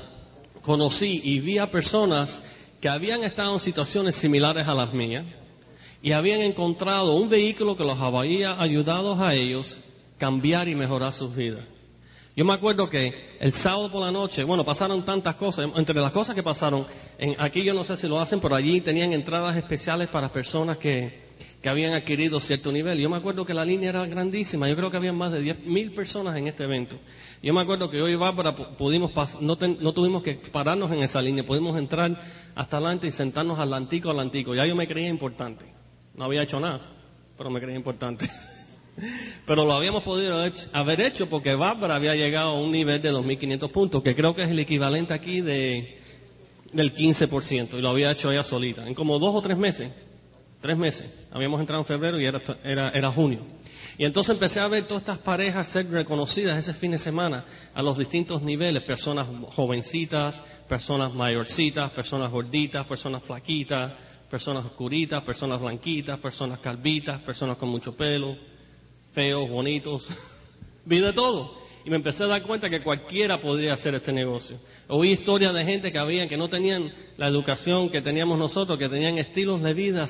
conocí 0.63 1.21
y 1.23 1.39
vi 1.39 1.59
a 1.59 1.69
personas 1.69 2.41
que 2.81 2.89
habían 2.89 3.23
estado 3.23 3.53
en 3.53 3.59
situaciones 3.59 4.15
similares 4.15 4.67
a 4.67 4.73
las 4.73 4.91
mías 4.91 5.23
y 6.01 6.13
habían 6.13 6.41
encontrado 6.41 7.15
un 7.15 7.29
vehículo 7.29 7.77
que 7.77 7.83
los 7.83 7.99
había 7.99 8.59
ayudado 8.59 9.23
a 9.23 9.35
ellos 9.35 9.79
cambiar 10.17 10.67
y 10.67 10.73
mejorar 10.73 11.13
sus 11.13 11.35
vidas. 11.35 11.61
Yo 12.35 12.45
me 12.45 12.53
acuerdo 12.53 12.89
que 12.89 13.13
el 13.39 13.51
sábado 13.51 13.91
por 13.91 14.01
la 14.01 14.11
noche, 14.11 14.43
bueno, 14.43 14.63
pasaron 14.63 15.03
tantas 15.03 15.35
cosas. 15.35 15.69
Entre 15.75 15.93
las 15.93 16.11
cosas 16.11 16.33
que 16.33 16.41
pasaron, 16.41 16.87
en, 17.19 17.35
aquí 17.37 17.63
yo 17.63 17.73
no 17.73 17.83
sé 17.83 17.97
si 17.97 18.07
lo 18.07 18.19
hacen, 18.19 18.39
pero 18.39 18.55
allí 18.55 18.81
tenían 18.81 19.13
entradas 19.13 19.57
especiales 19.57 20.07
para 20.07 20.31
personas 20.31 20.77
que, 20.77 21.30
que 21.61 21.69
habían 21.69 21.93
adquirido 21.93 22.39
cierto 22.39 22.71
nivel. 22.71 22.97
Yo 22.99 23.09
me 23.09 23.17
acuerdo 23.17 23.45
que 23.45 23.53
la 23.53 23.63
línea 23.63 23.89
era 23.89 24.05
grandísima. 24.07 24.67
Yo 24.67 24.75
creo 24.75 24.89
que 24.89 24.97
había 24.97 25.13
más 25.13 25.31
de 25.31 25.41
10.000 25.41 25.93
personas 25.93 26.35
en 26.35 26.47
este 26.47 26.63
evento. 26.63 26.97
Yo 27.43 27.53
me 27.53 27.61
acuerdo 27.61 27.89
que 27.89 28.01
hoy 28.01 28.15
Bárbara 28.15 28.55
pudimos 28.55 29.11
no, 29.41 29.57
no, 29.79 29.93
tuvimos 29.93 30.23
que 30.23 30.35
pararnos 30.35 30.91
en 30.91 31.03
esa 31.03 31.21
línea, 31.21 31.43
pudimos 31.43 31.77
entrar 31.77 32.19
hasta 32.55 32.77
adelante 32.77 33.07
y 33.07 33.11
sentarnos 33.11 33.59
al 33.59 33.73
antico, 33.73 34.09
al 34.09 34.19
antico. 34.19 34.55
Ya 34.55 34.65
yo 34.65 34.75
me 34.75 34.87
creía 34.87 35.09
importante. 35.09 35.65
No 36.15 36.25
había 36.25 36.41
hecho 36.41 36.59
nada, 36.59 36.81
pero 37.37 37.51
me 37.51 37.61
creía 37.61 37.77
importante. 37.77 38.29
Pero 39.47 39.65
lo 39.65 39.73
habíamos 39.73 40.03
podido 40.03 40.43
haber 40.73 41.01
hecho 41.01 41.27
porque 41.27 41.55
Bárbara 41.55 41.95
había 41.95 42.13
llegado 42.13 42.51
a 42.51 42.59
un 42.61 42.73
nivel 42.73 43.01
de 43.01 43.11
2.500 43.11 43.71
puntos, 43.71 44.03
que 44.03 44.13
creo 44.13 44.35
que 44.35 44.43
es 44.43 44.49
el 44.49 44.59
equivalente 44.59 45.13
aquí 45.13 45.39
de, 45.39 45.97
del 46.73 46.93
15%, 46.93 47.77
y 47.77 47.81
lo 47.81 47.89
había 47.89 48.11
hecho 48.11 48.31
ella 48.31 48.43
solita, 48.43 48.85
en 48.85 48.93
como 48.93 49.17
dos 49.17 49.33
o 49.33 49.41
tres 49.41 49.57
meses. 49.57 49.91
Tres 50.61 50.77
meses. 50.77 51.19
Habíamos 51.31 51.59
entrado 51.59 51.81
en 51.81 51.87
febrero 51.87 52.19
y 52.19 52.25
era, 52.25 52.41
era, 52.63 52.89
era 52.89 53.11
junio. 53.11 53.41
Y 53.97 54.05
entonces 54.05 54.33
empecé 54.33 54.59
a 54.59 54.67
ver 54.67 54.85
todas 54.85 55.01
estas 55.01 55.17
parejas 55.17 55.67
ser 55.67 55.89
reconocidas 55.89 56.57
ese 56.57 56.73
fin 56.73 56.91
de 56.91 56.97
semana 56.97 57.45
a 57.73 57.81
los 57.81 57.97
distintos 57.97 58.41
niveles, 58.41 58.83
personas 58.83 59.27
jovencitas, 59.55 60.41
personas 60.69 61.13
mayorcitas, 61.13 61.91
personas 61.91 62.31
gorditas, 62.31 62.85
personas 62.85 63.23
flaquitas, 63.23 63.91
personas 64.29 64.65
oscuritas, 64.65 65.23
personas 65.23 65.59
blanquitas, 65.59 66.19
personas 66.19 66.59
calvitas, 66.59 67.19
personas 67.21 67.57
con 67.57 67.69
mucho 67.69 67.95
pelo, 67.95 68.37
feos, 69.11 69.49
bonitos, 69.49 70.09
vi 70.85 70.99
de 70.99 71.11
todo. 71.11 71.59
Y 71.83 71.89
me 71.89 71.95
empecé 71.95 72.23
a 72.23 72.27
dar 72.27 72.43
cuenta 72.43 72.69
que 72.69 72.83
cualquiera 72.83 73.41
podía 73.41 73.73
hacer 73.73 73.95
este 73.95 74.13
negocio. 74.13 74.57
Oí 74.87 75.11
historias 75.11 75.53
de 75.53 75.65
gente 75.65 75.91
que 75.91 75.97
había, 75.97 76.27
que 76.27 76.37
no 76.37 76.49
tenían 76.49 76.93
la 77.17 77.27
educación 77.27 77.89
que 77.89 78.01
teníamos 78.01 78.37
nosotros, 78.37 78.77
que 78.77 78.89
tenían 78.89 79.17
estilos 79.17 79.63
de 79.63 79.73
vida 79.73 80.07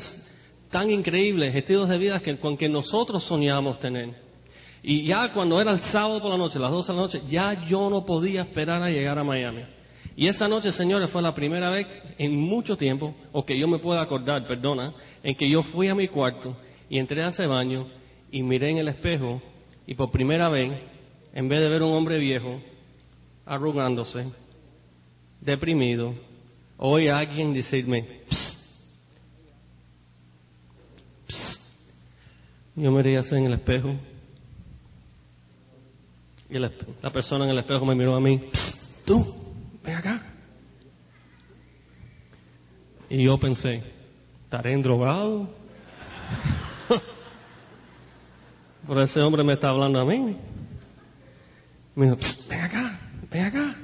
tan 0.72 0.89
increíbles, 0.89 1.53
estilos 1.53 1.89
de 1.89 1.97
vida 1.97 2.19
que, 2.19 2.38
con 2.38 2.57
que 2.57 2.69
nosotros 2.69 3.24
soñábamos 3.24 3.78
tener. 3.80 4.15
Y 4.82 5.03
ya 5.03 5.32
cuando 5.32 5.61
era 5.61 5.72
el 5.72 5.80
sábado 5.80 6.22
por 6.22 6.32
la 6.32 6.38
noche, 6.38 6.57
las 6.57 6.72
12 6.72 6.91
de 6.91 6.95
la 6.95 7.01
noche, 7.01 7.22
ya 7.30 7.65
yo 7.65 7.89
no 7.89 8.05
podía 8.05 8.41
esperar 8.41 8.82
a 8.82 8.89
llegar 8.89 9.19
a 9.19 9.24
Miami. 9.24 9.63
Y 10.15 10.28
esa 10.28 10.47
noche, 10.47 10.72
señores, 10.72 11.09
fue 11.09 11.22
la 11.22 11.36
primera 11.36 11.69
vez 11.69 11.88
en 12.17 12.36
mucho 12.36 12.78
tiempo, 12.78 13.13
o 13.32 13.45
que 13.45 13.57
yo 13.57 13.67
me 13.67 13.80
pueda 13.80 14.01
acordar, 14.01 14.47
perdona, 14.47 14.93
en 15.24 15.36
que 15.36 15.49
yo 15.49 15.61
fui 15.61 15.88
a 15.89 15.95
mi 15.95 16.07
cuarto 16.07 16.55
y 16.89 16.97
entré 16.97 17.22
a 17.24 17.28
ese 17.28 17.47
baño 17.47 17.88
y 18.32 18.41
miré 18.41 18.69
en 18.69 18.78
el 18.78 18.88
espejo 18.88 19.41
y 19.86 19.95
por 19.95 20.09
primera 20.09 20.49
vez, 20.49 20.72
en 21.34 21.47
vez 21.47 21.59
de 21.59 21.69
ver 21.69 21.84
un 21.84 21.93
hombre 21.93 22.17
viejo, 22.17 22.59
arrugándose, 23.45 24.26
deprimido, 25.39 26.13
oí 26.78 27.07
a 27.07 27.19
alguien 27.19 27.53
decirme, 27.53 28.05
psst. 28.30 28.61
Yo 32.76 32.91
miré 32.91 33.17
así 33.17 33.36
en 33.36 33.45
el 33.45 33.53
espejo 33.53 33.95
y 36.51 36.59
la, 36.59 36.69
persona 37.13 37.45
en 37.45 37.51
el 37.51 37.59
espejo 37.59 37.86
me 37.86 37.95
miró 37.95 38.13
a 38.13 38.19
mí, 38.19 38.49
tú, 39.05 39.26
ven 39.82 39.95
acá. 39.95 40.22
Y 43.09 43.24
yo 43.24 43.38
pensé, 43.38 43.82
¿estaré 44.43 44.76
drogado? 44.76 45.49
Pero 48.88 49.01
ese 49.01 49.22
hombre 49.22 49.45
me 49.45 49.53
está 49.53 49.69
hablando 49.69 50.01
a 50.01 50.05
mí. 50.05 50.36
Me 51.95 52.05
dijo, 52.05 52.17
ven 52.49 52.59
acá, 52.59 52.99
ven 53.32 53.45
acá. 53.45 53.76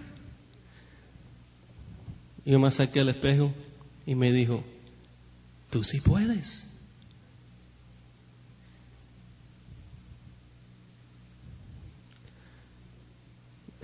Y 2.44 2.52
yo 2.52 2.60
me 2.60 2.68
acerqué 2.68 3.00
al 3.00 3.10
espejo 3.10 3.54
y 4.06 4.14
me 4.16 4.34
dijo, 4.34 4.62
tú 5.70 5.86
sí 5.86 6.02
puedes. 6.02 6.68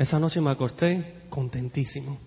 Esa 0.03 0.19
noche 0.19 0.41
me 0.41 0.51
acosté 0.51 1.01
contentísimo, 1.29 2.17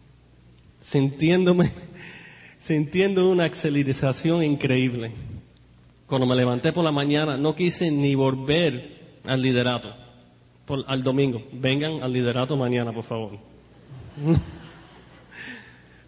sintiéndome, 0.82 1.70
sintiendo 2.58 3.30
una 3.30 3.44
aceleración 3.44 4.42
increíble. 4.42 5.12
Cuando 6.06 6.26
me 6.26 6.34
levanté 6.34 6.72
por 6.72 6.82
la 6.82 6.90
mañana, 6.90 7.36
no 7.36 7.54
quise 7.54 7.90
ni 7.90 8.14
volver 8.14 9.20
al 9.24 9.42
liderato, 9.42 9.94
al 10.86 11.02
domingo. 11.02 11.42
Vengan 11.52 12.02
al 12.02 12.14
liderato 12.14 12.56
mañana, 12.56 12.94
por 12.94 13.04
favor. 13.04 13.32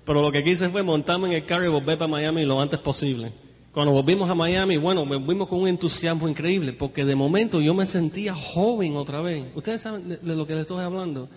Pero 0.07 0.23
lo 0.23 0.33
que 0.33 0.43
quise 0.43 0.71
fue 0.71 0.83
montarme 0.83 1.27
en 1.27 1.35
el 1.35 1.45
carro 1.45 1.67
y 1.67 1.69
volver 1.69 1.99
para 1.99 2.09
Miami 2.11 2.47
lo 2.47 2.63
antes 2.63 2.81
posible. 2.81 3.31
Cuando 3.75 3.93
volvimos 3.93 4.31
a 4.31 4.35
Miami, 4.35 4.79
bueno, 4.79 5.05
volvimos 5.05 5.47
con 5.47 5.61
un 5.61 5.69
entusiasmo 5.69 6.31
increíble, 6.31 6.73
porque 6.73 7.05
de 7.05 7.15
momento 7.15 7.61
yo 7.61 7.75
me 7.75 7.85
sentía 7.85 8.35
joven 8.35 8.97
otra 8.97 9.21
vez. 9.21 9.45
Ustedes 9.55 9.83
saben 9.83 10.09
de, 10.09 10.35
lo 10.35 10.47
que 10.47 10.55
les 10.55 10.63
estoy 10.63 10.83
hablando. 10.83 11.29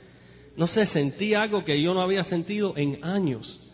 No 0.55 0.67
sé, 0.67 0.85
sentí 0.85 1.33
algo 1.33 1.63
que 1.63 1.81
yo 1.81 1.93
no 1.93 2.01
había 2.01 2.23
sentido 2.23 2.73
en 2.75 3.03
años. 3.03 3.71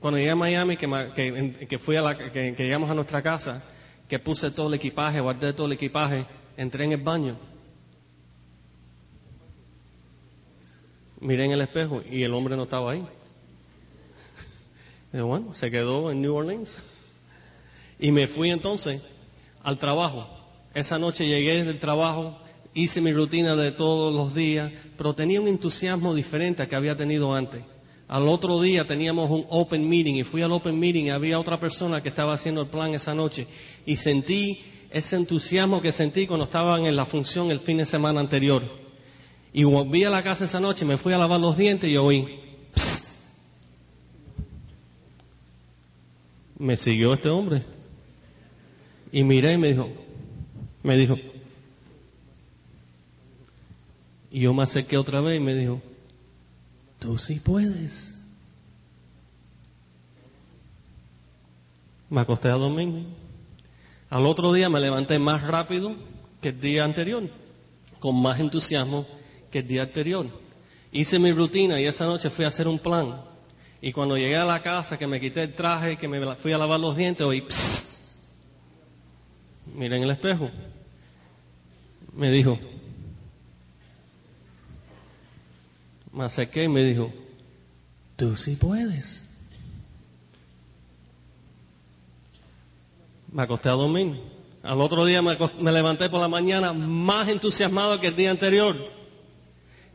Cuando 0.00 0.18
llegué 0.18 0.30
a 0.30 0.36
Miami, 0.36 0.76
que, 0.76 1.66
que, 1.68 1.78
fui 1.78 1.96
a 1.96 2.02
la, 2.02 2.16
que, 2.16 2.54
llegamos 2.56 2.88
a 2.90 2.94
nuestra 2.94 3.20
casa, 3.20 3.64
que 4.08 4.18
puse 4.18 4.50
todo 4.50 4.68
el 4.68 4.74
equipaje, 4.74 5.20
guardé 5.20 5.52
todo 5.52 5.66
el 5.66 5.72
equipaje, 5.72 6.24
entré 6.56 6.84
en 6.84 6.92
el 6.92 7.02
baño. 7.02 7.36
Miré 11.20 11.46
en 11.46 11.50
el 11.50 11.60
espejo 11.60 12.02
y 12.08 12.22
el 12.22 12.32
hombre 12.32 12.56
no 12.56 12.62
estaba 12.62 12.92
ahí. 12.92 13.04
Bueno, 15.12 15.52
se 15.54 15.70
quedó 15.70 16.12
en 16.12 16.22
New 16.22 16.34
Orleans. 16.34 16.76
Y 17.98 18.12
me 18.12 18.28
fui 18.28 18.50
entonces 18.50 19.02
al 19.64 19.78
trabajo. 19.78 20.28
Esa 20.74 20.98
noche 20.98 21.26
llegué 21.26 21.64
del 21.64 21.80
trabajo, 21.80 22.38
hice 22.74 23.00
mi 23.00 23.12
rutina 23.12 23.56
de 23.56 23.72
todos 23.72 24.14
los 24.14 24.34
días, 24.34 24.70
pero 24.96 25.14
tenía 25.14 25.40
un 25.40 25.48
entusiasmo 25.48 26.14
diferente 26.14 26.62
al 26.62 26.68
que 26.68 26.76
había 26.76 26.96
tenido 26.96 27.34
antes. 27.34 27.62
Al 28.08 28.26
otro 28.26 28.60
día 28.62 28.86
teníamos 28.86 29.30
un 29.30 29.44
open 29.50 29.86
meeting 29.86 30.14
y 30.14 30.24
fui 30.24 30.40
al 30.40 30.52
open 30.52 30.78
meeting 30.78 31.04
y 31.04 31.10
había 31.10 31.38
otra 31.38 31.60
persona 31.60 32.02
que 32.02 32.08
estaba 32.08 32.32
haciendo 32.32 32.62
el 32.62 32.68
plan 32.68 32.94
esa 32.94 33.14
noche 33.14 33.46
y 33.84 33.96
sentí 33.96 34.60
ese 34.90 35.16
entusiasmo 35.16 35.82
que 35.82 35.92
sentí 35.92 36.26
cuando 36.26 36.44
estaban 36.44 36.86
en 36.86 36.96
la 36.96 37.04
función 37.04 37.50
el 37.50 37.60
fin 37.60 37.76
de 37.76 37.84
semana 37.84 38.20
anterior. 38.20 38.62
Y 39.52 39.64
volví 39.64 40.04
a 40.04 40.10
la 40.10 40.22
casa 40.22 40.46
esa 40.46 40.60
noche, 40.60 40.84
me 40.84 40.96
fui 40.96 41.12
a 41.12 41.18
lavar 41.18 41.40
los 41.40 41.56
dientes 41.56 41.90
y 41.90 41.96
oí. 41.96 42.40
Me 46.58 46.76
siguió 46.76 47.12
este 47.12 47.28
hombre. 47.28 47.62
Y 49.12 49.22
miré 49.22 49.54
y 49.54 49.58
me 49.58 49.68
dijo, 49.68 49.88
me 50.82 50.96
dijo, 50.96 51.16
y 54.30 54.40
yo 54.40 54.54
me 54.54 54.62
acerqué 54.62 54.98
otra 54.98 55.20
vez 55.20 55.38
y 55.38 55.42
me 55.42 55.54
dijo, 55.54 55.80
Tú 56.98 57.16
sí 57.16 57.40
puedes. 57.40 58.16
Me 62.10 62.20
acosté 62.20 62.48
a 62.48 62.52
domingo. 62.52 63.06
Al 64.10 64.26
otro 64.26 64.52
día 64.52 64.68
me 64.68 64.80
levanté 64.80 65.18
más 65.18 65.42
rápido 65.42 65.94
que 66.40 66.48
el 66.48 66.60
día 66.60 66.84
anterior, 66.84 67.24
con 68.00 68.20
más 68.20 68.40
entusiasmo 68.40 69.06
que 69.50 69.60
el 69.60 69.68
día 69.68 69.82
anterior. 69.82 70.26
Hice 70.90 71.18
mi 71.18 71.30
rutina 71.32 71.80
y 71.80 71.84
esa 71.84 72.06
noche 72.06 72.30
fui 72.30 72.44
a 72.44 72.48
hacer 72.48 72.66
un 72.66 72.78
plan. 72.78 73.20
Y 73.80 73.92
cuando 73.92 74.16
llegué 74.16 74.36
a 74.36 74.44
la 74.44 74.60
casa, 74.60 74.98
que 74.98 75.06
me 75.06 75.20
quité 75.20 75.42
el 75.42 75.54
traje, 75.54 75.96
que 75.96 76.08
me 76.08 76.34
fui 76.36 76.52
a 76.52 76.58
lavar 76.58 76.80
los 76.80 76.96
dientes, 76.96 77.24
oí, 77.24 77.46
miren 79.74 80.02
el 80.02 80.10
espejo. 80.10 80.50
Me 82.14 82.30
dijo, 82.30 82.58
me 86.18 86.24
acerqué 86.24 86.64
y 86.64 86.68
me 86.68 86.82
dijo, 86.82 87.12
tú 88.16 88.34
sí 88.34 88.56
puedes. 88.56 89.24
Me 93.30 93.42
acosté 93.42 93.68
a 93.68 93.72
dormir. 93.72 94.20
Al 94.64 94.80
otro 94.80 95.04
día 95.04 95.22
me, 95.22 95.38
levanté 95.70 96.10
por 96.10 96.20
la 96.20 96.26
mañana 96.26 96.72
más 96.72 97.28
entusiasmado 97.28 98.00
que 98.00 98.08
el 98.08 98.16
día 98.16 98.32
anterior. 98.32 98.74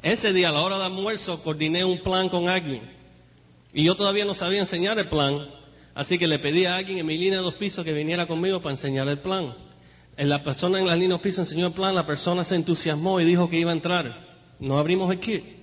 Ese 0.02 0.32
día, 0.32 0.48
a 0.48 0.52
la 0.54 0.62
hora 0.62 0.78
de 0.78 0.86
almuerzo, 0.86 1.44
coordiné 1.44 1.84
un 1.84 2.00
plan 2.00 2.30
con 2.30 2.48
alguien. 2.48 2.90
Y 3.74 3.84
yo 3.84 3.96
todavía 3.96 4.24
no 4.24 4.34
sabía 4.34 4.62
enseñar 4.62 4.98
el 5.00 5.10
plan. 5.10 5.46
Así 5.94 6.18
que 6.18 6.28
le 6.28 6.40
pedí 6.40 6.64
a 6.64 6.78
alguien 6.78 7.00
en 7.00 7.06
mi 7.06 7.18
línea 7.18 7.40
de 7.40 7.44
dos 7.44 7.56
pisos 7.56 7.84
que 7.84 7.92
viniera 7.92 8.28
conmigo 8.28 8.62
para 8.62 8.72
enseñar 8.72 9.10
el 9.10 9.20
plan. 9.20 9.54
La 10.16 10.42
persona 10.42 10.80
en 10.80 10.88
la 10.88 10.94
línea 10.94 11.10
de 11.10 11.16
dos 11.16 11.22
pisos 11.22 11.40
enseñó 11.40 11.68
el 11.68 11.74
plan, 11.74 11.94
la 11.94 12.06
persona 12.06 12.46
se 12.46 12.56
entusiasmó 12.56 13.20
y 13.20 13.26
dijo 13.26 13.50
que 13.50 13.60
iba 13.60 13.72
a 13.72 13.74
entrar. 13.74 14.26
No 14.62 14.78
abrimos 14.78 15.12
el 15.12 15.20
kit 15.20 15.63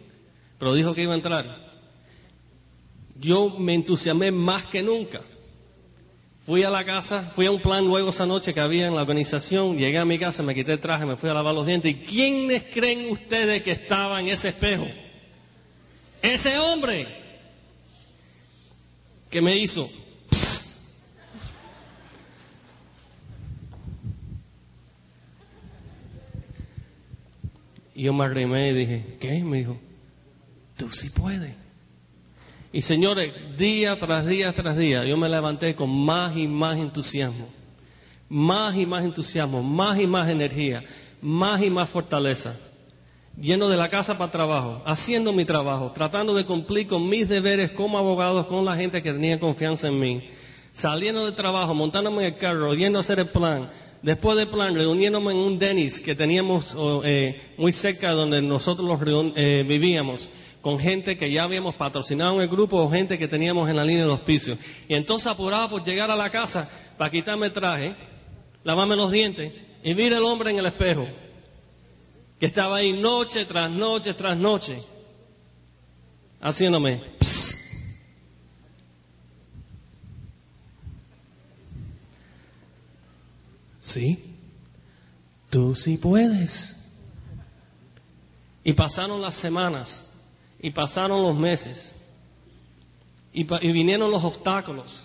pero 0.60 0.74
dijo 0.74 0.94
que 0.94 1.02
iba 1.02 1.14
a 1.14 1.16
entrar. 1.16 1.70
Yo 3.18 3.48
me 3.58 3.74
entusiasmé 3.74 4.30
más 4.30 4.66
que 4.66 4.82
nunca. 4.82 5.22
Fui 6.40 6.64
a 6.64 6.70
la 6.70 6.84
casa, 6.84 7.22
fui 7.34 7.46
a 7.46 7.50
un 7.50 7.60
plan 7.60 7.86
luego 7.86 8.10
esa 8.10 8.26
noche 8.26 8.52
que 8.52 8.60
había 8.60 8.86
en 8.86 8.94
la 8.94 9.00
organización, 9.00 9.78
llegué 9.78 9.96
a 9.96 10.04
mi 10.04 10.18
casa, 10.18 10.42
me 10.42 10.54
quité 10.54 10.72
el 10.72 10.78
traje, 10.78 11.06
me 11.06 11.16
fui 11.16 11.30
a 11.30 11.34
lavar 11.34 11.54
los 11.54 11.64
dientes. 11.64 11.90
¿Y 11.90 11.94
quiénes 11.94 12.64
creen 12.74 13.10
ustedes 13.10 13.62
que 13.62 13.72
estaba 13.72 14.20
en 14.20 14.28
ese 14.28 14.50
espejo? 14.50 14.86
Ese 16.20 16.58
hombre 16.58 17.06
que 19.30 19.40
me 19.40 19.56
hizo. 19.56 19.88
Y 27.94 28.02
yo 28.02 28.12
me 28.12 28.24
arrimé 28.26 28.70
y 28.70 28.74
dije, 28.74 29.16
¿qué? 29.20 29.42
Me 29.42 29.58
dijo, 29.58 29.78
tú 30.80 30.88
sí 30.90 31.10
puedes. 31.10 31.54
Y 32.72 32.80
señores, 32.80 33.32
día 33.58 33.96
tras 33.96 34.24
día 34.26 34.52
tras 34.52 34.78
día, 34.78 35.04
yo 35.04 35.16
me 35.18 35.28
levanté 35.28 35.74
con 35.74 35.90
más 35.90 36.34
y 36.36 36.46
más 36.46 36.78
entusiasmo, 36.78 37.48
más 38.30 38.74
y 38.76 38.86
más 38.86 39.04
entusiasmo, 39.04 39.62
más 39.62 40.00
y 40.00 40.06
más 40.06 40.30
energía, 40.30 40.82
más 41.20 41.60
y 41.60 41.68
más 41.68 41.90
fortaleza, 41.90 42.54
lleno 43.38 43.68
de 43.68 43.76
la 43.76 43.90
casa 43.90 44.16
para 44.16 44.30
trabajo, 44.30 44.80
haciendo 44.86 45.34
mi 45.34 45.44
trabajo, 45.44 45.92
tratando 45.92 46.32
de 46.32 46.46
cumplir 46.46 46.86
con 46.86 47.06
mis 47.08 47.28
deberes 47.28 47.72
como 47.72 47.98
abogado 47.98 48.46
con 48.48 48.64
la 48.64 48.76
gente 48.76 49.02
que 49.02 49.12
tenía 49.12 49.38
confianza 49.38 49.88
en 49.88 50.00
mí, 50.00 50.30
saliendo 50.72 51.26
de 51.26 51.32
trabajo, 51.32 51.74
montándome 51.74 52.26
en 52.26 52.34
el 52.34 52.38
carro, 52.38 52.72
yendo 52.72 52.98
a 52.98 53.02
hacer 53.02 53.18
el 53.18 53.28
plan, 53.28 53.68
Después 54.02 54.38
del 54.38 54.48
plan, 54.48 54.74
reuniéndome 54.74 55.32
en 55.32 55.38
un 55.38 55.58
Denis 55.58 56.00
que 56.00 56.14
teníamos 56.14 56.74
eh, 57.04 57.38
muy 57.58 57.70
cerca 57.70 58.12
donde 58.12 58.40
nosotros 58.40 58.98
eh, 59.36 59.62
vivíamos, 59.68 60.30
con 60.60 60.78
gente 60.78 61.16
que 61.16 61.30
ya 61.30 61.44
habíamos 61.44 61.74
patrocinado 61.74 62.34
en 62.36 62.42
el 62.42 62.48
grupo 62.48 62.76
o 62.76 62.90
gente 62.90 63.18
que 63.18 63.28
teníamos 63.28 63.68
en 63.68 63.76
la 63.76 63.84
línea 63.84 64.04
de 64.04 64.10
hospicio. 64.10 64.58
Y 64.88 64.94
entonces 64.94 65.26
apuraba 65.26 65.68
por 65.68 65.84
llegar 65.84 66.10
a 66.10 66.16
la 66.16 66.30
casa 66.30 66.68
para 66.98 67.10
quitarme 67.10 67.46
el 67.46 67.52
traje, 67.52 67.94
lavarme 68.64 68.96
los 68.96 69.10
dientes 69.10 69.52
y 69.82 69.94
vi 69.94 70.04
el 70.04 70.22
hombre 70.22 70.50
en 70.50 70.58
el 70.58 70.66
espejo, 70.66 71.06
que 72.38 72.46
estaba 72.46 72.76
ahí 72.76 72.92
noche 72.92 73.44
tras 73.46 73.70
noche 73.70 74.14
tras 74.14 74.36
noche, 74.36 74.82
haciéndome. 76.40 77.02
Sí, 83.80 84.36
tú 85.48 85.74
sí 85.74 85.96
puedes. 85.96 86.76
Y 88.62 88.74
pasaron 88.74 89.20
las 89.20 89.34
semanas, 89.34 90.09
y 90.62 90.70
pasaron 90.70 91.22
los 91.22 91.36
meses, 91.36 91.94
y, 93.32 93.44
vinieron 93.44 94.10
los 94.10 94.24
obstáculos, 94.24 95.02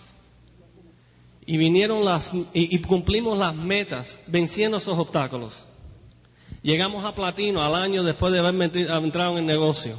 y 1.45 1.57
vinieron 1.57 2.03
las, 2.03 2.31
y, 2.53 2.77
cumplimos 2.79 3.37
las 3.37 3.55
metas, 3.55 4.21
venciendo 4.27 4.77
esos 4.77 4.97
obstáculos. 4.97 5.65
Llegamos 6.61 7.05
a 7.05 7.15
platino 7.15 7.63
al 7.63 7.75
año 7.75 8.03
después 8.03 8.33
de 8.33 8.39
haber 8.39 8.75
entrado 8.75 9.33
en 9.33 9.37
el 9.37 9.45
negocio. 9.45 9.95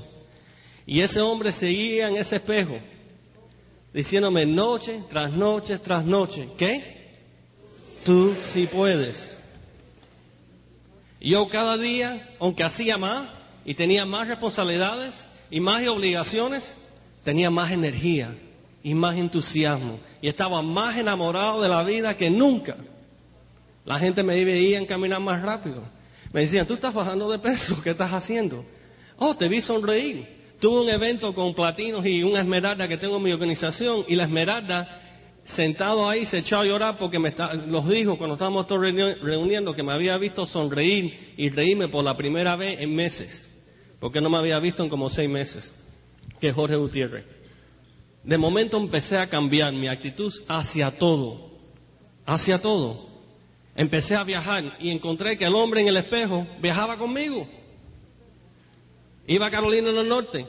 Y 0.85 1.01
ese 1.01 1.21
hombre 1.21 1.53
seguía 1.53 2.09
en 2.09 2.17
ese 2.17 2.37
espejo, 2.37 2.79
diciéndome 3.95 4.45
noche 4.47 5.01
tras 5.09 5.31
noche 5.33 5.79
tras 5.79 6.05
noche, 6.05 6.49
¿qué? 6.59 6.97
Tú 8.05 8.35
sí 8.39 8.67
puedes. 8.67 9.37
Yo 11.21 11.49
cada 11.49 11.79
día, 11.79 12.29
aunque 12.41 12.63
hacía 12.63 12.99
más 12.99 13.29
y 13.65 13.75
tenía 13.75 14.05
más 14.05 14.29
responsabilidades 14.29 15.25
y 15.51 15.61
más 15.61 15.87
obligaciones, 15.87 16.75
tenía 17.23 17.51
más 17.51 17.73
energía 17.73 18.35
y 18.83 18.95
más 18.95 19.17
entusiasmo 19.17 19.99
y 20.23 20.29
estaba 20.29 20.63
más 20.63 20.97
enamorado 20.97 21.61
de 21.63 21.69
la 21.69 21.83
vida 21.83 22.17
que 22.17 22.31
nunca. 22.31 22.77
La 23.85 23.99
gente 23.99 24.23
me 24.23 24.45
veía 24.45 24.85
caminar 24.87 25.21
más 25.21 25.43
rápido. 25.43 25.83
Me 26.33 26.41
decían, 26.43 26.67
tú 26.67 26.75
estás 26.75 26.93
bajando 26.93 27.31
de 27.31 27.39
peso, 27.39 27.81
¿qué 27.83 27.91
estás 27.91 28.13
haciendo? 28.13 28.65
Oh, 29.19 29.37
te 29.37 29.49
vi 29.49 29.61
sonreír. 29.61 30.27
Tuve 30.61 30.83
un 30.83 30.89
evento 30.89 31.35
con 31.35 31.55
platinos 31.55 32.05
y 32.07 32.23
una 32.23 32.41
esmeralda 32.41 32.89
que 32.89 32.97
tengo 32.97 33.19
en 33.19 33.23
mi 33.23 33.33
organización 33.33 34.05
y 34.09 34.17
la 34.17 34.25
esmeralda 34.25 35.03
sentado 35.45 36.09
ahí 36.09 36.27
se 36.27 36.39
echó 36.39 36.59
a 36.59 36.65
llorar 36.65 36.99
porque 36.99 37.19
me 37.19 37.29
está, 37.29 37.55
los 37.55 37.89
dijo 37.89 38.19
cuando 38.19 38.35
estábamos 38.35 38.67
todos 38.67 38.81
reuniendo 38.81 39.75
que 39.75 39.83
me 39.83 39.93
había 39.93 40.19
visto 40.19 40.45
sonreír 40.45 41.35
y 41.37 41.51
reírme 41.51 41.89
por 41.89 42.05
la 42.05 42.17
primera 42.17 42.57
vez 42.57 42.81
en 42.81 42.95
meses, 42.95 43.56
porque 44.01 44.21
no 44.21 44.31
me 44.31 44.39
había 44.39 44.59
visto 44.59 44.83
en 44.83 44.89
como 44.89 45.09
seis 45.09 45.29
meses, 45.29 45.75
que 46.41 46.53
Jorge 46.53 46.77
Gutiérrez. 46.77 47.25
De 48.23 48.39
momento 48.39 48.77
empecé 48.77 49.19
a 49.19 49.29
cambiar 49.29 49.73
mi 49.73 49.89
actitud 49.89 50.33
hacia 50.49 50.91
todo, 50.91 51.51
hacia 52.27 52.61
todo. 52.61 53.07
Empecé 53.77 54.17
a 54.17 54.25
viajar 54.25 54.77
y 54.81 54.91
encontré 54.91 55.39
que 55.39 55.45
el 55.45 55.55
hombre 55.55 55.81
en 55.81 55.89
el 55.89 55.97
espejo 55.97 56.47
viajaba 56.61 56.97
conmigo. 56.97 57.47
Iba 59.29 59.47
a 59.47 59.51
Carolina 59.51 59.93
del 59.93 60.09
Norte 60.09 60.47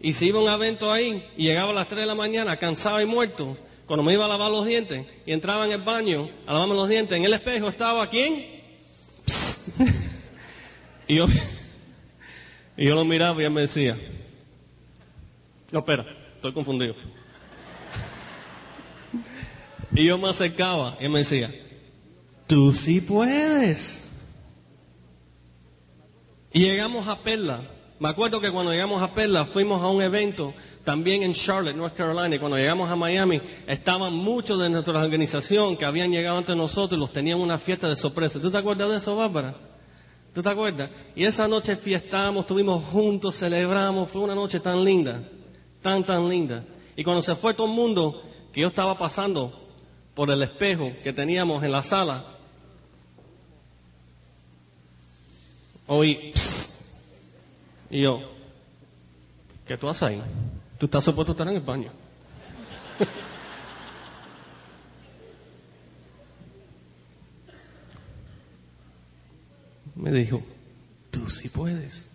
y 0.00 0.12
se 0.12 0.26
iba 0.26 0.38
a 0.38 0.42
un 0.42 0.48
evento 0.48 0.90
ahí 0.90 1.24
y 1.36 1.44
llegaba 1.44 1.72
a 1.72 1.74
las 1.74 1.88
3 1.88 2.00
de 2.00 2.06
la 2.06 2.14
mañana 2.14 2.56
cansado 2.56 3.00
y 3.00 3.06
muerto 3.06 3.56
cuando 3.86 4.02
me 4.02 4.12
iba 4.12 4.24
a 4.24 4.28
lavar 4.28 4.50
los 4.50 4.66
dientes 4.66 5.04
y 5.26 5.32
entraba 5.32 5.66
en 5.66 5.72
el 5.72 5.80
baño 5.80 6.30
a 6.46 6.52
lavarme 6.52 6.74
los 6.74 6.88
dientes, 6.88 7.18
en 7.18 7.24
el 7.24 7.32
espejo 7.32 7.68
estaba 7.68 8.08
quién? 8.08 8.36
y 11.08 11.16
yo, 11.16 11.26
y 12.76 12.86
yo 12.86 12.94
lo 12.94 13.04
miraba 13.04 13.40
y 13.40 13.44
él 13.44 13.50
me 13.50 13.62
decía, 13.62 13.96
no, 15.70 15.80
espera, 15.80 16.06
estoy 16.36 16.52
confundido. 16.52 16.94
y 19.92 20.04
yo 20.04 20.18
me 20.18 20.28
acercaba 20.28 20.96
y 21.00 21.04
él 21.04 21.10
me 21.10 21.20
decía, 21.20 21.50
tú 22.46 22.72
sí 22.72 23.00
puedes. 23.00 24.08
Y 26.52 26.60
llegamos 26.60 27.06
a 27.06 27.18
Perla. 27.18 27.60
Me 28.00 28.08
acuerdo 28.08 28.40
que 28.40 28.50
cuando 28.50 28.72
llegamos 28.72 29.02
a 29.02 29.14
Perla 29.14 29.44
fuimos 29.44 29.82
a 29.82 29.88
un 29.88 30.02
evento 30.02 30.54
también 30.84 31.22
en 31.22 31.34
Charlotte, 31.34 31.76
North 31.76 31.94
Carolina, 31.94 32.34
y 32.34 32.38
cuando 32.38 32.56
llegamos 32.56 32.90
a 32.90 32.96
Miami, 32.96 33.40
estaban 33.66 34.14
muchos 34.14 34.58
de 34.58 34.70
nuestra 34.70 34.98
organización 34.98 35.76
que 35.76 35.84
habían 35.84 36.10
llegado 36.10 36.38
ante 36.38 36.56
nosotros 36.56 36.96
y 36.96 37.00
los 37.00 37.12
tenían 37.12 37.38
una 37.38 37.58
fiesta 37.58 37.88
de 37.88 37.96
sorpresa. 37.96 38.40
¿Tú 38.40 38.50
te 38.50 38.56
acuerdas 38.56 38.90
de 38.90 38.96
eso, 38.96 39.14
Bárbara? 39.14 39.54
¿Tú 40.32 40.42
te 40.42 40.48
acuerdas? 40.48 40.90
Y 41.16 41.24
esa 41.24 41.48
noche 41.48 41.76
fiestamos, 41.76 42.42
estuvimos 42.42 42.84
juntos, 42.84 43.36
celebramos, 43.36 44.10
fue 44.10 44.22
una 44.22 44.34
noche 44.34 44.60
tan 44.60 44.84
linda, 44.84 45.22
tan, 45.82 46.04
tan 46.04 46.28
linda. 46.28 46.64
Y 46.94 47.02
cuando 47.02 47.22
se 47.22 47.34
fue 47.34 47.54
todo 47.54 47.66
el 47.66 47.72
mundo, 47.72 48.22
que 48.52 48.60
yo 48.60 48.68
estaba 48.68 48.96
pasando 48.96 49.52
por 50.14 50.30
el 50.30 50.42
espejo 50.42 50.92
que 51.02 51.12
teníamos 51.12 51.64
en 51.64 51.72
la 51.72 51.82
sala, 51.82 52.24
oí, 55.88 56.32
y 57.90 58.02
yo, 58.02 58.20
¿qué 59.66 59.76
tú 59.76 59.88
haces 59.88 60.02
ahí? 60.04 60.22
Tú 60.78 60.86
estás 60.86 61.02
supuesto 61.04 61.32
estar 61.32 61.48
en 61.48 61.56
el 61.56 61.60
baño. 61.60 61.90
Me 70.10 70.18
dijo, 70.18 70.42
tú 71.12 71.30
sí 71.30 71.48
puedes. 71.48 72.08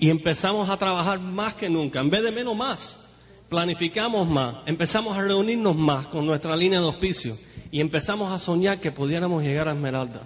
Y 0.00 0.10
empezamos 0.10 0.68
a 0.68 0.76
trabajar 0.76 1.20
más 1.20 1.54
que 1.54 1.70
nunca, 1.70 2.00
en 2.00 2.10
vez 2.10 2.24
de 2.24 2.32
menos 2.32 2.56
más. 2.56 3.06
Planificamos 3.48 4.28
más, 4.28 4.56
empezamos 4.66 5.16
a 5.16 5.22
reunirnos 5.22 5.76
más 5.76 6.08
con 6.08 6.26
nuestra 6.26 6.56
línea 6.56 6.80
de 6.80 6.86
auspicio 6.86 7.38
y 7.70 7.80
empezamos 7.80 8.32
a 8.32 8.40
soñar 8.40 8.80
que 8.80 8.90
pudiéramos 8.90 9.44
llegar 9.44 9.68
a 9.68 9.74
Esmeralda. 9.74 10.22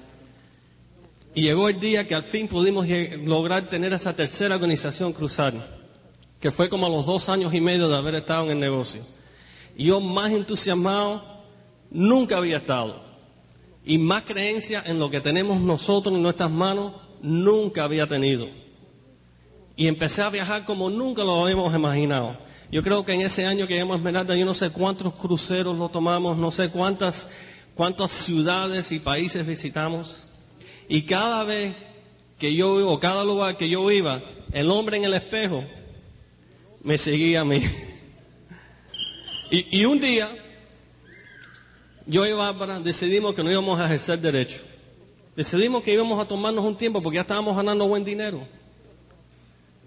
Y 1.35 1.43
llegó 1.43 1.69
el 1.69 1.79
día 1.79 2.09
que 2.09 2.15
al 2.15 2.23
fin 2.23 2.49
pudimos 2.49 2.87
lograr 3.27 3.69
tener 3.69 3.93
esa 3.93 4.17
tercera 4.17 4.55
organización 4.55 5.13
cruzar 5.13 5.53
que 6.41 6.51
fue 6.53 6.71
como 6.71 6.87
a 6.87 6.91
los 6.91 7.05
dos 7.05 7.29
años 7.29 7.53
y 7.53 7.61
medio 7.61 7.87
de 7.91 7.97
haber 7.97 8.15
estado 8.15 8.47
en 8.47 8.53
el 8.53 8.61
negocio. 8.61 9.03
Y 9.77 9.89
yo 9.89 10.01
más 10.01 10.33
entusiasmado 10.33 11.23
nunca 11.91 12.39
había 12.39 12.57
estado. 12.57 13.05
Y 13.87 13.99
más 13.99 14.25
creencia 14.25 14.83
en 14.85 14.99
lo 14.99 15.11
que 15.11 15.21
tenemos 15.21 15.61
nosotros 15.61 16.15
en 16.15 16.23
nuestras 16.23 16.51
manos 16.51 16.93
nunca 17.23 17.85
había 17.85 18.07
tenido. 18.07 18.49
Y 19.77 19.87
empecé 19.87 20.23
a 20.23 20.29
viajar 20.29 20.65
como 20.65 20.91
nunca 20.91 21.23
lo 21.23 21.43
habíamos 21.43 21.75
imaginado. 21.75 22.37
Yo 22.71 22.83
creo 22.83 23.05
que 23.05 23.13
en 23.13 23.21
ese 23.21 23.47
año 23.47 23.67
que 23.67 23.75
llegamos 23.75 23.95
a 23.95 23.99
Esmeralda, 23.99 24.35
yo 24.35 24.45
no 24.45 24.55
sé 24.55 24.71
cuántos 24.71 25.15
cruceros 25.15 25.79
lo 25.79 25.89
tomamos, 25.89 26.37
no 26.37 26.51
sé 26.51 26.69
cuántas, 26.69 27.29
cuántas 27.75 28.11
ciudades 28.11 28.91
y 28.91 28.99
países 28.99 29.47
visitamos. 29.47 30.25
Y 30.89 31.03
cada 31.03 31.45
vez 31.45 31.75
que 32.39 32.55
yo, 32.55 32.91
o 32.91 33.01
cada 33.01 33.25
lugar 33.25 33.57
que 33.57 33.69
yo 33.69 33.91
iba, 33.91 34.21
el 34.53 34.71
hombre 34.71 34.97
en 34.97 35.05
el 35.05 35.15
espejo 35.15 35.65
me 36.85 36.99
seguía 36.99 37.43
a 37.43 37.45
mí. 37.45 37.63
Y, 39.49 39.85
un 39.85 40.01
día, 40.01 40.29
yo 42.07 42.27
y 42.27 42.33
Bárbara 42.33 42.81
decidimos 42.81 43.35
que 43.35 43.43
no 43.43 43.51
íbamos 43.51 43.79
a 43.81 43.87
ejercer 43.87 44.21
derecho. 44.21 44.61
Decidimos 45.35 45.83
que 45.83 45.93
íbamos 45.93 46.19
a 46.19 46.27
tomarnos 46.27 46.65
un 46.65 46.77
tiempo 46.77 47.03
porque 47.03 47.17
ya 47.17 47.23
estábamos 47.23 47.57
ganando 47.57 47.87
buen 47.87 48.05
dinero. 48.05 48.41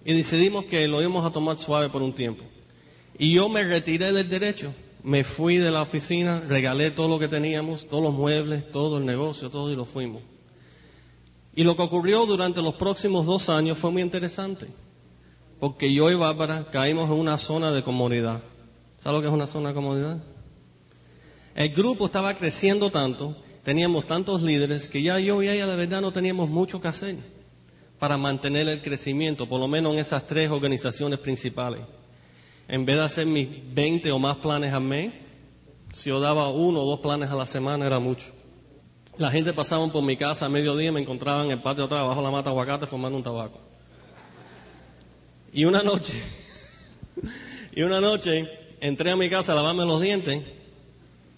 Y 0.06 0.14
decidimos 0.14 0.66
que 0.66 0.88
lo 0.88 1.02
íbamos 1.02 1.26
a 1.26 1.32
tomar 1.32 1.58
suave 1.58 1.90
por 1.90 2.02
un 2.02 2.14
tiempo. 2.14 2.44
Y 3.18 3.34
yo 3.34 3.50
me 3.50 3.64
retiré 3.64 4.12
del 4.12 4.30
derecho. 4.30 4.72
me 5.04 5.24
fui 5.24 5.58
de 5.58 5.72
la 5.72 5.82
oficina, 5.82 6.42
regalé 6.42 6.92
todo 6.92 7.08
lo 7.08 7.20
que 7.20 7.28
teníamos, 7.28 7.88
todos 7.88 8.04
los 8.04 8.14
muebles, 8.14 8.70
todo 8.70 8.98
el 8.98 9.06
negocio, 9.06 9.50
todo 9.50 9.72
y 9.72 9.76
lo 9.76 9.86
fuimos. 9.86 10.22
Y 11.56 11.64
lo 11.64 11.76
que 11.76 11.84
ocurrió 11.84 12.26
durante 12.26 12.62
los 12.62 12.76
próximos 12.76 13.26
dos 13.26 13.50
años 13.50 13.78
fue 13.78 13.92
muy 13.92 14.02
interesante, 14.02 14.68
porque 15.60 15.94
yo 15.94 16.12
y 16.12 16.16
Bárbara 16.16 16.66
caímos 16.72 17.10
en 17.10 17.16
una 17.16 17.38
zona 17.38 17.72
de 17.72 17.82
comodidad. 17.82 18.42
¿Sabes 19.04 19.18
lo 19.18 19.22
que 19.22 19.28
es 19.28 19.34
una 19.34 19.48
zona 19.48 19.70
de 19.70 19.76
comodidad? 19.76 20.18
El 21.60 21.72
grupo 21.72 22.06
estaba 22.06 22.36
creciendo 22.36 22.90
tanto, 22.90 23.36
teníamos 23.66 24.08
tantos 24.08 24.42
líderes, 24.42 24.88
que 24.88 25.02
ya 25.02 25.20
yo 25.20 25.44
y 25.44 25.50
ella 25.50 25.68
de 25.68 25.76
verdad 25.76 26.00
no 26.00 26.14
teníamos 26.14 26.50
mucho 26.50 26.80
que 26.80 26.88
hacer 26.88 27.18
para 28.00 28.18
mantener 28.18 28.70
el 28.70 28.82
crecimiento, 28.82 29.46
por 29.46 29.60
lo 29.60 29.68
menos 29.68 29.92
en 29.92 30.00
esas 30.00 30.26
tres 30.26 30.50
organizaciones 30.50 31.20
principales. 31.20 31.82
En 32.70 32.86
vez 32.86 32.96
de 32.96 33.04
hacer 33.04 33.26
mis 33.26 33.50
20 33.74 34.10
o 34.10 34.20
más 34.20 34.38
planes 34.38 34.72
al 34.72 34.84
mes, 34.84 35.12
si 35.92 36.08
yo 36.08 36.22
daba 36.22 36.50
uno 36.50 36.80
o 36.80 36.86
dos 36.86 37.02
planes 37.02 37.30
a 37.30 37.36
la 37.36 37.46
semana 37.46 37.86
era 37.86 38.00
mucho. 38.00 38.28
La 39.18 39.30
gente 39.30 39.52
pasaba 39.52 39.86
por 39.92 40.02
mi 40.02 40.16
casa 40.16 40.46
a 40.46 40.50
mediodía 40.50 40.88
y 40.88 40.94
me 40.94 41.02
encontraban 41.02 41.48
en 41.48 41.52
el 41.52 41.62
patio 41.62 41.84
atrás, 41.84 42.04
bajo 42.04 42.22
la 42.22 42.32
mata 42.32 42.52
aguacate, 42.52 42.88
fumando 42.88 43.18
un 43.18 43.24
tabaco. 43.26 43.60
Y 45.52 45.66
una 45.66 45.84
noche, 45.84 46.14
y 47.76 47.82
una 47.82 48.00
noche 48.00 48.50
entré 48.80 49.12
a 49.12 49.18
mi 49.18 49.30
casa 49.30 49.52
a 49.52 49.56
lavarme 49.56 49.84
los 49.86 50.00
dientes 50.00 50.58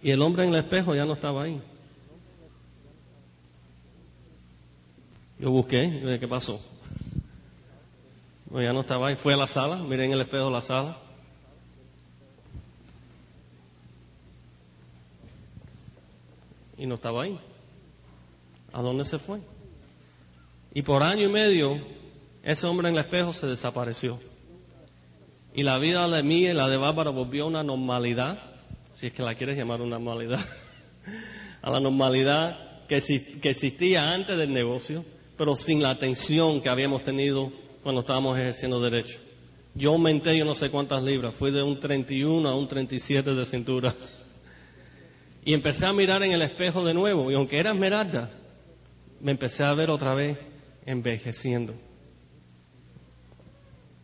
y 0.02 0.12
el 0.12 0.22
hombre 0.22 0.43
en 0.43 0.49
el 0.49 0.56
espejo 0.56 0.95
ya 0.95 1.06
no 1.06 1.14
estaba 1.14 1.43
ahí. 1.43 1.62
Yo 5.39 5.52
busqué, 5.52 6.18
¿qué 6.20 6.28
pasó? 6.28 6.60
Pues 8.52 8.66
ya 8.66 8.74
no 8.74 8.82
estaba 8.82 9.08
ahí. 9.08 9.16
Fui 9.16 9.34
a 9.34 9.38
la 9.38 9.47
sala, 9.47 9.78
miré 9.78 10.06
en 10.06 10.12
el 10.12 10.22
espejo 10.22 10.49
la 10.49 10.62
sala. 10.62 10.97
Y 16.78 16.86
no 16.86 16.95
estaba 16.95 17.24
ahí. 17.24 17.39
¿A 18.74 18.82
dónde 18.82 19.06
se 19.06 19.20
fue? 19.20 19.39
Y 20.74 20.82
por 20.82 21.04
año 21.04 21.28
y 21.28 21.32
medio, 21.32 21.80
ese 22.43 22.68
hombre 22.68 22.89
en 22.89 22.95
el 22.95 23.02
espejo 23.02 23.34
se 23.34 23.47
desapareció. 23.47 24.20
Y 25.54 25.64
la 25.64 25.78
vida 25.78 26.08
de 26.08 26.24
mí 26.24 26.45
y 26.45 26.54
la 26.54 26.70
de 26.70 26.78
Bárbara 26.78 27.10
volvió 27.10 27.43
a 27.43 27.47
una 27.47 27.64
normalidad, 27.64 28.39
si 28.93 29.07
es 29.07 29.13
que 29.13 29.23
la 29.23 29.35
quieres 29.35 29.57
llamar 29.57 29.81
una 29.81 29.97
normalidad, 29.97 30.39
a 31.61 31.71
la 31.71 31.79
normalidad 31.79 32.85
que, 32.87 33.01
que 33.41 33.49
existía 33.49 34.13
antes 34.13 34.37
del 34.37 34.53
negocio, 34.53 35.05
pero 35.37 35.55
sin 35.55 35.81
la 35.81 35.91
atención 35.91 36.61
que 36.61 36.69
habíamos 36.69 37.03
tenido 37.03 37.51
cuando 37.83 38.01
estábamos 38.01 38.37
ejerciendo 38.37 38.81
derecho. 38.81 39.19
Yo 39.73 39.91
aumenté 39.91 40.37
yo 40.37 40.45
no 40.45 40.55
sé 40.55 40.69
cuántas 40.69 41.01
libras, 41.03 41.33
fui 41.33 41.51
de 41.51 41.63
un 41.63 41.79
31 41.79 42.47
a 42.47 42.55
un 42.55 42.67
37 42.67 43.33
de 43.33 43.45
cintura. 43.45 43.95
Y 45.43 45.53
empecé 45.53 45.85
a 45.85 45.93
mirar 45.93 46.21
en 46.23 46.33
el 46.33 46.41
espejo 46.41 46.85
de 46.85 46.93
nuevo, 46.93 47.31
y 47.31 47.33
aunque 47.33 47.57
era 47.57 47.71
esmeralda, 47.71 48.29
me 49.19 49.31
empecé 49.31 49.63
a 49.63 49.73
ver 49.73 49.89
otra 49.89 50.13
vez 50.13 50.37
envejeciendo. 50.85 51.73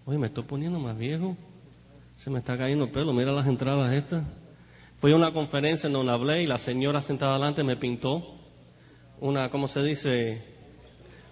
Oye, 0.06 0.18
me 0.18 0.28
estoy 0.28 0.46
poniendo 0.46 0.80
más 0.80 0.98
viejo, 0.98 1.36
se 2.16 2.30
me 2.30 2.40
está 2.40 2.58
cayendo 2.58 2.86
el 2.86 2.92
pelo, 2.92 3.14
mira 3.14 3.32
las 3.32 3.46
entradas 3.46 3.94
estas. 3.94 4.24
Fui 5.00 5.12
a 5.12 5.16
una 5.16 5.32
conferencia 5.32 5.88
en 5.88 5.94
donde 5.94 6.12
hablé 6.12 6.44
y 6.44 6.48
la 6.48 6.58
señora 6.58 7.02
sentada 7.02 7.34
adelante 7.34 7.64
me 7.64 7.76
pintó 7.76 8.36
una, 9.20 9.50
¿cómo 9.50 9.68
se 9.68 9.84
dice? 9.84 10.58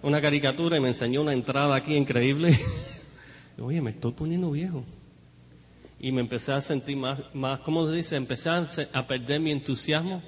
una 0.02 0.20
caricatura 0.20 0.76
y 0.76 0.80
me 0.80 0.88
enseñó 0.88 1.22
una 1.22 1.32
entrada 1.32 1.74
aquí 1.74 1.96
increíble. 1.96 2.56
Oye, 3.60 3.80
me 3.80 3.90
estoy 3.90 4.12
poniendo 4.12 4.52
viejo. 4.52 4.84
Y 5.98 6.12
me 6.12 6.20
empecé 6.20 6.52
a 6.52 6.60
sentir 6.60 6.96
más, 6.96 7.20
más 7.34 7.60
¿cómo 7.60 7.88
se 7.88 7.94
dice? 7.94 8.16
Empecé 8.16 8.50
a, 8.50 9.06
perder 9.06 9.40
mi 9.40 9.50
entusiasmo 9.50 10.22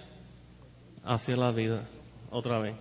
hacia 1.05 1.36
la 1.36 1.53
vida 1.53 1.86
otra 2.30 2.59
vez. 2.59 2.74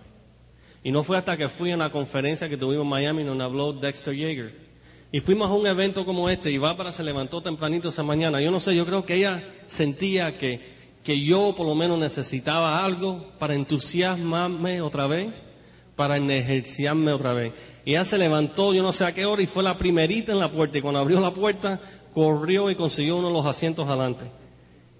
Y 0.82 0.90
no 0.90 1.04
fue 1.04 1.18
hasta 1.18 1.36
que 1.36 1.48
fui 1.48 1.70
a 1.70 1.76
una 1.76 1.92
conferencia 1.92 2.48
que 2.48 2.56
tuvimos 2.56 2.84
en 2.84 2.90
Miami 2.90 3.22
donde 3.22 3.44
habló 3.44 3.72
Dexter 3.72 4.14
Yeager. 4.14 4.67
Y 5.10 5.20
fuimos 5.20 5.50
a 5.50 5.54
un 5.54 5.66
evento 5.66 6.04
como 6.04 6.28
este 6.28 6.50
y 6.50 6.58
Bárbara 6.58 6.92
se 6.92 7.02
levantó 7.02 7.40
tempranito 7.40 7.88
esa 7.88 8.02
mañana. 8.02 8.40
Yo 8.40 8.50
no 8.50 8.60
sé, 8.60 8.76
yo 8.76 8.84
creo 8.84 9.06
que 9.06 9.14
ella 9.14 9.42
sentía 9.66 10.36
que, 10.36 10.60
que 11.02 11.20
yo 11.20 11.54
por 11.56 11.66
lo 11.66 11.74
menos 11.74 11.98
necesitaba 11.98 12.84
algo 12.84 13.24
para 13.38 13.54
entusiasmarme 13.54 14.82
otra 14.82 15.06
vez 15.06 15.28
para 15.98 16.16
ejerciarme 16.16 17.12
otra 17.12 17.32
vez. 17.32 17.52
Y 17.84 17.90
ella 17.90 18.04
se 18.04 18.18
levantó, 18.18 18.72
yo 18.72 18.84
no 18.84 18.92
sé 18.92 19.04
a 19.04 19.10
qué 19.10 19.26
hora, 19.26 19.42
y 19.42 19.46
fue 19.46 19.64
la 19.64 19.76
primerita 19.76 20.30
en 20.30 20.38
la 20.38 20.48
puerta. 20.48 20.78
Y 20.78 20.80
cuando 20.80 21.00
abrió 21.00 21.18
la 21.18 21.34
puerta, 21.34 21.80
corrió 22.14 22.70
y 22.70 22.76
consiguió 22.76 23.16
uno 23.16 23.26
de 23.26 23.32
los 23.32 23.44
asientos 23.44 23.88
adelante. 23.88 24.26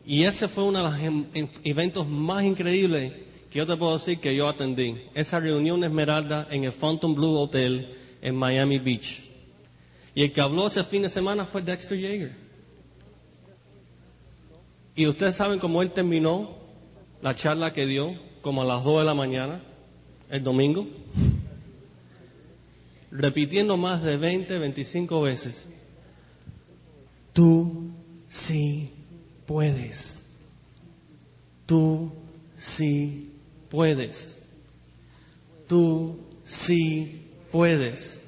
Y 0.04 0.24
ese 0.24 0.48
fue 0.48 0.64
uno 0.64 0.78
de 0.78 0.90
los 0.90 0.98
em, 0.98 1.26
em, 1.34 1.48
eventos 1.62 2.08
más 2.08 2.42
increíbles 2.42 3.12
que 3.48 3.58
yo 3.60 3.66
te 3.66 3.76
puedo 3.76 3.92
decir 3.92 4.18
que 4.18 4.34
yo 4.34 4.48
atendí. 4.48 4.96
Esa 5.14 5.38
reunión 5.38 5.84
Esmeralda 5.84 6.48
en 6.50 6.64
el 6.64 6.72
Fountain 6.72 7.14
Blue 7.14 7.38
Hotel 7.38 7.94
en 8.20 8.34
Miami 8.34 8.80
Beach. 8.80 9.27
Y 10.14 10.24
el 10.24 10.32
que 10.32 10.40
habló 10.40 10.66
ese 10.66 10.84
fin 10.84 11.02
de 11.02 11.10
semana 11.10 11.44
fue 11.44 11.62
Dexter 11.62 11.98
Yeager. 11.98 12.34
Y 14.94 15.06
ustedes 15.06 15.36
saben 15.36 15.60
cómo 15.60 15.80
él 15.82 15.92
terminó 15.92 16.56
la 17.22 17.34
charla 17.34 17.72
que 17.72 17.86
dio, 17.86 18.14
como 18.42 18.62
a 18.62 18.64
las 18.64 18.84
2 18.84 19.00
de 19.00 19.04
la 19.04 19.14
mañana 19.14 19.62
el 20.30 20.42
domingo, 20.42 20.86
repitiendo 23.10 23.76
más 23.76 24.02
de 24.02 24.16
20, 24.16 24.58
25 24.58 25.20
veces, 25.22 25.66
tú 27.32 27.90
sí 28.28 28.90
puedes, 29.46 30.34
tú 31.66 32.12
sí 32.56 33.32
puedes, 33.70 34.42
tú 35.66 36.18
sí 36.44 37.28
puedes, 37.50 38.27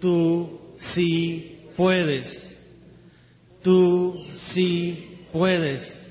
tú 0.00 0.60
sí 0.76 1.60
puedes, 1.76 2.58
tú 3.62 4.24
sí 4.34 5.26
puedes, 5.32 6.06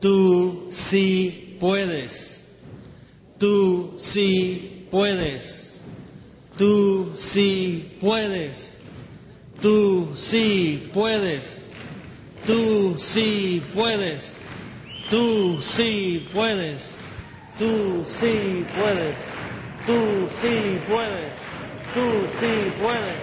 tú 0.00 0.68
sí 0.70 1.56
puedes. 1.60 2.26
Tú 3.38 3.94
sí 3.98 4.86
puedes. 4.90 5.74
Tú 6.56 7.12
sí 7.14 7.98
puedes. 8.00 8.80
Tú 9.60 10.12
sí 10.14 10.88
puedes. 10.90 11.62
Tú 12.46 12.96
sí 12.98 13.62
puedes. 13.74 14.32
Tú 15.10 15.60
sí 15.60 16.26
puedes. 16.32 16.96
Tú 17.58 18.04
sí 18.06 18.64
puedes. 18.74 19.16
Tú 19.86 20.28
sí 20.40 20.80
puedes. 20.88 21.45
Tú 21.96 22.28
sí 22.38 22.72
puedes. 22.78 23.22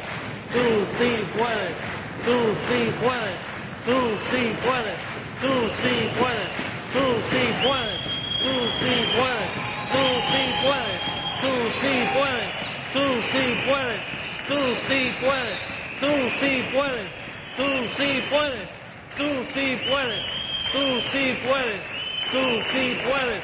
Tú 0.51 0.85
sí 0.97 1.29
puedes. 1.37 1.77
Tú 2.25 2.55
sí 2.67 2.91
puedes. 2.99 3.39
Tú 3.85 4.17
sí 4.29 4.57
puedes. 4.65 5.01
Tú 5.41 5.69
sí 5.81 6.09
puedes. 6.17 6.51
Tú 6.93 7.21
sí 7.29 7.53
puedes. 7.63 8.01
Tú 8.43 8.71
sí 8.81 9.05
puedes. 9.15 9.63
Tú 9.93 9.99
sí 10.31 10.55
puedes, 10.63 11.01
tú 11.43 11.71
sí 11.81 12.07
puedes, 12.15 12.51
tú 12.93 13.21
sí 13.31 13.51
puedes, 13.67 14.01
tú 14.49 14.71
sí 14.87 15.13
puedes, 15.21 15.59
tú 15.99 16.29
sí 16.39 16.63
puedes, 16.71 17.09
tú 17.57 17.85
sí 17.93 18.23
puedes, 18.29 18.71
tú 19.17 19.43
sí 19.53 19.77
puedes, 19.89 20.23
tú 20.71 21.01
sí 21.11 21.37
puedes, 21.43 21.83
tú 22.31 22.61
sí 22.71 22.97
puedes. 23.05 23.43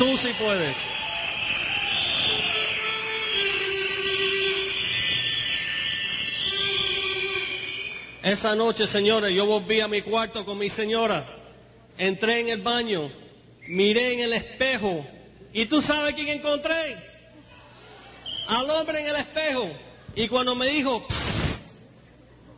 Tú 0.00 0.16
sí 0.16 0.30
puedes. 0.38 0.76
Esa 8.22 8.54
noche, 8.54 8.86
señores, 8.86 9.34
yo 9.34 9.44
volví 9.44 9.82
a 9.82 9.88
mi 9.88 10.00
cuarto 10.00 10.46
con 10.46 10.56
mi 10.56 10.70
señora. 10.70 11.22
Entré 11.98 12.40
en 12.40 12.48
el 12.48 12.62
baño, 12.62 13.10
miré 13.68 14.14
en 14.14 14.20
el 14.20 14.32
espejo. 14.32 15.06
¿Y 15.52 15.66
tú 15.66 15.82
sabes 15.82 16.14
quién 16.14 16.28
encontré? 16.28 16.96
Al 18.48 18.70
hombre 18.70 19.00
en 19.02 19.06
el 19.06 19.16
espejo. 19.16 19.68
Y 20.16 20.28
cuando 20.28 20.54
me 20.54 20.68
dijo, 20.68 21.06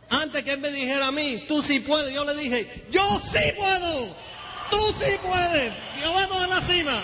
antes 0.09 0.45
que 0.45 0.53
él 0.53 0.59
me 0.59 0.71
dijera 0.71 1.07
a 1.07 1.11
mí, 1.11 1.43
tú 1.45 1.61
sí 1.61 1.81
puedes, 1.81 2.13
yo 2.13 2.23
le 2.23 2.35
dije, 2.35 2.85
yo 2.89 3.21
sí 3.21 3.51
puedo. 3.57 4.15
Tú 4.69 4.77
sí 4.97 5.11
puedes. 5.21 5.73
Nos 6.01 6.15
vemos 6.15 6.41
en 6.41 6.49
la 6.49 6.61
cima. 6.61 7.03